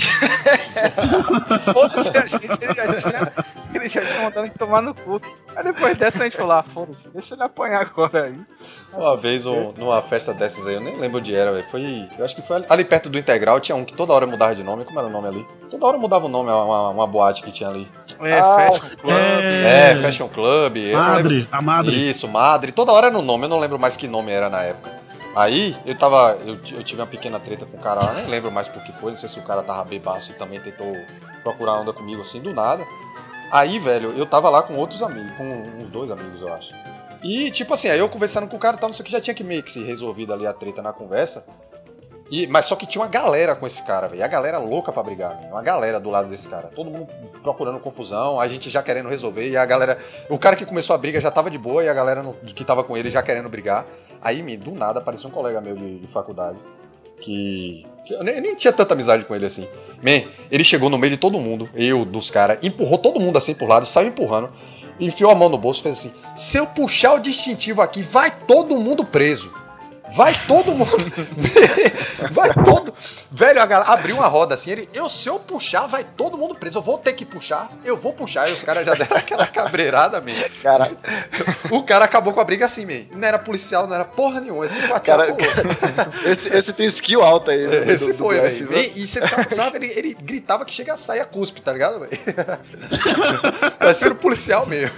Foda-se 1.73 2.17
a 2.17 2.27
gente, 2.27 2.45
ele 2.45 2.75
já 2.75 2.95
tinha, 2.95 3.33
ele 3.75 3.89
já 3.89 4.05
tinha 4.05 4.23
mandado 4.23 4.51
tomar 4.59 4.83
no 4.83 4.95
cu. 4.95 5.21
Aí 5.61 5.65
depois 5.73 5.95
dessa 5.97 6.23
a 6.23 6.25
gente 6.25 6.37
falou, 6.39 6.53
ah, 6.53 6.63
foda-se, 6.63 7.09
deixa 7.11 7.35
ele 7.35 7.43
apanhar 7.43 7.83
agora 7.83 8.23
aí. 8.25 8.39
Uma 8.95 9.15
vez, 9.17 9.45
um- 9.45 9.73
numa 9.77 10.01
festa 10.01 10.33
dessas 10.33 10.67
aí, 10.67 10.75
eu 10.75 10.81
nem 10.81 10.97
lembro 10.97 11.19
onde 11.19 11.35
era, 11.35 11.53
velho. 11.53 11.67
Foi. 11.71 12.09
Eu 12.19 12.25
acho 12.25 12.35
que 12.35 12.41
foi 12.43 12.57
ali- 12.57 12.67
ali 12.69 12.85
perto 12.85 13.11
do 13.11 13.19
Integral, 13.19 13.61
tinha 13.61 13.77
um 13.77 13.85
que 13.85 13.93
toda 13.93 14.13
hora 14.15 14.27
mudava 14.27 14.55
de 14.55 14.63
nome. 14.65 14.85
Como 14.87 14.99
era 14.99 15.07
o 15.07 15.11
nome 15.11 15.29
ali? 15.29 15.47
Toda 15.71 15.85
hora 15.87 15.99
mudava 15.99 16.25
o 16.25 16.29
nome, 16.31 16.49
uma, 16.51 16.89
uma 16.89 17.07
boate 17.07 17.43
que 17.43 17.53
tinha 17.53 17.69
ali. 17.69 17.87
É, 18.21 18.39
Ah, 18.41 18.71
Fashion 18.73 18.97
Club. 18.97 19.15
É, 19.15 19.97
Fashion 19.97 20.29
Club. 20.29 20.77
Madre, 20.95 21.49
a 21.53 21.61
madre. 21.61 22.09
Isso, 22.11 22.27
Madre. 22.27 22.73
Toda 22.73 22.91
hora 22.93 23.09
era 23.09 23.15
no 23.17 23.23
nome, 23.23 23.45
eu 23.45 23.49
não 23.51 23.59
lembro 23.59 23.79
mais 23.79 23.97
que 23.99 24.09
nome 24.09 24.33
era 24.33 24.49
na 24.49 24.63
época. 24.63 24.99
Aí, 25.37 25.77
eu 25.87 25.95
tava. 25.95 26.37
Eu, 26.45 26.55
eu 26.73 26.83
tive 26.83 27.01
uma 27.01 27.07
pequena 27.07 27.39
treta 27.39 27.65
com 27.65 27.77
o 27.77 27.81
cara 27.81 28.01
lá, 28.01 28.15
nem 28.15 28.27
lembro 28.27 28.51
mais 28.51 28.67
por 28.69 28.83
que 28.83 28.91
foi. 28.95 29.13
Não 29.13 29.19
sei 29.19 29.29
se 29.29 29.39
o 29.39 29.43
cara 29.43 29.63
tava 29.63 29.85
bebaço 29.85 30.33
e 30.33 30.35
também 30.35 30.59
tentou 30.59 30.93
procurar 31.45 31.75
onda 31.81 31.93
comigo 31.93 32.21
assim, 32.23 32.41
do 32.41 32.53
nada. 32.53 32.85
Aí, 33.51 33.79
velho, 33.79 34.13
eu 34.17 34.27
tava 34.27 34.49
lá 34.49 34.63
com 34.63 34.75
outros 34.77 35.03
amigos, 35.03 35.37
com 35.37 35.45
uns 35.79 35.91
dois 35.91 36.11
amigos, 36.11 36.41
eu 36.41 36.53
acho. 36.53 36.73
E, 37.23 37.51
tipo 37.51 37.75
assim, 37.75 37.89
aí 37.89 37.99
eu 37.99 38.09
conversando 38.09 38.47
com 38.49 38.57
o 38.57 38.61
cara 38.61 38.77
e 38.77 38.81
tal, 38.81 38.89
não 38.89 38.95
sei 38.95 39.03
o 39.03 39.07
que, 39.07 39.11
já 39.13 39.21
tinha 39.21 39.35
que 39.35 39.45
meio 39.45 39.63
que 39.63 39.71
se 39.71 39.83
resolvido 39.83 40.33
ali 40.33 40.47
a 40.47 40.53
treta 40.53 40.81
na 40.81 40.93
conversa. 40.93 41.45
E, 42.31 42.47
mas 42.47 42.67
só 42.67 42.77
que 42.77 42.87
tinha 42.87 43.03
uma 43.03 43.09
galera 43.09 43.57
com 43.57 43.67
esse 43.67 43.83
cara, 43.83 44.07
velho. 44.07 44.23
A 44.25 44.29
galera 44.29 44.57
louca 44.59 44.93
pra 44.93 45.03
brigar, 45.03 45.37
velho. 45.37 45.49
Uma 45.49 45.63
galera 45.63 45.99
do 45.99 46.09
lado 46.11 46.29
desse 46.31 46.47
cara. 46.47 46.69
Todo 46.69 46.89
mundo 46.89 47.09
procurando 47.43 47.81
confusão, 47.81 48.39
a 48.39 48.47
gente 48.47 48.71
já 48.71 48.81
querendo 48.85 49.09
resolver. 49.09 49.51
E 49.51 49.57
a 49.57 49.67
galera. 49.67 49.99
O 50.29 50.39
cara 50.39 50.55
que 50.55 50.65
começou 50.65 50.95
a 50.95 50.99
briga 50.99 51.21
já 51.21 51.29
tava 51.29 51.51
de 51.51 51.59
boa 51.59 51.83
e 51.83 51.89
a 51.89 51.93
galera 51.95 52.23
no- 52.23 52.35
que 52.35 52.65
tava 52.65 52.85
com 52.85 52.97
ele 52.97 53.11
já 53.11 53.21
querendo 53.21 53.49
brigar. 53.49 53.85
Aí, 54.23 54.43
me, 54.45 54.57
do 54.57 54.71
nada, 54.71 55.01
apareceu 55.01 55.29
um 55.29 55.33
colega 55.33 55.61
meu 55.61 55.75
de, 55.75 55.99
de 55.99 56.07
faculdade. 56.07 56.57
Que. 57.21 57.87
eu, 58.09 58.25
nem, 58.25 58.41
nem 58.41 58.55
tinha 58.55 58.73
tanta 58.73 58.95
amizade 58.95 59.25
com 59.25 59.35
ele 59.35 59.47
assim. 59.47 59.67
Man, 60.03 60.23
ele 60.51 60.65
chegou 60.65 60.91
no 60.91 60.99
meio 60.99 61.13
de 61.13 61.17
todo 61.17 61.39
mundo, 61.41 61.69
eu, 61.75 62.05
dos 62.05 62.31
caras, 62.31 62.59
empurrou 62.63 62.99
todo 62.99 63.21
mundo 63.21 63.37
assim 63.37 63.55
por 63.55 63.69
lado, 63.69 63.87
saiu 63.87 64.09
empurrando, 64.09 64.51
enfiou 64.99 65.31
a 65.31 65.35
mão 65.35 65.49
no 65.49 65.59
bolso 65.59 65.81
e 65.81 65.83
fez 65.85 65.99
assim: 65.99 66.13
se 66.37 66.59
eu 66.59 66.67
puxar 66.67 67.15
o 67.15 67.19
distintivo 67.19 67.81
aqui, 67.83 68.03
vai 68.03 68.31
todo 68.31 68.77
mundo 68.79 69.05
preso. 69.05 69.53
Vai 70.15 70.35
todo 70.47 70.73
mundo. 70.75 70.91
vai 72.33 72.51
todo. 72.65 72.93
Velho, 73.33 73.61
a 73.63 73.67
galera 73.67 73.91
abriu 73.93 74.17
uma 74.17 74.27
roda 74.27 74.55
assim. 74.55 74.71
Ele, 74.73 74.89
eu, 74.93 75.09
se 75.09 75.29
eu 75.29 75.39
puxar, 75.39 75.87
vai 75.87 76.03
todo 76.05 76.37
mundo 76.37 76.55
preso. 76.55 76.79
Eu 76.79 76.83
vou 76.83 76.99
ter 76.99 77.13
que 77.13 77.25
puxar. 77.25 77.71
Eu 77.85 77.97
vou 77.97 78.13
puxar. 78.13 78.49
E 78.51 78.53
os 78.53 78.63
caras 78.63 78.85
já 78.87 78.95
deram 78.95 79.17
aquela 79.17 79.47
cabreirada, 79.47 80.21
man. 80.21 80.33
Cara, 80.63 80.91
O 81.71 81.83
cara 81.85 82.05
acabou 82.05 82.33
com 82.33 82.41
a 82.41 82.45
briga 82.45 82.67
assim, 82.67 82.85
man. 82.85 83.07
Não 83.17 83.27
era 83.27 83.39
policial, 83.39 83.87
não 83.87 83.95
era 83.95 84.05
porra 84.05 84.41
nenhuma. 84.41 84.67
Esse 84.67 84.81
cara, 85.05 85.27
esse, 86.27 86.49
esse 86.55 86.73
tem 86.73 86.87
skill 86.87 87.23
alto 87.23 87.51
aí. 87.51 87.67
né, 87.67 87.93
Esse 87.93 88.13
do 88.13 88.19
foi, 88.19 88.41
velho. 88.41 88.69
viu? 88.69 88.77
E, 88.79 88.93
e 89.03 89.07
você 89.07 89.21
tá- 89.21 89.47
sabe, 89.53 89.77
ele, 89.79 89.93
ele 89.97 90.15
gritava 90.21 90.65
que 90.65 90.73
chega 90.73 90.95
a 90.95 90.97
sair 90.97 91.21
a 91.21 91.25
cuspe, 91.25 91.61
tá 91.61 91.73
ligado, 91.73 92.01
velho? 92.01 92.11
Parecendo 93.79 94.17
policial 94.17 94.67
mesmo. 94.67 94.93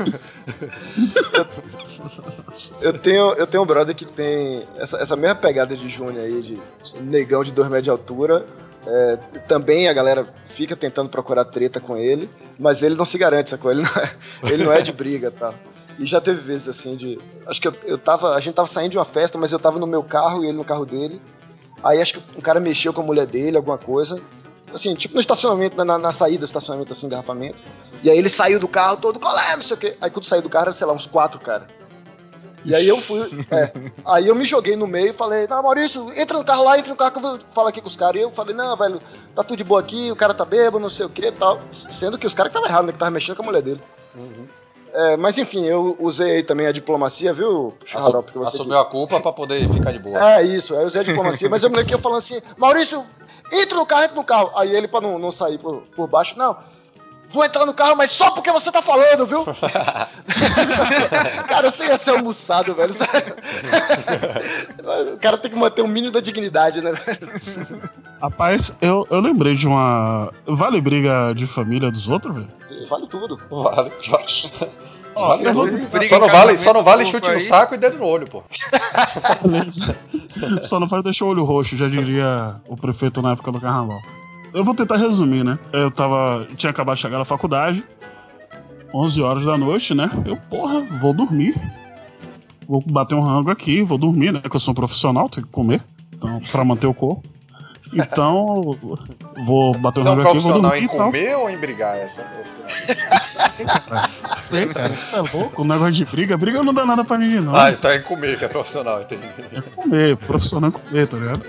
Eu 2.80 2.92
tenho, 2.98 3.32
eu 3.34 3.46
tenho 3.46 3.62
um 3.62 3.66
brother 3.66 3.94
que 3.94 4.04
tem 4.04 4.66
essa, 4.78 4.98
essa 5.02 5.16
mesma 5.16 5.34
pegada 5.34 5.76
de 5.76 5.88
Júnior 5.88 6.24
aí, 6.24 6.40
de 6.40 6.58
negão 7.00 7.42
de 7.42 7.52
2 7.52 7.68
metros 7.68 7.84
de 7.84 7.90
altura. 7.90 8.46
É, 8.86 9.16
também 9.46 9.88
a 9.88 9.92
galera 9.92 10.32
fica 10.44 10.76
tentando 10.76 11.08
procurar 11.08 11.44
treta 11.44 11.80
com 11.80 11.96
ele, 11.96 12.28
mas 12.58 12.82
ele 12.82 12.94
não 12.94 13.04
se 13.04 13.16
garante, 13.18 13.50
sacou? 13.50 13.70
Ele 13.70 13.82
não 13.82 13.90
é, 13.90 14.16
ele 14.52 14.64
não 14.64 14.72
é 14.72 14.80
de 14.80 14.92
briga 14.92 15.30
tá? 15.30 15.54
E 15.98 16.06
já 16.06 16.20
teve 16.20 16.40
vezes 16.40 16.68
assim 16.68 16.96
de. 16.96 17.18
Acho 17.46 17.60
que 17.60 17.68
eu, 17.68 17.74
eu 17.84 17.98
tava. 17.98 18.34
A 18.34 18.40
gente 18.40 18.54
tava 18.54 18.68
saindo 18.68 18.92
de 18.92 18.98
uma 18.98 19.04
festa, 19.04 19.38
mas 19.38 19.52
eu 19.52 19.58
tava 19.58 19.78
no 19.78 19.86
meu 19.86 20.02
carro 20.02 20.42
e 20.42 20.48
ele 20.48 20.56
no 20.56 20.64
carro 20.64 20.86
dele. 20.86 21.20
Aí 21.82 22.00
acho 22.00 22.14
que 22.14 22.38
um 22.38 22.40
cara 22.40 22.60
mexeu 22.60 22.92
com 22.92 23.02
a 23.02 23.04
mulher 23.04 23.26
dele, 23.26 23.56
alguma 23.56 23.78
coisa. 23.78 24.20
Assim, 24.72 24.94
tipo 24.94 25.14
no 25.14 25.20
estacionamento, 25.20 25.76
na, 25.84 25.98
na 25.98 26.12
saída 26.12 26.40
do 26.40 26.44
estacionamento, 26.44 26.92
assim, 26.92 27.06
engarrafamento. 27.06 27.62
E 28.02 28.10
aí 28.10 28.16
ele 28.16 28.28
saiu 28.28 28.58
do 28.58 28.66
carro 28.66 28.96
todo, 28.96 29.20
qual 29.20 29.38
é, 29.38 29.54
não 29.54 29.62
sei 29.62 29.76
o 29.76 29.78
quê. 29.78 29.96
Aí 30.00 30.10
quando 30.10 30.24
saiu 30.24 30.42
do 30.42 30.48
carro, 30.48 30.64
era, 30.64 30.72
sei 30.72 30.86
lá, 30.86 30.92
uns 30.92 31.06
quatro, 31.06 31.38
cara. 31.38 31.66
E 32.64 32.74
aí 32.74 32.88
eu 32.88 32.98
fui. 32.98 33.20
é, 33.50 33.72
aí 34.04 34.28
eu 34.28 34.34
me 34.34 34.44
joguei 34.44 34.76
no 34.76 34.86
meio 34.86 35.10
e 35.10 35.12
falei, 35.12 35.46
não, 35.46 35.62
Maurício, 35.62 36.12
entra 36.16 36.38
no 36.38 36.44
carro 36.44 36.64
lá, 36.64 36.78
entra 36.78 36.90
no 36.90 36.96
carro 36.96 37.10
que 37.10 37.18
eu 37.18 37.22
vou 37.22 37.38
falar 37.54 37.70
aqui 37.70 37.80
com 37.80 37.88
os 37.88 37.96
caras. 37.96 38.20
E 38.20 38.24
eu 38.24 38.30
falei, 38.30 38.54
não, 38.54 38.76
velho, 38.76 39.00
tá 39.34 39.42
tudo 39.42 39.56
de 39.56 39.64
boa 39.64 39.80
aqui, 39.80 40.10
o 40.10 40.16
cara 40.16 40.34
tá 40.34 40.44
bêbado, 40.44 40.78
não 40.78 40.90
sei 40.90 41.06
o 41.06 41.10
que 41.10 41.26
e 41.26 41.32
tal. 41.32 41.60
Sendo 41.72 42.18
que 42.18 42.26
os 42.26 42.34
caras 42.34 42.52
que 42.52 42.58
estavam 42.58 42.68
errados, 42.68 42.86
né? 42.86 42.92
Que 42.92 42.98
tava 42.98 43.10
mexendo 43.10 43.36
com 43.36 43.42
a 43.42 43.46
mulher 43.46 43.62
dele. 43.62 43.80
É, 44.94 45.16
mas 45.16 45.38
enfim, 45.38 45.64
eu 45.64 45.96
usei 45.98 46.36
aí 46.36 46.42
também 46.42 46.66
a 46.66 46.72
diplomacia, 46.72 47.32
viu, 47.32 47.74
Xarope? 47.84 48.32
você 48.34 48.56
Assumiu 48.56 48.78
a 48.78 48.84
culpa 48.84 49.18
pra 49.20 49.32
poder 49.32 49.66
ficar 49.72 49.90
de 49.90 49.98
boa. 49.98 50.38
é 50.38 50.42
isso, 50.42 50.74
eu 50.74 50.84
usei 50.84 51.00
a 51.00 51.04
diplomacia, 51.04 51.48
mas 51.48 51.62
eu 51.62 51.70
me 51.70 51.76
lembro 51.76 51.88
que 51.88 51.94
eu 51.94 51.98
falando 51.98 52.18
assim, 52.18 52.42
Maurício, 52.58 53.02
entra 53.50 53.76
no 53.78 53.86
carro, 53.86 54.02
entra 54.02 54.16
no 54.16 54.24
carro. 54.24 54.52
Aí 54.54 54.74
ele, 54.74 54.86
pra 54.86 55.00
não, 55.00 55.18
não 55.18 55.30
sair 55.30 55.56
por, 55.56 55.82
por 55.96 56.06
baixo, 56.06 56.36
não, 56.36 56.56
vou 57.32 57.44
entrar 57.44 57.66
no 57.66 57.74
carro, 57.74 57.96
mas 57.96 58.10
só 58.10 58.30
porque 58.30 58.50
você 58.52 58.70
tá 58.70 58.82
falando, 58.82 59.26
viu? 59.26 59.44
cara, 61.48 61.70
você 61.70 61.86
ia 61.86 61.98
ser 61.98 62.10
almoçado, 62.10 62.74
velho. 62.74 62.94
o 65.14 65.18
cara 65.18 65.38
tem 65.38 65.50
que 65.50 65.56
manter 65.56 65.82
um 65.82 65.88
mínimo 65.88 66.12
da 66.12 66.20
dignidade, 66.20 66.80
né? 66.80 66.92
Rapaz, 68.20 68.72
eu, 68.80 69.06
eu 69.10 69.20
lembrei 69.20 69.54
de 69.54 69.66
uma. 69.66 70.32
Vale 70.46 70.80
briga 70.80 71.32
de 71.34 71.46
família 71.46 71.90
dos 71.90 72.08
outros, 72.08 72.34
velho? 72.34 72.48
Vale 72.88 73.06
tudo. 73.08 73.40
Vale, 73.50 73.92
vale. 74.08 74.70
Ó, 75.14 75.28
Vale 75.28 75.52
vou- 75.52 75.68
tudo. 75.68 75.86
briga 75.88 76.06
Só 76.06 76.18
não 76.18 76.28
vale, 76.28 76.58
só 76.58 76.72
não 76.72 76.82
vale 76.82 77.04
chute 77.04 77.28
no 77.28 77.34
aí. 77.34 77.40
saco 77.40 77.74
e 77.74 77.78
dedo 77.78 77.98
no 77.98 78.06
olho, 78.06 78.26
pô. 78.28 78.42
Beleza. 79.42 79.96
Só 80.62 80.80
não 80.80 80.88
faz 80.88 81.02
deixar 81.04 81.26
o 81.26 81.28
olho 81.28 81.44
roxo, 81.44 81.76
já 81.76 81.86
diria 81.86 82.56
o 82.66 82.76
prefeito 82.76 83.20
na 83.20 83.32
época 83.32 83.52
do 83.52 83.60
carnaval. 83.60 84.00
Eu 84.52 84.64
vou 84.64 84.74
tentar 84.74 84.96
resumir, 84.96 85.44
né? 85.44 85.58
Eu 85.72 85.90
tava. 85.90 86.46
Tinha 86.56 86.70
acabado 86.70 86.96
de 86.96 87.02
chegar 87.02 87.18
na 87.18 87.24
faculdade, 87.24 87.84
11 88.94 89.22
horas 89.22 89.44
da 89.44 89.56
noite, 89.56 89.94
né? 89.94 90.10
Eu, 90.26 90.36
porra, 90.36 90.80
vou 91.00 91.14
dormir. 91.14 91.54
Vou 92.68 92.82
bater 92.84 93.14
um 93.14 93.20
rango 93.20 93.50
aqui, 93.50 93.82
vou 93.82 93.98
dormir, 93.98 94.32
né? 94.32 94.40
Que 94.40 94.54
eu 94.54 94.60
sou 94.60 94.72
um 94.72 94.74
profissional, 94.74 95.28
tenho 95.28 95.46
que 95.46 95.52
comer. 95.52 95.82
Então, 96.12 96.40
pra 96.50 96.64
manter 96.64 96.86
o 96.86 96.94
corpo. 96.94 97.31
Então, 97.92 98.78
vou 99.44 99.74
bater 99.78 100.00
um 100.00 100.02
Você 100.04 100.08
é 100.08 100.12
um 100.12 100.14
rango 100.14 100.28
aqui, 100.28 100.38
vou 100.38 100.52
profissional 100.52 100.60
dormir 100.62 100.80
em 100.80 100.84
e 100.84 100.88
tal. 100.88 100.96
comer 101.06 101.34
ou 101.36 101.50
em 101.50 101.56
brigar? 101.58 101.96
É 101.96 102.08
só 102.08 102.22
Ei, 104.52 104.66
cara, 104.66 104.94
você 104.94 105.16
é 105.16 105.20
louco? 105.20 105.62
O 105.62 105.64
negócio 105.64 105.92
de 105.92 106.04
briga, 106.04 106.36
briga 106.36 106.62
não 106.62 106.72
dá 106.74 106.84
nada 106.86 107.04
pra 107.04 107.18
ninguém, 107.18 107.40
não. 107.40 107.54
Ah, 107.54 107.70
então 107.70 107.90
é 107.90 107.96
em 107.96 108.02
comer 108.02 108.38
que 108.38 108.44
é 108.44 108.48
profissional, 108.48 109.00
entendi. 109.00 109.26
É 109.52 109.60
comer, 109.60 110.16
profissional 110.16 110.70
é 110.70 110.72
comer, 110.72 111.06
tá 111.06 111.16
ligado? 111.16 111.42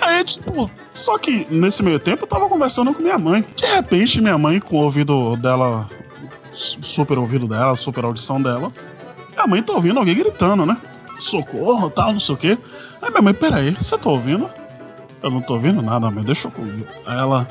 Aí, 0.00 0.24
tipo, 0.24 0.70
só 0.92 1.18
que 1.18 1.46
nesse 1.50 1.82
meio 1.82 1.98
tempo 1.98 2.24
eu 2.24 2.28
tava 2.28 2.48
conversando 2.48 2.92
com 2.92 3.02
minha 3.02 3.18
mãe. 3.18 3.44
De 3.56 3.66
repente, 3.66 4.20
minha 4.20 4.38
mãe, 4.38 4.58
com 4.60 4.76
o 4.76 4.82
ouvido 4.84 5.36
dela, 5.36 5.88
su- 6.50 6.78
super 6.82 7.18
ouvido 7.18 7.46
dela, 7.46 7.76
super 7.76 8.04
audição 8.04 8.40
dela, 8.40 8.72
minha 9.34 9.46
mãe 9.46 9.62
tá 9.62 9.72
ouvindo 9.72 9.98
alguém 9.98 10.14
gritando, 10.16 10.64
né? 10.66 10.76
Socorro, 11.18 11.90
tal, 11.90 12.12
não 12.12 12.20
sei 12.20 12.34
o 12.34 12.38
quê. 12.38 12.58
Aí 13.02 13.10
minha 13.10 13.22
mãe, 13.22 13.34
peraí, 13.34 13.70
você 13.74 13.96
tá 13.98 14.08
ouvindo? 14.10 14.46
Eu 15.22 15.30
não 15.30 15.42
tô 15.42 15.54
ouvindo 15.54 15.82
nada, 15.82 16.10
mãe, 16.10 16.24
deixa 16.24 16.48
eu 16.48 16.52
comigo. 16.52 16.86
Aí 17.06 17.18
ela, 17.18 17.48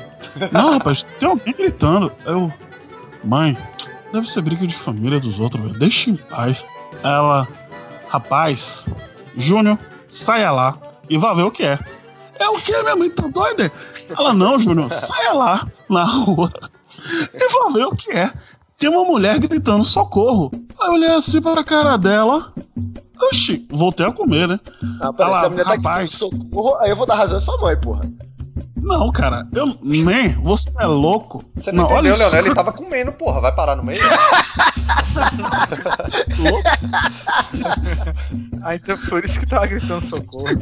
não, 0.50 0.72
rapaz, 0.72 1.04
tem 1.18 1.28
alguém 1.28 1.54
gritando. 1.54 2.12
Eu, 2.24 2.52
mãe, 3.22 3.56
deve 4.12 4.28
ser 4.28 4.42
briga 4.42 4.66
de 4.66 4.74
família 4.74 5.20
dos 5.20 5.38
outros, 5.38 5.62
velho, 5.62 5.78
deixa 5.78 6.10
em 6.10 6.16
paz. 6.16 6.66
Aí 7.02 7.12
ela, 7.12 7.48
rapaz, 8.08 8.88
Júnior, 9.36 9.78
saia 10.08 10.50
lá 10.50 10.76
e 11.08 11.16
vá 11.16 11.32
ver 11.32 11.42
o 11.42 11.50
que 11.50 11.62
é. 11.62 11.78
É 12.38 12.48
o 12.48 12.54
que? 12.54 12.76
Minha 12.82 12.96
mãe 12.96 13.10
tá 13.10 13.28
doida? 13.28 13.70
Ela, 14.18 14.32
não, 14.32 14.58
Júnior, 14.58 14.90
saia 14.90 15.32
lá 15.32 15.66
na 15.88 16.04
rua 16.04 16.52
e 17.32 17.48
vá 17.48 17.68
ver 17.72 17.84
o 17.84 17.94
que 17.94 18.10
é. 18.10 18.32
Tem 18.80 18.88
uma 18.88 19.04
mulher 19.04 19.38
gritando 19.38 19.84
socorro. 19.84 20.50
Aí 20.80 20.88
eu 20.88 20.94
olhei 20.94 21.10
assim 21.10 21.40
pra 21.42 21.62
cara 21.62 21.98
dela. 21.98 22.50
Oxi, 23.24 23.66
voltei 23.70 24.06
a 24.06 24.10
comer, 24.10 24.48
né? 24.48 24.58
Ah, 25.02 25.12
peraí, 25.12 25.30
Olha 25.30 25.36
se 25.36 25.42
lá, 25.42 25.46
a 25.46 25.50
mulher 25.50 25.64
tá 25.64 25.74
rapaz. 25.74 26.10
socorro, 26.12 26.76
aí 26.76 26.88
eu 26.88 26.96
vou 26.96 27.04
dar 27.06 27.16
razão 27.16 27.36
à 27.36 27.40
sua 27.40 27.58
mãe, 27.58 27.78
porra. 27.78 28.00
Não, 28.80 29.10
cara, 29.12 29.46
eu. 29.52 29.76
Nem, 29.82 30.32
você 30.34 30.70
é 30.78 30.86
louco. 30.86 31.44
Você 31.54 31.70
não, 31.72 31.84
olha 31.84 32.08
entendeu. 32.08 32.30
Leonel? 32.30 32.46
Ele 32.46 32.54
tava 32.54 32.72
comendo, 32.72 33.12
porra. 33.12 33.40
Vai 33.40 33.54
parar 33.54 33.76
no 33.76 33.82
meio? 33.84 34.00
louco. 36.38 36.70
Ah, 38.62 38.74
então 38.74 38.94
por 39.08 39.24
isso 39.24 39.40
que 39.40 39.46
tava 39.46 39.66
gritando 39.66 40.04
socorro. 40.04 40.44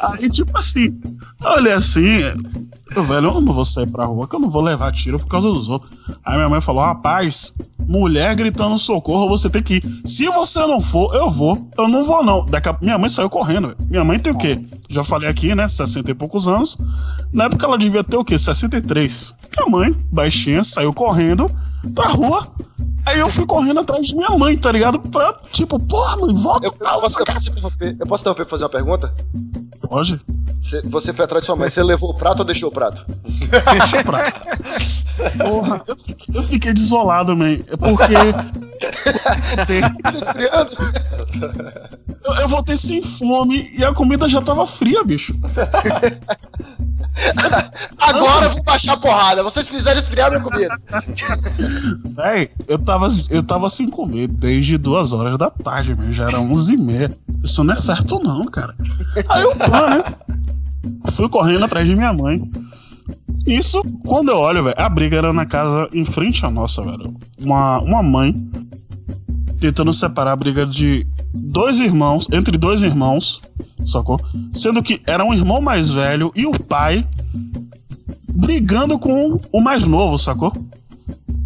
Aí, 0.00 0.30
tipo 0.30 0.56
assim, 0.56 0.98
olha 1.44 1.76
assim, 1.76 2.22
eu, 2.94 3.02
velho, 3.04 3.28
eu 3.28 3.40
não 3.40 3.52
vou 3.52 3.64
sair 3.64 3.86
pra 3.86 4.04
rua, 4.04 4.28
que 4.28 4.36
eu 4.36 4.40
não 4.40 4.50
vou 4.50 4.62
levar 4.62 4.92
tiro 4.92 5.18
por 5.18 5.26
causa 5.26 5.48
dos 5.48 5.68
outros. 5.68 5.90
Aí 6.24 6.36
minha 6.36 6.48
mãe 6.48 6.60
falou: 6.60 6.84
rapaz, 6.84 7.54
mulher 7.78 8.34
gritando 8.34 8.76
socorro, 8.78 9.28
você 9.28 9.48
tem 9.48 9.62
que 9.62 9.76
ir. 9.76 9.84
Se 10.04 10.28
você 10.28 10.60
não 10.60 10.80
for, 10.80 11.14
eu 11.14 11.30
vou. 11.30 11.68
Eu 11.76 11.88
não 11.88 12.04
vou, 12.04 12.22
não. 12.22 12.44
Daqui 12.44 12.68
a... 12.68 12.76
Minha 12.80 12.98
mãe 12.98 13.08
saiu 13.08 13.30
correndo, 13.30 13.68
velho. 13.68 13.78
Minha 13.88 14.04
mãe 14.04 14.18
tem 14.18 14.32
o 14.32 14.38
quê? 14.38 14.62
Já 14.88 15.02
falei 15.02 15.21
aqui, 15.28 15.54
né? 15.54 15.66
60 15.66 16.10
e 16.10 16.14
poucos 16.14 16.48
anos. 16.48 16.78
Na 17.32 17.44
época 17.44 17.66
ela 17.66 17.78
devia 17.78 18.04
ter 18.04 18.16
o 18.16 18.24
quê? 18.24 18.38
63. 18.38 19.34
Minha 19.56 19.70
mãe, 19.70 19.94
baixinha, 20.10 20.62
saiu 20.64 20.92
correndo 20.92 21.50
pra 21.94 22.08
rua. 22.08 22.46
Aí 23.04 23.18
eu 23.18 23.28
fui 23.28 23.44
correndo 23.44 23.80
atrás 23.80 24.06
de 24.06 24.14
minha 24.14 24.30
mãe, 24.30 24.56
tá 24.56 24.70
ligado? 24.70 24.98
Pra, 24.98 25.32
tipo, 25.50 25.78
porra, 25.78 26.18
mãe, 26.18 26.34
volta. 26.34 26.66
Eu, 26.66 26.72
eu, 26.72 27.00
posso, 27.00 27.18
eu, 27.18 27.24
posso 27.24 27.50
interromper, 27.50 27.96
eu 27.98 28.06
posso 28.06 28.22
interromper 28.22 28.44
pra 28.44 28.50
fazer 28.50 28.64
uma 28.64 28.70
pergunta? 28.70 29.14
Pode? 29.88 30.20
Você, 30.60 30.80
você 30.82 31.12
foi 31.12 31.24
atrás 31.24 31.42
de 31.42 31.46
sua 31.46 31.56
mãe, 31.56 31.68
você 31.68 31.82
levou 31.82 32.10
o 32.10 32.14
prato 32.14 32.40
ou 32.40 32.44
deixou 32.44 32.68
o 32.68 32.72
prato? 32.72 33.04
Deixa 33.72 33.98
eu 33.98 34.04
pra. 34.04 34.32
Porra, 35.30 35.82
eu, 35.86 35.96
fiquei- 35.96 36.34
eu 36.34 36.42
fiquei 36.42 36.72
desolado, 36.72 37.36
man. 37.36 37.58
É 37.66 37.76
porque. 37.76 38.12
Esfriando. 40.14 40.70
eu, 42.24 42.34
eu 42.34 42.48
voltei 42.48 42.76
sem 42.76 43.00
fome 43.00 43.70
e 43.76 43.84
a 43.84 43.92
comida 43.92 44.28
já 44.28 44.40
tava 44.42 44.66
fria, 44.66 45.02
bicho. 45.04 45.34
Agora 47.98 48.46
eu 48.46 48.50
vou 48.52 48.62
baixar 48.64 48.94
a 48.94 48.96
porrada. 48.96 49.42
Vocês 49.42 49.66
fizeram 49.68 50.00
esfriar 50.00 50.30
minha 50.30 50.42
comida. 50.42 50.74
Véi, 52.16 52.50
eu 52.66 52.78
tava, 52.78 53.08
eu 53.30 53.42
tava 53.42 53.70
sem 53.70 53.88
comer 53.88 54.26
desde 54.28 54.76
duas 54.78 55.12
horas 55.12 55.38
da 55.38 55.50
tarde, 55.50 55.94
man. 55.94 56.12
Já 56.12 56.26
era 56.28 56.40
onze 56.40 56.74
e 56.74 56.76
meia. 56.76 57.12
Isso 57.44 57.62
não 57.62 57.74
é 57.74 57.76
certo, 57.76 58.18
não, 58.22 58.44
cara. 58.46 58.74
Aí 59.28 59.42
eu, 59.42 59.54
pá, 59.56 59.90
né? 59.90 60.04
Fui 61.12 61.28
correndo 61.28 61.64
atrás 61.64 61.86
de 61.86 61.94
minha 61.94 62.12
mãe. 62.12 62.40
Isso, 63.46 63.82
quando 64.06 64.30
eu 64.30 64.36
olho, 64.36 64.62
velho, 64.62 64.76
a 64.78 64.88
briga 64.88 65.16
era 65.16 65.32
na 65.32 65.46
casa 65.46 65.88
em 65.92 66.04
frente 66.04 66.44
à 66.46 66.50
nossa, 66.50 66.82
velho. 66.82 67.14
Uma, 67.38 67.80
uma 67.80 68.02
mãe 68.02 68.34
tentando 69.58 69.92
separar 69.92 70.32
a 70.32 70.36
briga 70.36 70.66
de 70.66 71.06
dois 71.32 71.78
irmãos, 71.80 72.26
entre 72.32 72.58
dois 72.58 72.82
irmãos, 72.82 73.40
sacou? 73.84 74.20
Sendo 74.52 74.82
que 74.82 75.00
era 75.06 75.24
um 75.24 75.32
irmão 75.32 75.60
mais 75.60 75.90
velho 75.90 76.32
e 76.34 76.46
o 76.46 76.52
pai 76.52 77.06
brigando 78.28 78.98
com 78.98 79.38
o 79.52 79.60
mais 79.60 79.86
novo, 79.86 80.18
sacou? 80.18 80.52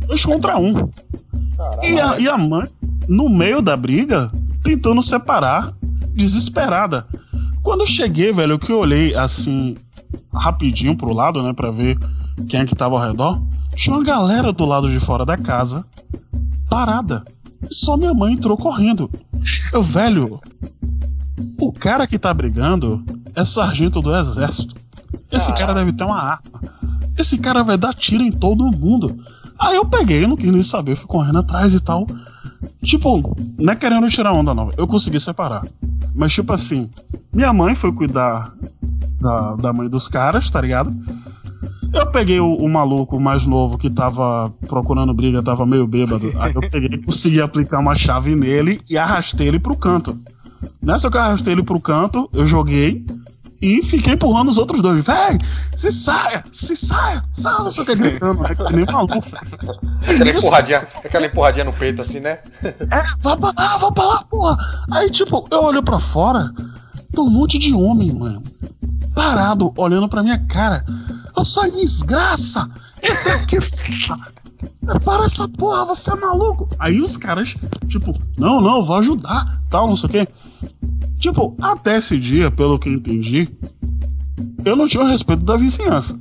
Dois 0.07 0.25
contra 0.25 0.59
um. 0.59 0.91
E 1.83 2.01
a, 2.01 2.19
e 2.19 2.29
a 2.29 2.39
mãe, 2.39 2.67
no 3.09 3.29
meio 3.29 3.61
da 3.61 3.77
briga, 3.77 4.31
tentando 4.63 5.03
separar, 5.03 5.75
desesperada. 6.15 7.07
Quando 7.63 7.81
eu 7.81 7.87
cheguei, 7.87 8.33
velho, 8.33 8.59
que 8.59 8.73
eu 8.73 8.79
olhei 8.79 9.15
assim, 9.15 9.75
rapidinho 10.33 10.97
pro 10.97 11.15
lado, 11.15 11.43
né, 11.43 11.53
pra 11.53 11.71
ver 11.71 11.99
quem 12.49 12.61
é 12.61 12.67
que 12.67 12.75
tava 12.75 12.97
ao 12.97 13.07
redor, 13.07 13.41
tinha 13.75 13.95
uma 13.95 14.05
galera 14.05 14.53
do 14.53 14.65
lado 14.65 14.91
de 14.91 15.01
fora 15.01 15.25
da 15.25 15.37
casa, 15.37 15.85
parada. 16.69 17.25
Só 17.71 17.97
minha 17.97 18.15
mãe 18.15 18.35
entrou 18.35 18.57
correndo. 18.57 19.11
Eu, 19.73 19.83
velho, 19.83 20.41
o 21.59 21.73
cara 21.73 22.07
que 22.07 22.19
tá 22.19 22.33
brigando 22.33 23.05
é 23.35 23.45
sargento 23.45 24.01
do 24.01 24.15
exército. 24.15 24.75
Esse 25.31 25.53
cara 25.55 25.75
deve 25.75 25.93
ter 25.93 26.05
uma 26.05 26.21
arma. 26.21 26.61
Esse 27.17 27.39
cara 27.39 27.63
vai 27.63 27.77
dar 27.77 27.95
tiro 27.95 28.23
em 28.23 28.31
todo 28.31 28.65
mundo. 28.65 29.19
Aí 29.59 29.77
eu 29.77 29.87
peguei, 29.87 30.27
não 30.27 30.37
quis 30.37 30.53
nem 30.53 30.63
saber, 30.63 30.97
fui 30.97 31.07
correndo 31.07 31.39
atrás 31.39 31.73
e 31.73 31.81
tal. 31.81 32.07
Tipo, 32.83 33.37
não 33.59 33.73
é 33.73 33.77
querendo 33.77 34.09
tirar 34.09 34.33
onda, 34.33 34.55
não. 34.55 34.71
Eu 34.77 34.87
consegui 34.87 35.19
separar. 35.19 35.67
Mas, 36.15 36.33
tipo 36.33 36.53
assim, 36.53 36.91
minha 37.33 37.53
mãe 37.53 37.75
foi 37.75 37.93
cuidar 37.93 38.53
da, 39.27 39.57
da 39.57 39.73
mãe 39.73 39.89
dos 39.89 40.09
caras, 40.09 40.49
tá 40.49 40.61
ligado? 40.61 40.95
Eu 41.93 42.07
peguei 42.11 42.39
o, 42.39 42.55
o 42.55 42.69
maluco 42.69 43.21
mais 43.21 43.47
novo 43.47 43.77
que 43.77 43.91
tava 43.91 44.53
procurando 44.69 45.13
briga, 45.13 45.43
tava 45.43 45.67
meio 45.67 45.87
bêbado. 45.87 46.33
Aí 46.39 46.55
eu 46.55 46.61
peguei, 46.71 46.99
consegui 47.03 47.41
aplicar 47.41 47.79
uma 47.81 47.95
chave 47.95 48.37
nele 48.37 48.81
e 48.89 48.97
arrastei 48.97 49.49
ele 49.49 49.59
pro 49.59 49.77
canto. 49.77 50.19
Nessa 50.81 51.11
que 51.11 51.17
eu 51.17 51.21
arrastei 51.21 51.55
ele 51.55 51.63
pro 51.63 51.81
canto, 51.81 52.29
eu 52.33 52.47
joguei 52.47 53.05
e 53.61 53.83
fiquei 53.83 54.13
empurrando 54.15 54.49
os 54.49 54.59
outros 54.59 54.81
dois. 54.81 55.05
Véi, 55.05 55.39
se 55.75 55.91
saia, 55.91 56.45
se 56.53 56.77
saia. 56.77 57.23
Não, 57.39 57.65
não 57.65 57.71
sei 57.71 57.83
o 57.83 57.87
que 57.87 57.95
gritando, 57.95 58.43
que 58.45 58.73
nem 58.77 58.85
maluco. 58.85 59.25
Aquela 60.03 60.31
Isso. 60.31 60.47
empurradinha, 60.47 60.87
aquela 61.05 61.27
empurradinha 61.27 61.65
no 61.65 61.73
peito 61.73 62.03
assim, 62.03 62.21
né? 62.21 62.39
É, 62.63 63.03
vai 63.21 63.37
pra 63.37 63.53
lá, 63.57 63.77
vai 63.79 63.93
pra 63.93 64.05
lá, 64.05 64.23
porra. 64.25 64.57
Aí, 64.93 65.11
tipo, 65.11 65.47
eu 65.51 65.63
olho 65.63 65.83
pra 65.83 65.99
fora, 65.99 66.53
tem 67.17 67.25
um 67.25 67.31
monte 67.31 67.59
de 67.59 67.75
homem, 67.75 68.13
mano. 68.13 68.43
Parado, 69.15 69.73
olhando 69.77 70.09
pra 70.09 70.23
minha 70.23 70.39
cara. 70.39 70.85
Eu 71.35 71.45
sou 71.45 71.71
desgraça! 71.71 72.71
Que. 73.49 73.59
Separa 74.75 75.25
essa 75.25 75.49
porra, 75.49 75.87
você 75.87 76.13
é 76.13 76.17
maluco! 76.17 76.69
Aí 76.79 77.01
os 77.01 77.17
caras, 77.17 77.55
tipo, 77.89 78.15
não, 78.39 78.61
não, 78.61 78.83
vou 78.83 78.97
ajudar, 78.97 79.61
tal, 79.71 79.87
não 79.87 79.97
sei 79.97 80.09
o 80.09 80.13
quê. 80.13 80.29
Tipo, 81.19 81.57
até 81.61 81.97
esse 81.97 82.19
dia, 82.19 82.51
pelo 82.51 82.79
que 82.79 82.89
eu 82.89 82.95
entendi, 82.95 83.49
eu 84.65 84.77
não 84.77 84.87
tinha 84.87 85.03
o 85.03 85.07
respeito 85.07 85.43
da 85.43 85.57
vizinhança. 85.57 86.19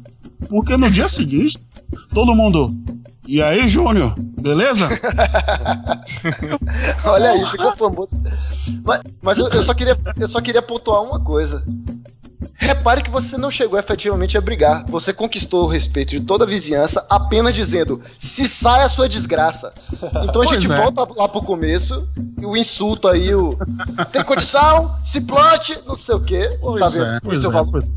Porque 0.49 0.77
no 0.77 0.89
dia 0.89 1.07
seguinte, 1.07 1.59
todo 2.13 2.35
mundo. 2.35 2.73
E 3.27 3.41
aí, 3.41 3.67
Júnior, 3.67 4.13
beleza? 4.17 4.87
Olha 7.03 7.31
aí, 7.31 7.51
ficou 7.51 7.75
famoso. 7.75 8.15
Mas, 8.83 9.01
mas 9.21 9.39
eu, 9.39 9.47
eu 9.49 9.63
só 9.63 9.73
queria, 9.73 9.97
eu 10.19 10.27
só 10.27 10.41
queria 10.41 10.61
pontuar 10.61 11.01
uma 11.01 11.19
coisa. 11.19 11.63
Repare 12.55 13.03
que 13.03 13.09
você 13.09 13.37
não 13.37 13.51
chegou 13.51 13.77
efetivamente 13.77 14.37
a 14.37 14.41
brigar. 14.41 14.85
Você 14.87 15.11
conquistou 15.11 15.63
o 15.63 15.67
respeito 15.67 16.11
de 16.11 16.21
toda 16.21 16.45
a 16.45 16.47
vizinhança 16.47 17.05
apenas 17.09 17.53
dizendo: 17.53 18.01
se 18.17 18.47
sai 18.47 18.83
a 18.83 18.89
sua 18.89 19.09
desgraça. 19.09 19.73
Então 20.23 20.41
a 20.41 20.45
gente 20.45 20.71
é. 20.71 20.75
volta 20.75 21.07
lá 21.15 21.27
pro 21.27 21.41
começo, 21.41 22.07
e 22.39 22.45
o 22.45 22.55
insulto 22.55 23.07
aí, 23.07 23.33
o. 23.33 23.57
Tem 24.11 24.23
condição, 24.23 24.95
se 25.03 25.21
plante, 25.21 25.77
não 25.85 25.95
sei 25.95 26.15
o 26.15 26.19
quê. 26.21 26.57
Pois 26.61 26.93
Tá 26.93 26.99
vendo? 27.03 27.15
é, 27.15 27.19
pois 27.21 27.39
Esse 27.39 27.49
é, 27.49 27.51
valor. 27.51 27.71
pois 27.71 27.91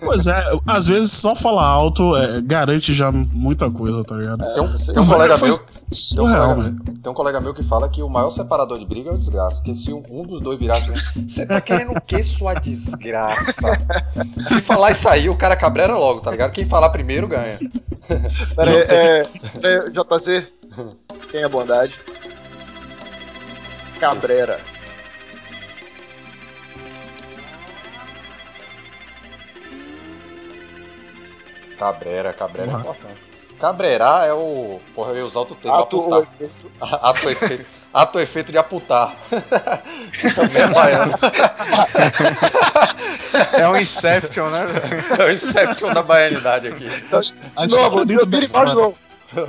Pois 0.00 0.26
é, 0.26 0.44
às 0.66 0.86
vezes 0.86 1.12
só 1.12 1.34
falar 1.34 1.66
alto 1.66 2.16
é, 2.16 2.40
garante 2.40 2.94
já 2.94 3.12
muita 3.12 3.70
coisa, 3.70 4.02
tá 4.04 4.16
ligado? 4.16 4.38
Tem 4.54 4.62
um, 4.62 4.76
tem 4.76 5.02
um 5.02 5.06
colega 5.06 5.38
meu. 5.38 5.58
Tem 5.58 6.20
um 6.20 6.24
colega, 6.24 6.74
tem 7.02 7.12
um 7.12 7.14
colega 7.14 7.40
meu 7.40 7.54
que 7.54 7.62
fala 7.62 7.88
que 7.88 8.02
o 8.02 8.08
maior 8.08 8.30
separador 8.30 8.78
de 8.78 8.86
briga 8.86 9.10
é 9.10 9.12
o 9.12 9.18
desgraça. 9.18 9.62
Que 9.62 9.74
se 9.74 9.92
um, 9.92 10.02
um 10.10 10.22
dos 10.22 10.40
dois 10.40 10.58
virar. 10.58 10.80
Você 10.80 11.46
tá 11.46 11.60
querendo 11.60 11.92
o 11.92 12.00
que, 12.00 12.22
sua 12.22 12.54
desgraça? 12.54 13.68
Se 14.48 14.60
falar 14.60 14.92
isso 14.92 15.08
aí, 15.08 15.28
o 15.28 15.36
cara 15.36 15.56
cabrera 15.56 15.96
logo, 15.96 16.20
tá 16.20 16.30
ligado? 16.30 16.52
Quem 16.52 16.64
falar 16.64 16.88
primeiro 16.90 17.28
ganha. 17.28 17.58
Pera 18.56 18.70
aí, 18.70 18.76
é, 18.76 19.22
é, 19.62 19.90
JZ, 19.90 20.46
tenha 21.30 21.48
bondade. 21.48 22.00
Cabrera. 24.00 24.73
Cabrera, 31.78 32.32
cabrera 32.32 32.70
é 32.70 32.74
importante. 32.74 33.34
Cabreirar 33.58 34.26
é 34.26 34.32
o. 34.32 34.80
Porra, 34.94 35.12
eu 35.12 35.18
ia 35.18 35.26
usar 35.26 35.40
outro 35.40 35.54
termo. 35.56 35.78
Ato 35.78 35.98
ou 35.98 36.14
aputar. 36.14 36.34
efeito. 36.34 36.70
Ato 36.80 37.30
efeito. 37.30 37.66
Ato 37.92 38.20
efeito 38.20 38.52
de 38.52 38.58
aputar. 38.58 39.16
Também 40.34 40.62
é 40.62 40.66
baiano. 40.68 41.14
É 43.58 43.68
um 43.68 43.76
Inception, 43.76 44.48
né? 44.48 44.64
É 45.18 45.24
o 45.24 45.30
Inception 45.32 45.92
da 45.92 46.02
baianidade 46.02 46.68
aqui. 46.68 46.88
De 46.88 47.76
novo, 47.76 48.04
birimbau 48.04 48.64
de 48.64 48.74
novo. 48.74 48.98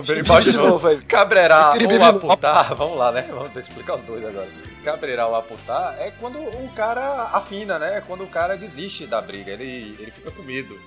Berimbau 0.06 0.42
de 0.42 0.52
De 0.52 0.58
novo. 0.58 1.06
Cabreirar 1.08 1.74
Biribiri 1.74 2.00
ou 2.00 2.06
aputar, 2.06 2.74
vamos 2.74 2.98
lá, 2.98 3.12
né? 3.12 3.28
Vamos 3.30 3.52
ter 3.52 3.62
que 3.62 3.70
explicar 3.70 3.96
os 3.96 4.02
dois 4.02 4.26
agora. 4.26 4.48
Cabreirar 4.84 5.28
ou 5.28 5.36
aputar 5.36 5.96
é 6.00 6.12
quando 6.12 6.40
o 6.40 6.70
cara 6.76 7.30
afina, 7.32 7.78
né? 7.78 7.98
É 7.98 8.02
quando 8.02 8.24
o 8.24 8.28
cara 8.28 8.58
desiste 8.58 9.06
da 9.06 9.22
briga, 9.22 9.52
ele, 9.52 9.96
ele 10.00 10.12
fica 10.12 10.32
com 10.32 10.42
medo. 10.42 10.80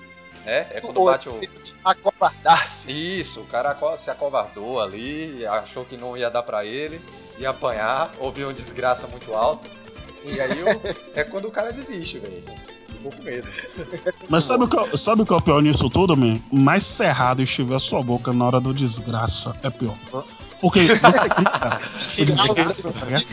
Né? 0.49 0.65
É 0.71 0.81
quando 0.81 1.03
bate 1.05 1.29
o. 1.29 1.39
Acovardar-se. 1.85 2.91
Isso, 2.91 3.41
o 3.41 3.45
cara 3.45 3.77
se 3.97 4.09
acovardou 4.09 4.81
ali, 4.81 5.45
achou 5.45 5.85
que 5.85 5.95
não 5.95 6.17
ia 6.17 6.29
dar 6.29 6.41
pra 6.41 6.65
ele, 6.65 6.99
ia 7.37 7.51
apanhar, 7.51 8.11
ouviu 8.19 8.47
uma 8.47 8.53
desgraça 8.53 9.05
muito 9.07 9.33
alta. 9.35 9.67
E 10.25 10.41
aí 10.41 10.63
o- 10.63 10.81
é 11.13 11.23
quando 11.23 11.45
o 11.47 11.51
cara 11.51 11.71
desiste, 11.71 12.17
velho. 12.17 12.43
Ficou 12.89 13.11
com 13.11 13.23
medo. 13.23 13.47
Mas 14.27 14.43
sabe 14.43 14.63
o, 14.63 14.67
que, 14.67 14.77
é- 14.77 14.97
sabe 14.97 15.21
o 15.21 15.25
que 15.25 15.31
é 15.31 15.35
o 15.35 15.41
pior 15.41 15.61
nisso 15.61 15.87
tudo, 15.89 16.17
man? 16.17 16.39
Mais 16.51 16.83
cerrado 16.83 17.41
estiver 17.43 17.75
a 17.75 17.79
sua 17.79 18.01
boca 18.03 18.33
na 18.33 18.45
hora 18.45 18.59
do 18.59 18.73
desgraça, 18.73 19.55
é 19.63 19.69
pior. 19.69 19.95
Porque 20.59 20.81
você 20.87 21.29
grita. 21.29 21.79
o 22.19 22.25
desgraça, 22.25 23.05
ligado? 23.05 23.25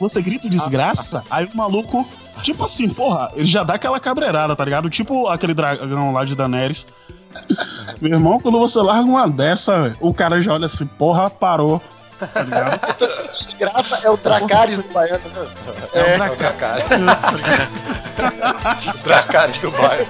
Você 0.00 0.22
grita 0.22 0.48
desgraça, 0.48 1.22
aí 1.30 1.44
o 1.44 1.54
maluco, 1.56 2.08
tipo 2.42 2.64
assim, 2.64 2.88
porra, 2.88 3.30
ele 3.34 3.44
já 3.46 3.62
dá 3.62 3.74
aquela 3.74 4.00
cabreirada, 4.00 4.56
tá 4.56 4.64
ligado? 4.64 4.90
Tipo 4.90 5.28
aquele 5.28 5.54
dragão 5.54 6.12
lá 6.12 6.24
de 6.24 6.34
Daenerys. 6.34 6.86
Meu 8.00 8.14
irmão, 8.14 8.40
quando 8.40 8.58
você 8.58 8.80
larga 8.80 9.04
uma 9.04 9.28
dessa, 9.28 9.96
o 10.00 10.12
cara 10.12 10.40
já 10.40 10.54
olha 10.54 10.66
assim, 10.66 10.86
porra, 10.86 11.30
parou. 11.30 11.80
Tá 12.18 12.42
ligado? 12.42 12.80
Desgraça 13.32 14.00
é 14.02 14.10
o 14.10 14.16
Dracarys 14.16 14.80
do 14.80 14.88
Baiano, 14.92 15.22
né? 15.24 15.46
É, 15.94 16.16
É 16.16 16.30
o 16.30 16.36
Dracarys. 16.36 16.84
Dracarys 19.02 19.58
do 19.58 19.70
bairro. 19.70 20.06